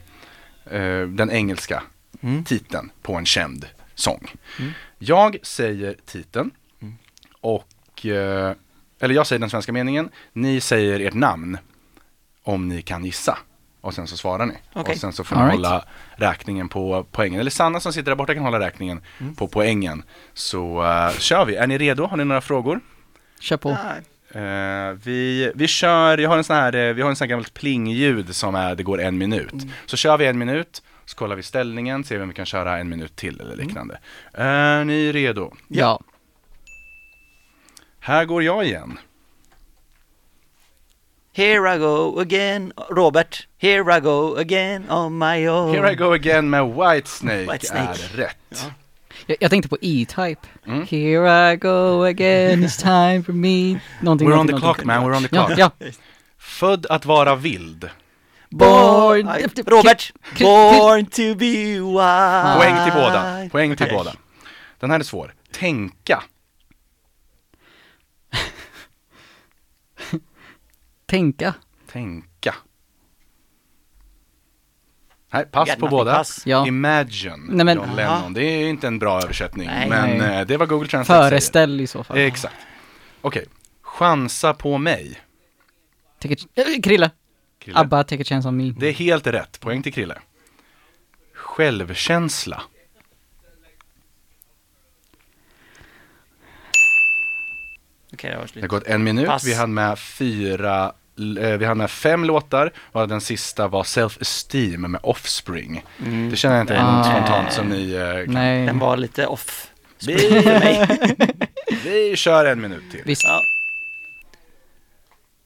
eh, 0.70 1.00
den 1.02 1.30
engelska 1.30 1.82
Mm. 2.22 2.44
titeln 2.44 2.90
på 3.02 3.14
en 3.14 3.26
känd 3.26 3.66
sång. 3.94 4.32
Mm. 4.58 4.72
Jag 4.98 5.36
säger 5.42 5.96
titeln 6.06 6.50
och, 7.40 8.06
eh, 8.06 8.52
eller 9.00 9.14
jag 9.14 9.26
säger 9.26 9.40
den 9.40 9.50
svenska 9.50 9.72
meningen, 9.72 10.08
ni 10.32 10.60
säger 10.60 11.00
ert 11.00 11.14
namn 11.14 11.58
om 12.44 12.68
ni 12.68 12.82
kan 12.82 13.04
gissa. 13.04 13.38
Och 13.80 13.94
sen 13.94 14.06
så 14.06 14.16
svarar 14.16 14.46
ni. 14.46 14.54
Okej. 14.72 14.92
Och 14.92 14.98
sen 15.00 15.12
så 15.12 15.24
får 15.24 15.36
ni 15.36 15.42
right. 15.42 15.54
hålla 15.54 15.84
räkningen 16.16 16.68
på 16.68 17.06
poängen. 17.12 17.40
Eller 17.40 17.50
Sanna 17.50 17.80
som 17.80 17.92
sitter 17.92 18.10
där 18.10 18.16
borta 18.16 18.34
kan 18.34 18.42
hålla 18.42 18.60
räkningen 18.60 19.00
Mm. 19.20 19.34
på 19.34 19.48
poängen. 19.48 20.02
Så 20.34 20.84
eh, 20.84 21.10
kör 21.18 21.44
vi. 21.44 21.56
Är 21.56 21.66
ni 21.66 21.78
redo? 21.78 22.04
Har 22.06 22.16
ni 22.16 22.24
några 22.24 22.40
frågor? 22.40 22.80
Kör 23.40 23.56
på. 23.56 23.70
Eh, 24.38 24.92
vi, 25.04 25.52
vi 25.54 25.66
kör, 25.66 26.18
jag 26.18 26.30
har 26.30 26.38
en 26.38 26.44
sån 26.44 26.56
här, 26.56 26.74
eh, 26.74 26.92
vi 26.94 27.02
har 27.02 27.10
en 27.10 27.16
sån 27.16 27.24
här 27.24 27.30
gammalt 27.30 27.54
plingljud 27.54 28.34
som 28.36 28.54
är, 28.54 28.74
det 28.74 28.82
går 28.82 29.00
en 29.00 29.18
minut. 29.18 29.54
Så 29.86 29.96
kör 29.96 30.16
vi 30.18 30.26
en 30.26 30.38
minut, 30.38 30.82
så 31.04 31.16
kollar 31.16 31.36
vi 31.36 31.42
ställningen, 31.42 32.04
ser 32.04 32.16
vi 32.16 32.22
om 32.22 32.28
vi 32.28 32.34
kan 32.34 32.46
köra 32.46 32.78
en 32.78 32.88
minut 32.88 33.16
till 33.16 33.40
eller 33.40 33.56
liknande. 33.56 33.98
Är 34.32 34.84
ni 34.84 35.12
redo? 35.12 35.52
Ja. 35.68 36.00
Här 38.00 38.24
går 38.24 38.42
jag 38.42 38.64
igen. 38.64 38.98
Here 41.36 41.66
I 41.66 41.78
go 41.78 42.18
again, 42.20 42.72
Robert. 42.90 43.46
Here 43.58 43.90
I 43.90 44.00
go 44.00 44.36
again 44.36 44.84
on 44.90 45.18
my 45.18 45.46
own. 45.46 45.74
Here 45.74 45.92
I 45.92 45.94
go 45.96 46.12
again 46.12 46.50
med 46.50 46.64
Whitesnake, 46.64 47.46
Whitesnake. 47.52 48.00
är 48.12 48.16
rätt. 48.16 48.66
Jag, 49.26 49.36
jag 49.40 49.50
tänkte 49.50 49.68
på 49.68 49.76
E-Type. 49.80 50.40
Mm. 50.66 50.86
Here 50.90 51.52
I 51.52 51.56
go 51.56 52.02
again, 52.04 52.64
it's 52.64 52.80
time 52.82 53.22
for 53.24 53.32
me. 53.32 53.80
Någonting, 54.02 54.28
We're 54.28 54.38
on 54.38 54.46
the 54.46 54.52
clock 54.58 54.84
man, 54.84 55.04
we're 55.04 55.16
on 55.16 55.22
the 55.22 55.36
Ja, 55.36 55.46
clock. 55.46 55.58
ja. 55.58 55.70
Född 56.38 56.86
att 56.86 57.04
vara 57.04 57.34
vild. 57.36 57.88
Born... 58.50 59.28
Aj, 59.28 59.46
Robert! 59.66 60.12
Born 60.40 61.06
to 61.06 61.34
be 61.34 61.80
wild. 61.80 62.56
Poäng 62.58 62.84
till 62.84 62.92
båda. 62.94 63.48
Poäng 63.50 63.76
till 63.76 63.88
båda. 63.90 64.12
Den 64.80 64.90
här 64.90 64.98
är 64.98 65.02
svår. 65.04 65.34
Tänka. 65.52 66.22
Tänka. 71.06 71.54
Tänka. 71.92 72.54
Nej, 75.32 75.44
pass 75.46 75.76
på 75.76 75.88
båda. 75.88 76.14
pass. 76.14 76.42
Ja. 76.46 76.66
Imagine, 76.66 77.46
Nej, 77.48 77.64
men- 77.64 77.76
John 77.76 77.96
Lennon. 77.96 78.32
Det 78.34 78.42
är 78.44 78.68
inte 78.68 78.86
en 78.86 78.98
bra 78.98 79.22
översättning. 79.22 79.66
Nej. 79.66 79.88
men 79.88 80.20
eh, 80.20 80.46
det 80.46 80.56
var 80.56 80.66
Google 80.66 80.88
Translate 80.88 81.18
säger. 81.20 81.30
Föreställ 81.30 81.80
i 81.80 81.86
så 81.86 82.04
fall. 82.04 82.18
Exakt. 82.18 82.54
Okej. 83.20 83.46
Chansa 83.82 84.54
på 84.54 84.78
mig. 84.78 85.20
Take 86.18 86.34
a, 86.34 86.36
äh, 86.54 86.80
Krille. 86.82 87.10
Krille. 87.58 87.78
Abba, 87.78 88.04
take 88.04 88.22
a 88.22 88.24
chance 88.24 88.48
on 88.48 88.56
me. 88.56 88.74
Det 88.78 88.88
är 88.88 88.92
helt 88.92 89.26
rätt. 89.26 89.60
Poäng 89.60 89.82
till 89.82 89.92
Krille. 89.92 90.18
Självkänsla. 91.34 92.62
Okej, 98.14 98.30
det 98.30 98.36
var 98.36 98.42
Det 98.42 98.48
slut. 98.48 98.62
har 98.62 98.68
gått 98.68 98.86
en 98.86 99.04
minut. 99.04 99.26
Pass. 99.26 99.44
Vi 99.44 99.54
hann 99.54 99.74
med 99.74 99.98
fyra, 99.98 100.84
eh, 101.40 101.56
vi 101.58 101.64
hann 101.64 101.78
med 101.78 101.90
fem 101.90 102.24
låtar. 102.24 102.72
Och 102.92 103.08
den 103.08 103.20
sista 103.20 103.68
var 103.68 103.82
Self-Esteem 103.82 104.76
med 104.88 105.00
Offspring. 105.02 105.84
Mm. 106.06 106.30
Det 106.30 106.36
känner 106.36 106.56
jag 106.56 106.62
inte 106.62 106.80
Ah. 106.82 107.04
spontant 107.04 107.52
som 107.52 107.68
ni 107.68 107.92
eh, 107.92 108.24
kan. 108.24 108.34
Nej. 108.34 108.66
Den 108.66 108.78
var 108.78 108.96
lite 108.96 109.26
off. 109.26 109.70
Vi, 110.06 110.18
för 110.18 110.42
mig. 110.60 110.98
vi 111.84 112.16
kör 112.16 112.44
en 112.46 112.60
minut 112.60 112.82
till. 112.90 113.02
Visst. 113.04 113.24
Ja. 113.24 113.40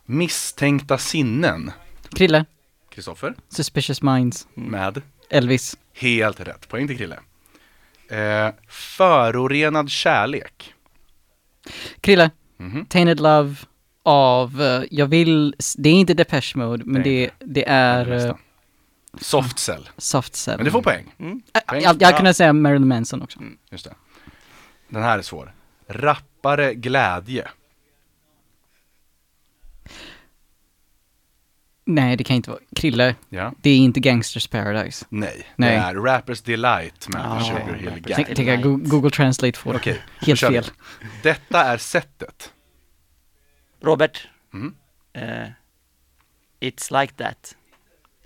Misstänkta 0.06 0.98
sinnen. 0.98 1.72
Krille, 2.16 2.44
Kristoffer, 2.90 3.34
Suspicious 3.48 4.02
Minds, 4.02 4.46
med 4.54 5.02
Elvis. 5.30 5.76
helt 5.94 6.40
rätt. 6.40 6.68
Poäng 6.68 6.86
till 6.88 6.96
Krille. 6.98 7.18
Eh, 8.10 8.54
förorenad 8.68 9.90
kärlek. 9.90 10.74
Krille, 12.00 12.30
Mhm. 12.58 12.86
Tainted 12.86 13.20
Love 13.20 13.54
av, 14.02 14.62
eh, 14.62 14.82
jag 14.90 15.06
vill, 15.06 15.54
det 15.78 15.88
är 15.88 15.92
inte 15.94 16.14
Depeche 16.14 16.52
Mode, 16.58 16.84
men 16.86 17.02
Det 17.02 17.24
är 17.24 17.30
det, 17.38 17.44
det 17.46 17.68
är 17.68 18.08
uh, 18.08 18.14
nästa. 18.14 18.38
Soft 19.20 19.58
cell. 19.58 19.88
Soft 19.96 20.34
Cell. 20.36 20.56
Men 20.56 20.64
du 20.64 20.70
får 20.70 20.82
poäng. 20.82 21.14
Mm. 21.18 21.42
Ä- 21.52 21.60
poäng. 21.66 21.82
Jag, 21.82 22.02
jag 22.02 22.12
Ja. 22.12 22.16
kunde 22.16 22.34
säga 22.34 22.52
Marilyn 22.52 22.88
Manson 22.88 23.22
också. 23.22 23.40
Just 23.70 23.84
det. 23.84 23.94
Den 24.88 25.02
här 25.02 25.18
är 25.18 25.22
svår. 25.22 25.54
Rappare 25.88 26.74
glädje. 26.74 27.48
Nej, 31.90 32.16
det 32.16 32.24
kan 32.24 32.36
inte 32.36 32.50
vara. 32.50 32.60
Krille, 32.76 33.14
Ja. 33.28 33.52
det 33.62 33.70
är 33.70 33.76
inte 33.76 34.00
Gangsters 34.00 34.46
Paradise. 34.46 35.06
Nej. 35.08 35.46
Nej. 35.56 35.70
Det 35.70 35.76
är 35.76 35.94
Rappers 35.94 36.40
Delight 36.42 37.08
med 37.08 37.22
Ah, 37.26 37.40
Sugar 37.40 37.74
Hill 37.74 37.84
Gang. 38.00 38.02
Tänk, 38.26 38.36
tänk 38.36 38.62
Google 38.90 39.10
Translate 39.10 39.58
får 39.58 39.72
då 39.84 39.90
Helt 40.26 40.42
vi. 40.42 40.46
fel. 40.46 40.64
Detta 41.22 41.64
är 41.64 41.78
sättet. 41.78 42.52
Robert. 43.82 44.28
Mm. 44.54 44.74
Eh, 45.12 45.48
it's 46.60 47.00
like 47.00 47.14
that. 47.14 47.56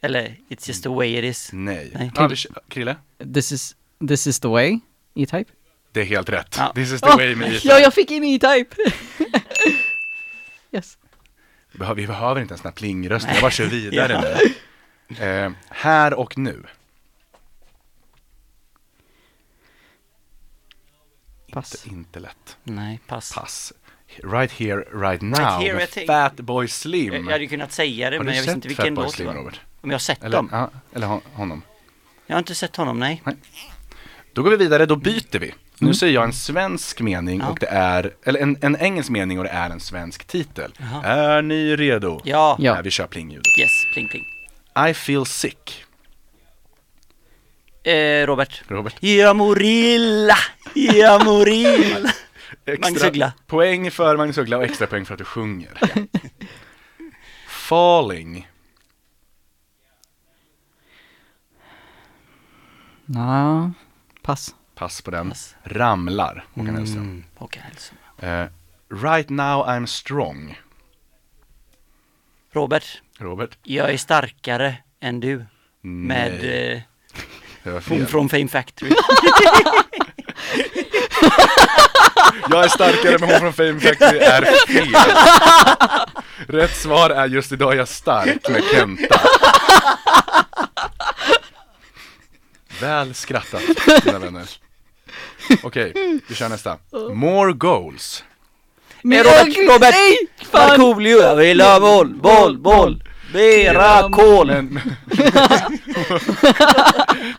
Eller, 0.03 0.37
it's 0.49 0.69
just 0.69 0.83
the 0.83 0.89
way 0.89 1.19
it 1.19 1.25
is. 1.25 1.51
Nej. 1.53 1.91
Nej. 1.95 2.11
Vi 2.31 2.37
Krille? 2.69 2.97
This 3.35 3.53
is, 3.53 3.77
this 4.09 4.27
is 4.27 4.41
the 4.41 4.49
way, 4.49 4.79
E-Type. 5.15 5.53
Det 5.93 6.01
är 6.01 6.05
helt 6.05 6.29
rätt. 6.29 6.55
Ja. 6.59 6.73
This 6.75 6.93
is 6.93 7.01
the 7.01 7.09
Oh, 7.09 7.17
way 7.17 7.35
med 7.37 7.61
Ja, 7.65 7.79
jag 7.79 7.95
fick 7.95 8.11
in 8.11 8.25
E-Type! 8.25 8.77
yes. 10.73 10.99
Vi 11.73 11.79
behöver- 11.79 12.41
inte 12.41 12.55
en 12.55 12.59
sån 12.59 12.65
här 12.69 12.73
plingröst, 12.73 13.27
jag 13.33 13.41
bara 13.41 13.51
kör 13.51 13.67
vidare 13.67 14.21
nu. 15.09 15.25
Eh, 15.27 15.53
här 15.71 16.15
och 16.15 16.39
nu. 16.39 16.63
Pass. 21.53 21.75
Inte, 21.85 21.95
inte 21.97 22.21
lätt. 22.21 22.57
Nej, 22.65 23.01
pass. 23.07 23.33
Pass. 23.35 23.73
Right 24.25 24.53
here, 24.53 24.85
right 24.93 25.23
now. 25.23 25.61
here, 25.61 25.75
med 25.75 26.07
Fatboy 26.07 26.69
Slim. 26.69 27.13
Jag, 27.15 27.25
jag 27.25 27.31
hade 27.33 27.47
kunnat 27.47 27.73
säga 27.73 28.11
det, 28.11 28.17
Har 28.17 28.25
men 28.25 28.33
du 28.33 28.37
jag 28.39 28.43
visste 28.43 28.51
sett 28.51 28.55
inte 28.57 28.69
vilken 28.69 28.85
Fatboy 28.85 29.05
låt 29.05 29.13
det 29.13 29.17
Slim, 29.17 29.27
var. 29.27 29.35
Robert? 29.35 29.61
Om 29.81 29.91
jag 29.91 29.95
har 29.95 29.99
sett 30.01 30.23
Eller, 30.25 30.37
dem? 30.37 30.49
ja, 30.53 30.71
eller 30.95 31.07
hon- 31.07 31.21
honom. 31.33 31.63
Jag 32.27 32.35
har 32.35 32.39
inte 32.39 32.55
sett 32.55 32.77
honom, 32.77 32.99
nej. 33.01 33.23
Då 34.33 34.43
går 34.43 34.51
vi 34.51 34.57
vidare, 34.57 34.87
då 34.87 34.97
byter 34.97 35.39
vi. 35.39 35.55
Nu 35.83 35.95
säger 35.95 36.15
jag 36.15 36.25
en 36.25 36.33
svensk 36.33 37.01
mening 37.01 37.41
Ja. 37.41 37.49
och 37.49 37.59
det 37.61 37.67
är, 37.67 38.15
eller 38.25 38.41
en, 38.41 38.57
en 38.61 38.77
engelsk 38.77 39.11
mening 39.11 39.39
och 39.39 39.45
det 39.45 39.51
är 39.51 39.71
en 39.71 39.81
svensk 39.81 40.25
titel. 40.25 40.73
Jaha. 40.79 41.05
Är 41.05 41.43
ni 41.43 41.77
redo? 41.77 42.21
Ja. 42.25 42.57
Ja. 42.59 42.77
Ja, 42.77 42.83
vi 42.83 42.91
kör 42.91 43.07
plingljudet. 43.07 43.59
Yes, 43.61 43.71
pling 43.95 44.09
pling. 44.09 44.25
I 44.91 44.95
feel 44.95 45.27
sick. 45.27 45.85
Eh, 47.85 48.27
Robert. 48.27 48.63
Robert. 48.69 48.97
Jag 49.03 49.37
mår 49.37 49.63
illa, 49.63 50.37
jag 50.75 51.25
mår 51.25 51.49
illa. 51.49 52.11
Magnus 52.81 53.05
Uggla. 53.05 53.33
Poäng 53.47 53.91
för 53.91 54.17
Magnus 54.17 54.39
Uggla 54.39 54.57
och 54.57 54.65
extra 54.65 54.87
poäng 54.87 55.05
för 55.05 55.15
att 55.15 55.19
du 55.19 55.25
sjunger. 55.25 55.71
Falling. 57.49 58.49
Nå, 63.05 63.73
pass. 64.23 64.55
Pass 64.75 65.03
på 65.03 65.11
den. 65.11 65.29
Pass. 65.29 65.55
Ramlar, 65.65 66.45
Håkan 66.55 66.75
Hellström. 66.77 67.03
Mm, 67.03 67.25
Håkan 67.37 67.63
Hellström. 67.63 67.99
Eh, 68.19 68.47
right 69.05 69.29
now 69.31 69.67
I'm 69.67 69.87
strong. 69.87 70.59
Robert. 72.53 73.03
Robert. 73.19 73.59
Jag 73.63 73.91
är 73.93 73.97
starkare 73.97 74.75
än 75.01 75.21
du. 75.21 75.45
Med 75.81 76.33
Nej, 76.43 76.87
eh, 77.63 77.73
var 77.73 77.73
hon 77.73 77.83
fel. 77.83 78.07
från 78.07 78.29
Fame 78.29 78.49
Factory. 78.49 78.93
Jag 82.51 82.65
är 82.65 82.69
starkare 82.69 83.19
men 83.21 83.31
hon 83.31 83.41
från 83.41 83.53
Fame 83.53 83.81
Factory 83.81 84.19
är 84.19 84.43
fel. 84.67 84.95
Rätt 86.61 86.77
svar 86.77 87.11
är 87.11 87.27
just 87.27 87.53
idag 87.53 87.73
är 87.73 87.77
jag 87.77 87.89
stark 87.89 88.49
med 88.49 88.63
Kenta. 88.73 89.21
Väl 92.83 93.15
skrattat, 93.15 93.63
mina 94.05 94.19
vänner. 94.19 94.49
Okej, 95.63 95.93
vi 96.29 96.35
kör 96.35 96.49
nästa. 96.49 96.79
More 97.15 97.53
goals. 97.53 98.25
Men 99.03 99.19
Robert, 99.25 99.57
Robert! 99.57 99.95
Markoolio, 100.53 101.23
jag 101.23 101.37
vill 101.37 101.61
ha 101.61 101.81
boll, 101.81 102.15
boll, 102.15 102.59
boll! 102.59 103.05
Mera 103.35 104.09
kol! 104.11 104.47
Men, 104.47 104.81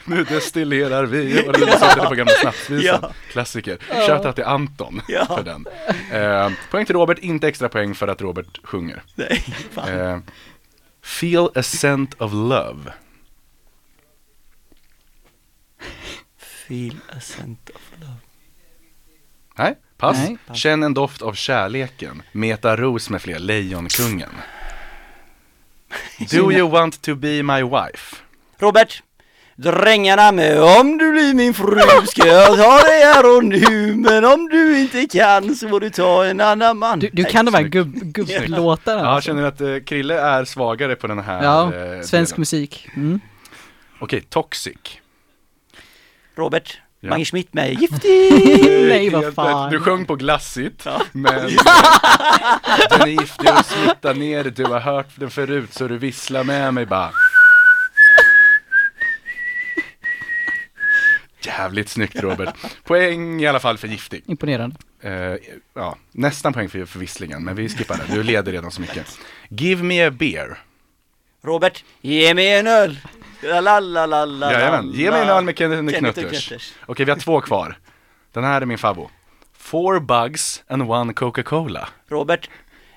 nu 0.06 0.24
destillerar 0.24 1.06
vi, 1.06 1.48
och 1.48 1.54
det 1.54 1.60
det 1.60 2.06
på 2.10 2.16
gamla 2.16 2.34
snapsvisan. 2.42 3.00
Ja. 3.02 3.12
Klassiker. 3.32 3.78
Shoutout 4.08 4.36
till 4.36 4.44
Anton 4.44 5.02
Ja. 5.08 5.26
för 5.26 5.44
den. 5.44 5.66
Eh, 6.12 6.52
poäng 6.72 6.86
till 6.86 6.96
Robert, 6.96 7.18
inte 7.20 7.48
extra 7.48 7.70
poäng 7.70 7.96
för 7.96 8.08
att 8.08 8.22
Robert 8.22 8.60
sjunger. 8.64 9.02
Nej, 9.16 9.46
fan. 9.74 10.00
Eh, 10.00 10.18
feel 11.04 11.50
a 11.56 11.62
scent 11.64 12.22
of 12.22 12.32
love. 12.34 12.94
Feel 16.68 16.96
a 17.10 17.20
scent 17.20 17.70
of 17.70 17.82
love. 18.00 18.14
Nej, 19.58 19.78
pass. 19.98 20.18
Nej. 20.18 20.38
Känn 20.56 20.84
en 20.84 20.94
doft 20.94 21.22
av 21.22 21.34
kärleken. 21.34 22.22
Meta 22.32 22.76
Ros 22.78 23.10
med 23.10 23.22
fler, 23.22 23.40
Lejonkungen. 23.40 24.30
Do 26.32 26.52
you 26.52 26.70
want 26.70 27.02
to 27.02 27.16
be 27.16 27.44
my 27.44 27.64
wife? 27.64 28.16
Robert! 28.60 29.04
Drängarna 29.56 30.32
med 30.32 30.62
om 30.62 30.98
du 30.98 31.12
blir 31.12 31.34
min 31.34 31.54
fru 31.54 31.82
ska 32.08 32.28
jag 32.28 32.58
ta 32.58 32.80
dig 32.80 33.02
här 33.04 33.38
och 33.38 33.44
nu 33.44 33.94
Men 33.96 34.26
om 34.26 34.50
du 34.50 34.80
inte 34.80 35.06
kan 35.06 35.56
så 35.56 35.70
får 35.70 35.80
du 35.80 35.90
ta 35.90 36.26
en 36.26 36.42
annan 36.42 36.78
man 36.78 37.00
Du, 37.00 37.10
du 37.14 37.24
kan 37.24 37.46
de 37.46 37.54
här 37.54 37.64
gubb, 37.64 37.94
gubblåtarna 37.96 39.00
Ja, 39.00 39.06
jag 39.06 39.16
alltså. 39.16 39.28
känner 39.28 39.44
att 39.44 39.62
eh, 39.62 39.78
Krille 39.86 40.20
är 40.22 40.46
svagare 40.46 40.96
på 40.96 41.08
den 41.08 41.20
här 41.20 41.44
Ja, 41.44 41.74
eh, 41.76 42.02
svensk 42.02 42.32
delen. 42.32 42.42
musik. 42.42 42.90
Mm. 42.96 43.20
Okej, 44.00 44.22
Toxic. 44.22 45.02
Robert, 46.36 46.78
Ja. 47.00 47.10
Mange 47.10 47.26
Schmidt 47.26 47.54
med 47.54 47.74
Giftig! 47.82 48.32
Nej, 48.90 49.10
vad 49.10 49.34
fan. 49.34 49.72
Du 49.72 49.80
sjöng 49.80 50.06
på 50.06 50.16
glassigt, 50.16 50.86
Ja. 50.86 51.02
men 51.12 51.34
den 52.90 53.02
är 53.02 53.08
giftig 53.08 53.50
och 53.50 53.66
smittar 53.66 54.14
ner 54.14 54.44
Du 54.44 54.64
har 54.66 54.80
hört 54.80 55.08
den 55.16 55.30
förut 55.32 55.74
så 55.74 55.88
du 55.88 55.98
visslar 55.98 56.44
med 56.44 56.74
mig 56.74 56.86
bara. 56.86 57.12
Jävligt 61.46 61.90
snyggt 61.90 62.16
Robert. 62.16 62.56
Poäng 62.84 63.42
i 63.42 63.48
alla 63.48 63.60
fall 63.60 63.78
för 63.78 63.88
giftig. 63.88 64.24
Imponerande. 64.28 64.76
Eh, 65.02 65.36
ja, 65.74 65.98
nästan 66.12 66.54
poäng 66.54 66.70
för, 66.70 66.86
för 66.86 67.00
visslingen, 67.00 67.44
men 67.44 67.56
vi 67.56 67.70
skippar 67.70 67.98
det. 67.98 68.16
Du 68.16 68.24
leder 68.24 68.52
redan 68.52 68.72
så 68.72 68.82
mycket. 68.82 69.18
Give 69.50 69.84
me 69.84 70.08
a 70.08 70.12
beer. 70.12 70.58
Robert, 71.44 71.84
ge 72.02 72.34
mig 72.34 72.54
en 72.54 72.68
öl! 72.68 73.00
La 73.44 73.62
la 73.62 73.80
la 73.80 74.06
la 74.06 74.26
la 74.26 74.52
Jajamän, 74.52 74.92
ge 74.92 75.12
mig 75.12 75.22
en 75.22 75.30
öl 75.30 75.44
med 75.44 75.58
Kenneth 75.58 75.94
Kenneth 75.94 76.20
Knutters. 76.20 76.48
Knutters. 76.48 76.74
Okej, 76.86 77.06
vi 77.06 77.12
har 77.12 77.20
två 77.20 77.42
kvar. 77.42 77.78
Den 78.34 78.44
här 78.44 78.62
är 78.62 78.66
min 78.66 78.78
favvo. 78.78 79.10
Four 79.58 80.00
bugs 80.00 80.64
and 80.68 80.82
one 80.92 81.14
Coca-Cola. 81.14 81.90
Robert, 82.10 82.50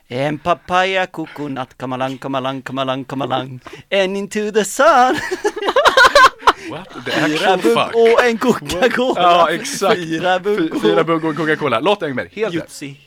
en 0.09 0.39
papaya 0.39 1.07
coconut, 1.07 1.77
kamalang, 1.79 2.19
kamalang, 2.19 2.63
kamalang, 2.63 3.05
kamalang 3.05 3.61
En 3.89 4.17
into 4.17 4.53
the 4.53 4.65
sun 4.65 5.17
What? 6.71 6.89
The 7.05 7.11
Fyra 7.11 7.57
bugg 7.57 7.63
fuck? 7.75 7.95
och 7.95 8.25
en 8.25 8.39
Coca-Cola 8.39 9.23
Ja, 9.23 9.51
exakt. 9.51 9.95
Fyra 9.97 10.39
bugg 10.41 10.59
Fy- 10.75 10.81
Fyra 10.81 11.05
bugg 11.05 11.25
och 11.25 11.37
Coca-Cola. 11.37 11.81
Låt 11.81 12.03
en 12.03 12.17
mer. 12.17 12.29
Helt 12.33 12.55
rätt. 12.55 12.63
Jutsi 12.63 13.01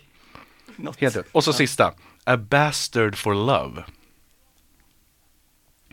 Något. 0.75 1.01
Helt 1.01 1.15
rätt. 1.15 1.27
Och 1.31 1.43
så 1.43 1.53
sista. 1.53 1.93
A 2.23 2.37
bastard 2.37 3.15
for 3.17 3.33
love. 3.33 3.83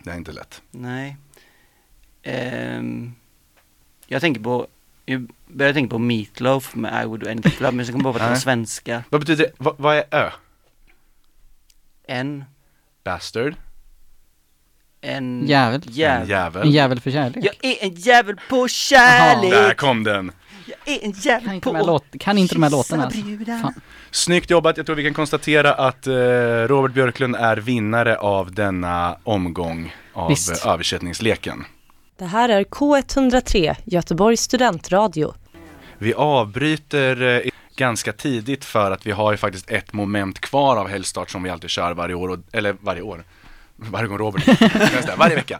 Det 0.04 0.10
är 0.10 0.16
inte 0.16 0.32
lätt. 0.32 0.62
Nej 0.70 1.16
Ehm, 2.26 3.14
Jag 4.06 4.20
tänker 4.20 4.40
på 4.40 4.66
Jag 5.04 5.30
börjar 5.46 5.72
tänka 5.72 5.90
på 5.90 5.98
Meatloaf 5.98 6.74
med 6.74 7.02
I 7.02 7.06
would 7.06 7.20
do 7.20 7.30
anything 7.30 7.52
for 7.52 7.62
love 7.64 7.76
Men 7.76 7.86
så 7.86 7.92
kommer 7.92 8.04
jag 8.04 8.16
på 8.16 8.22
att 8.22 8.30
Nej. 8.30 8.40
svenska 8.40 9.04
Vad 9.10 9.20
betyder 9.20 9.44
det? 9.44 9.52
Vad, 9.58 9.74
vad 9.78 9.96
är 9.96 10.04
ö? 10.10 10.30
En 12.08 12.44
Bastard. 13.04 13.54
En 15.00 15.46
Jävel. 15.46 15.82
En 15.86 16.26
jävel. 16.26 16.62
En 16.62 16.70
jävel 16.70 17.00
för 17.00 17.10
kärlek. 17.10 17.44
Jag 17.44 17.54
är 17.72 17.84
en 17.84 17.94
jävel 17.94 18.36
på 18.48 18.68
kärlek 18.68 19.50
Där 19.50 19.74
kom 19.74 20.04
den. 20.04 20.32
Jag 20.66 20.94
är 20.96 21.04
en 21.04 21.12
Kan 21.12 21.20
jävel 21.22 21.54
inte 21.54 21.70
på 21.70 21.86
låt, 21.86 22.04
kan 22.20 22.38
inte 22.38 22.54
de 22.54 22.62
här 22.62 22.70
låtarna 22.70 23.04
alltså. 23.04 23.20
Fan. 23.62 23.74
Snyggt 24.10 24.50
jobbat. 24.50 24.76
Jag 24.76 24.86
tror 24.86 24.96
vi 24.96 25.04
kan 25.04 25.14
konstatera 25.14 25.72
att 25.74 26.06
eh, 26.06 26.12
Robert 26.66 26.92
Björklund 26.92 27.36
är 27.36 27.56
vinnare 27.56 28.16
av 28.16 28.52
denna 28.52 29.18
omgång 29.24 29.94
av 30.12 30.28
Visst. 30.28 30.66
översättningsleken. 30.66 31.64
Det 32.18 32.24
här 32.24 32.48
är 32.48 32.62
K103, 32.64 33.76
Göteborgs 33.84 34.40
studentradio. 34.40 35.34
Vi 35.98 36.14
avbryter 36.14 37.22
eh, 37.22 37.50
ganska 37.76 38.12
tidigt 38.12 38.64
för 38.64 38.90
att 38.90 39.06
vi 39.06 39.10
har 39.10 39.30
ju 39.32 39.36
faktiskt 39.36 39.70
ett 39.70 39.92
moment 39.92 40.40
kvar 40.40 40.76
av 40.76 40.88
helgstart 40.88 41.30
som 41.30 41.42
vi 41.42 41.50
alltid 41.50 41.70
kör 41.70 41.94
varje 41.94 42.14
år, 42.14 42.28
och, 42.28 42.38
eller 42.52 42.76
varje 42.80 43.02
år. 43.02 43.24
Varje 43.78 44.06
gång 44.08 44.18
Robert 44.18 44.46
varje 45.18 45.36
vecka 45.36 45.58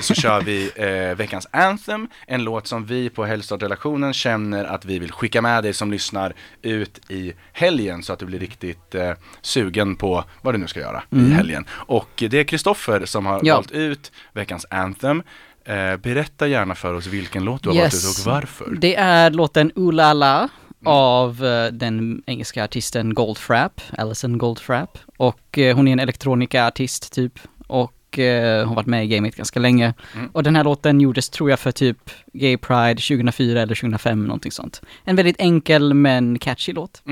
så 0.00 0.14
kör 0.14 0.40
vi 0.42 0.70
eh, 0.76 1.16
veckans 1.16 1.46
Anthem, 1.50 2.08
en 2.26 2.44
låt 2.44 2.66
som 2.66 2.86
vi 2.86 3.10
på 3.10 3.24
Helgstartrelationen 3.24 4.12
känner 4.14 4.64
att 4.64 4.84
vi 4.84 4.98
vill 4.98 5.12
skicka 5.12 5.42
med 5.42 5.62
dig 5.64 5.72
som 5.72 5.90
lyssnar 5.90 6.34
ut 6.62 7.10
i 7.10 7.32
helgen 7.52 8.02
så 8.02 8.12
att 8.12 8.18
du 8.18 8.26
blir 8.26 8.38
riktigt 8.38 8.94
eh, 8.94 9.12
sugen 9.40 9.96
på 9.96 10.24
vad 10.42 10.54
du 10.54 10.58
nu 10.58 10.66
ska 10.66 10.80
göra 10.80 11.02
Mm. 11.12 11.26
i 11.26 11.34
helgen. 11.34 11.66
Och 11.70 12.08
det 12.16 12.34
är 12.34 12.44
Kristoffer 12.44 13.04
som 13.04 13.26
har 13.26 13.40
Ja. 13.42 13.54
valt 13.54 13.70
ut 13.70 14.12
veckans 14.32 14.66
Anthem. 14.70 15.22
Eh, 15.66 15.96
berätta 15.96 16.48
gärna 16.48 16.74
för 16.74 16.94
oss 16.94 17.06
vilken 17.06 17.44
låt 17.44 17.62
du 17.62 17.68
har 17.68 17.76
valt 17.76 17.94
ut 17.94 18.18
och 18.18 18.32
varför. 18.32 18.76
Det 18.80 18.94
är 18.94 19.30
låten 19.30 19.72
Ooh 19.74 19.94
La 19.94 20.48
av 20.84 21.44
eh, 21.44 21.72
den 21.72 22.22
engelska 22.26 22.64
artisten 22.64 23.14
Goldfrapp, 23.14 23.80
Alison 23.98 24.38
Goldfrapp. 24.38 24.98
Och 25.16 25.58
eh, 25.58 25.76
hon 25.76 25.88
är 25.88 25.92
en 25.92 26.00
elektronikaartist 26.00 27.12
typ. 27.12 27.38
Och 27.66 28.18
eh, 28.18 28.58
hon 28.58 28.68
har 28.68 28.74
varit 28.74 28.86
med 28.86 29.04
i 29.04 29.08
gamet 29.08 29.36
ganska 29.36 29.60
länge. 29.60 29.94
Mm. 30.14 30.30
Och 30.32 30.42
den 30.42 30.56
här 30.56 30.64
låten 30.64 31.00
gjordes 31.00 31.28
tror 31.28 31.50
jag 31.50 31.58
för 31.58 31.72
typ 31.72 32.10
Gay 32.32 32.56
Pride 32.56 33.00
2004 33.00 33.62
eller 33.62 33.74
2005, 33.74 34.24
någonting 34.24 34.52
sånt. 34.52 34.82
En 35.04 35.16
väldigt 35.16 35.36
enkel 35.38 35.94
men 35.94 36.38
catchy 36.38 36.72
låt. 36.72 37.02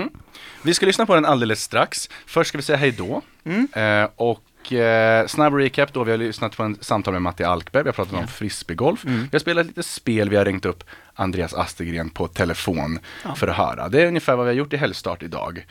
Vi 0.62 0.74
ska 0.74 0.86
lyssna 0.86 1.06
på 1.06 1.14
den 1.14 1.24
alldeles 1.24 1.62
strax. 1.62 2.08
Först 2.26 2.48
ska 2.48 2.58
vi 2.58 2.62
säga 2.62 2.78
hej 2.78 2.90
då. 2.90 3.22
Mm. 3.44 3.68
Eh, 3.72 4.10
och 4.16 4.40
eh, 4.72 5.26
snabb 5.26 5.54
recap 5.54 5.92
då, 5.92 6.04
vi 6.04 6.10
har 6.10 6.18
lyssnat 6.18 6.56
på 6.56 6.62
en 6.62 6.76
samtal 6.80 7.12
med 7.12 7.22
Matti 7.22 7.44
Alkberg, 7.44 7.82
vi 7.82 7.88
har 7.88 7.94
pratat 7.94 8.14
om 8.14 8.28
frisbeegolf. 8.28 9.04
Mm. 9.04 9.22
Vi 9.22 9.28
har 9.32 9.38
spelat 9.38 9.66
lite 9.66 9.82
spel, 9.82 10.30
vi 10.30 10.36
har 10.36 10.44
ringt 10.44 10.64
upp 10.64 10.84
Andreas 11.14 11.54
Astergren 11.54 12.10
på 12.10 12.28
telefon 12.28 12.98
Ja. 13.24 13.34
för 13.34 13.48
att 13.48 13.56
höra. 13.56 13.88
Det 13.88 14.02
är 14.02 14.06
ungefär 14.06 14.36
vad 14.36 14.46
vi 14.46 14.50
har 14.52 14.56
gjort 14.56 14.72
i 14.72 14.76
helgstart 14.76 15.22
idag. 15.22 15.66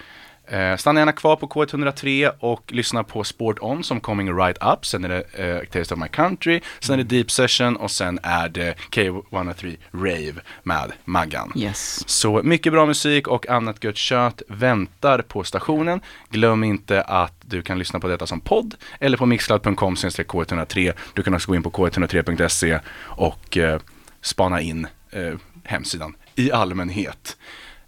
Eh, 0.48 0.76
stanna 0.78 1.00
gärna 1.00 1.12
kvar 1.12 1.36
på 1.36 1.48
K103 1.48 2.32
och 2.39 2.64
lyssna 2.74 3.04
på 3.04 3.24
Sport 3.24 3.58
On 3.62 3.84
som 3.84 4.00
Coming 4.00 4.34
Right 4.38 4.58
Up. 4.74 4.86
Sen 4.86 5.06
är 5.06 5.10
det 5.10 5.22
eh, 5.34 5.60
Taste 5.66 5.94
of 5.94 6.00
My 6.00 6.08
Country, 6.08 6.62
sen 6.80 7.00
är 7.00 7.04
det 7.04 7.16
Deep 7.18 7.32
Session 7.32 7.76
och 7.76 7.91
sen 7.91 8.20
är 8.24 8.50
det 8.50 8.76
K103 8.91 9.78
Rave 9.94 10.34
med 10.64 10.91
Maggan. 11.06 11.52
Yes. 11.56 12.10
Så 12.10 12.41
mycket 12.44 12.74
bra 12.74 12.86
musik 12.86 13.28
och 13.28 13.50
annat 13.50 13.84
gött 13.84 13.98
kött 13.98 14.41
väntar 14.48 15.22
på 15.22 15.44
stationen. 15.44 16.02
Glöm 16.30 16.64
inte 16.64 17.02
att 17.02 17.34
du 17.41 17.62
kan 17.62 17.80
lyssna 17.80 18.00
på 18.00 18.08
detta 18.08 18.28
som 18.28 18.39
podd 18.39 18.76
eller 19.00 19.18
på 19.18 19.26
mixcloud.com 19.26 19.96
k103. 19.96 20.94
Du 21.14 21.24
kan 21.24 21.34
också 21.34 21.52
gå 21.52 21.56
in 21.56 21.64
på 21.64 21.72
k103.se 21.72 22.80
och 23.00 23.58
eh, 23.58 23.80
spana 24.22 24.62
in 24.62 24.88
eh, 25.14 25.34
hemsidan 25.64 26.16
i 26.36 26.51
allmänhet. 26.51 27.38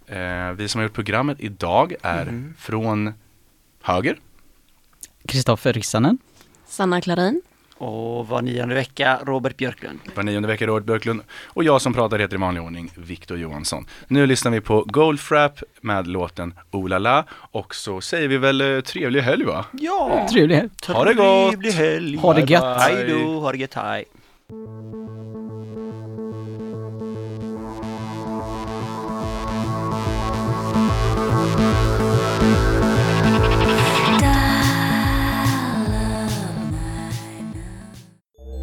Eh, 0.07 0.51
vi 0.55 0.67
som 0.67 0.79
har 0.79 0.83
gjort 0.83 0.93
programmet 0.95 1.37
idag 1.39 1.93
är 2.01 2.25
Mhm. 2.25 2.53
från 2.57 3.13
höger. 3.83 4.19
Kristoffer 5.27 5.73
Rissanen. 5.73 6.17
Sanna 6.67 7.01
Klarin. 7.01 7.41
Och 7.77 8.27
var 8.27 8.41
nionde 8.41 8.75
vecka 8.75 9.19
Robert 9.25 9.57
Björklund. 9.57 9.99
Var 10.15 10.23
nionde 10.23 10.47
vecka 10.47 10.67
Robert 10.67 10.85
Björklund 10.85 11.21
och 11.45 11.63
jag 11.63 11.81
som 11.81 11.93
pratar 11.93 12.19
heter 12.19 12.35
i 12.35 12.39
vanlig 12.39 12.63
ordning 12.63 12.91
Viktor 12.95 13.37
Johansson. 13.37 13.85
Nu 14.07 14.25
lyssnar 14.27 14.51
vi 14.51 14.61
på 14.61 14.83
Goldfrapp 14.87 15.59
med 15.81 16.07
låten 16.07 16.53
Olala 16.71 17.25
och 17.31 17.75
så 17.75 18.01
säger 18.01 18.27
vi 18.27 18.37
väl 18.37 18.61
eh, 18.61 18.81
trevlig 18.81 19.21
helg 19.21 19.43
va? 19.45 19.65
Ja! 19.71 20.27
Trevlig 20.31 20.55
helg. 20.55 20.69
Ha 20.87 21.03
det 21.05 21.13
gott! 21.13 21.49
Trevlig 21.51 21.71
helg! 21.71 22.17
Ha 22.17 22.33
det 22.33 22.49
gött. 22.51 22.81
Hej 22.81 23.07
då, 23.09 23.39
ha 23.39 23.51
det 23.51 23.57
gött, 23.57 23.73
hej! 23.73 24.05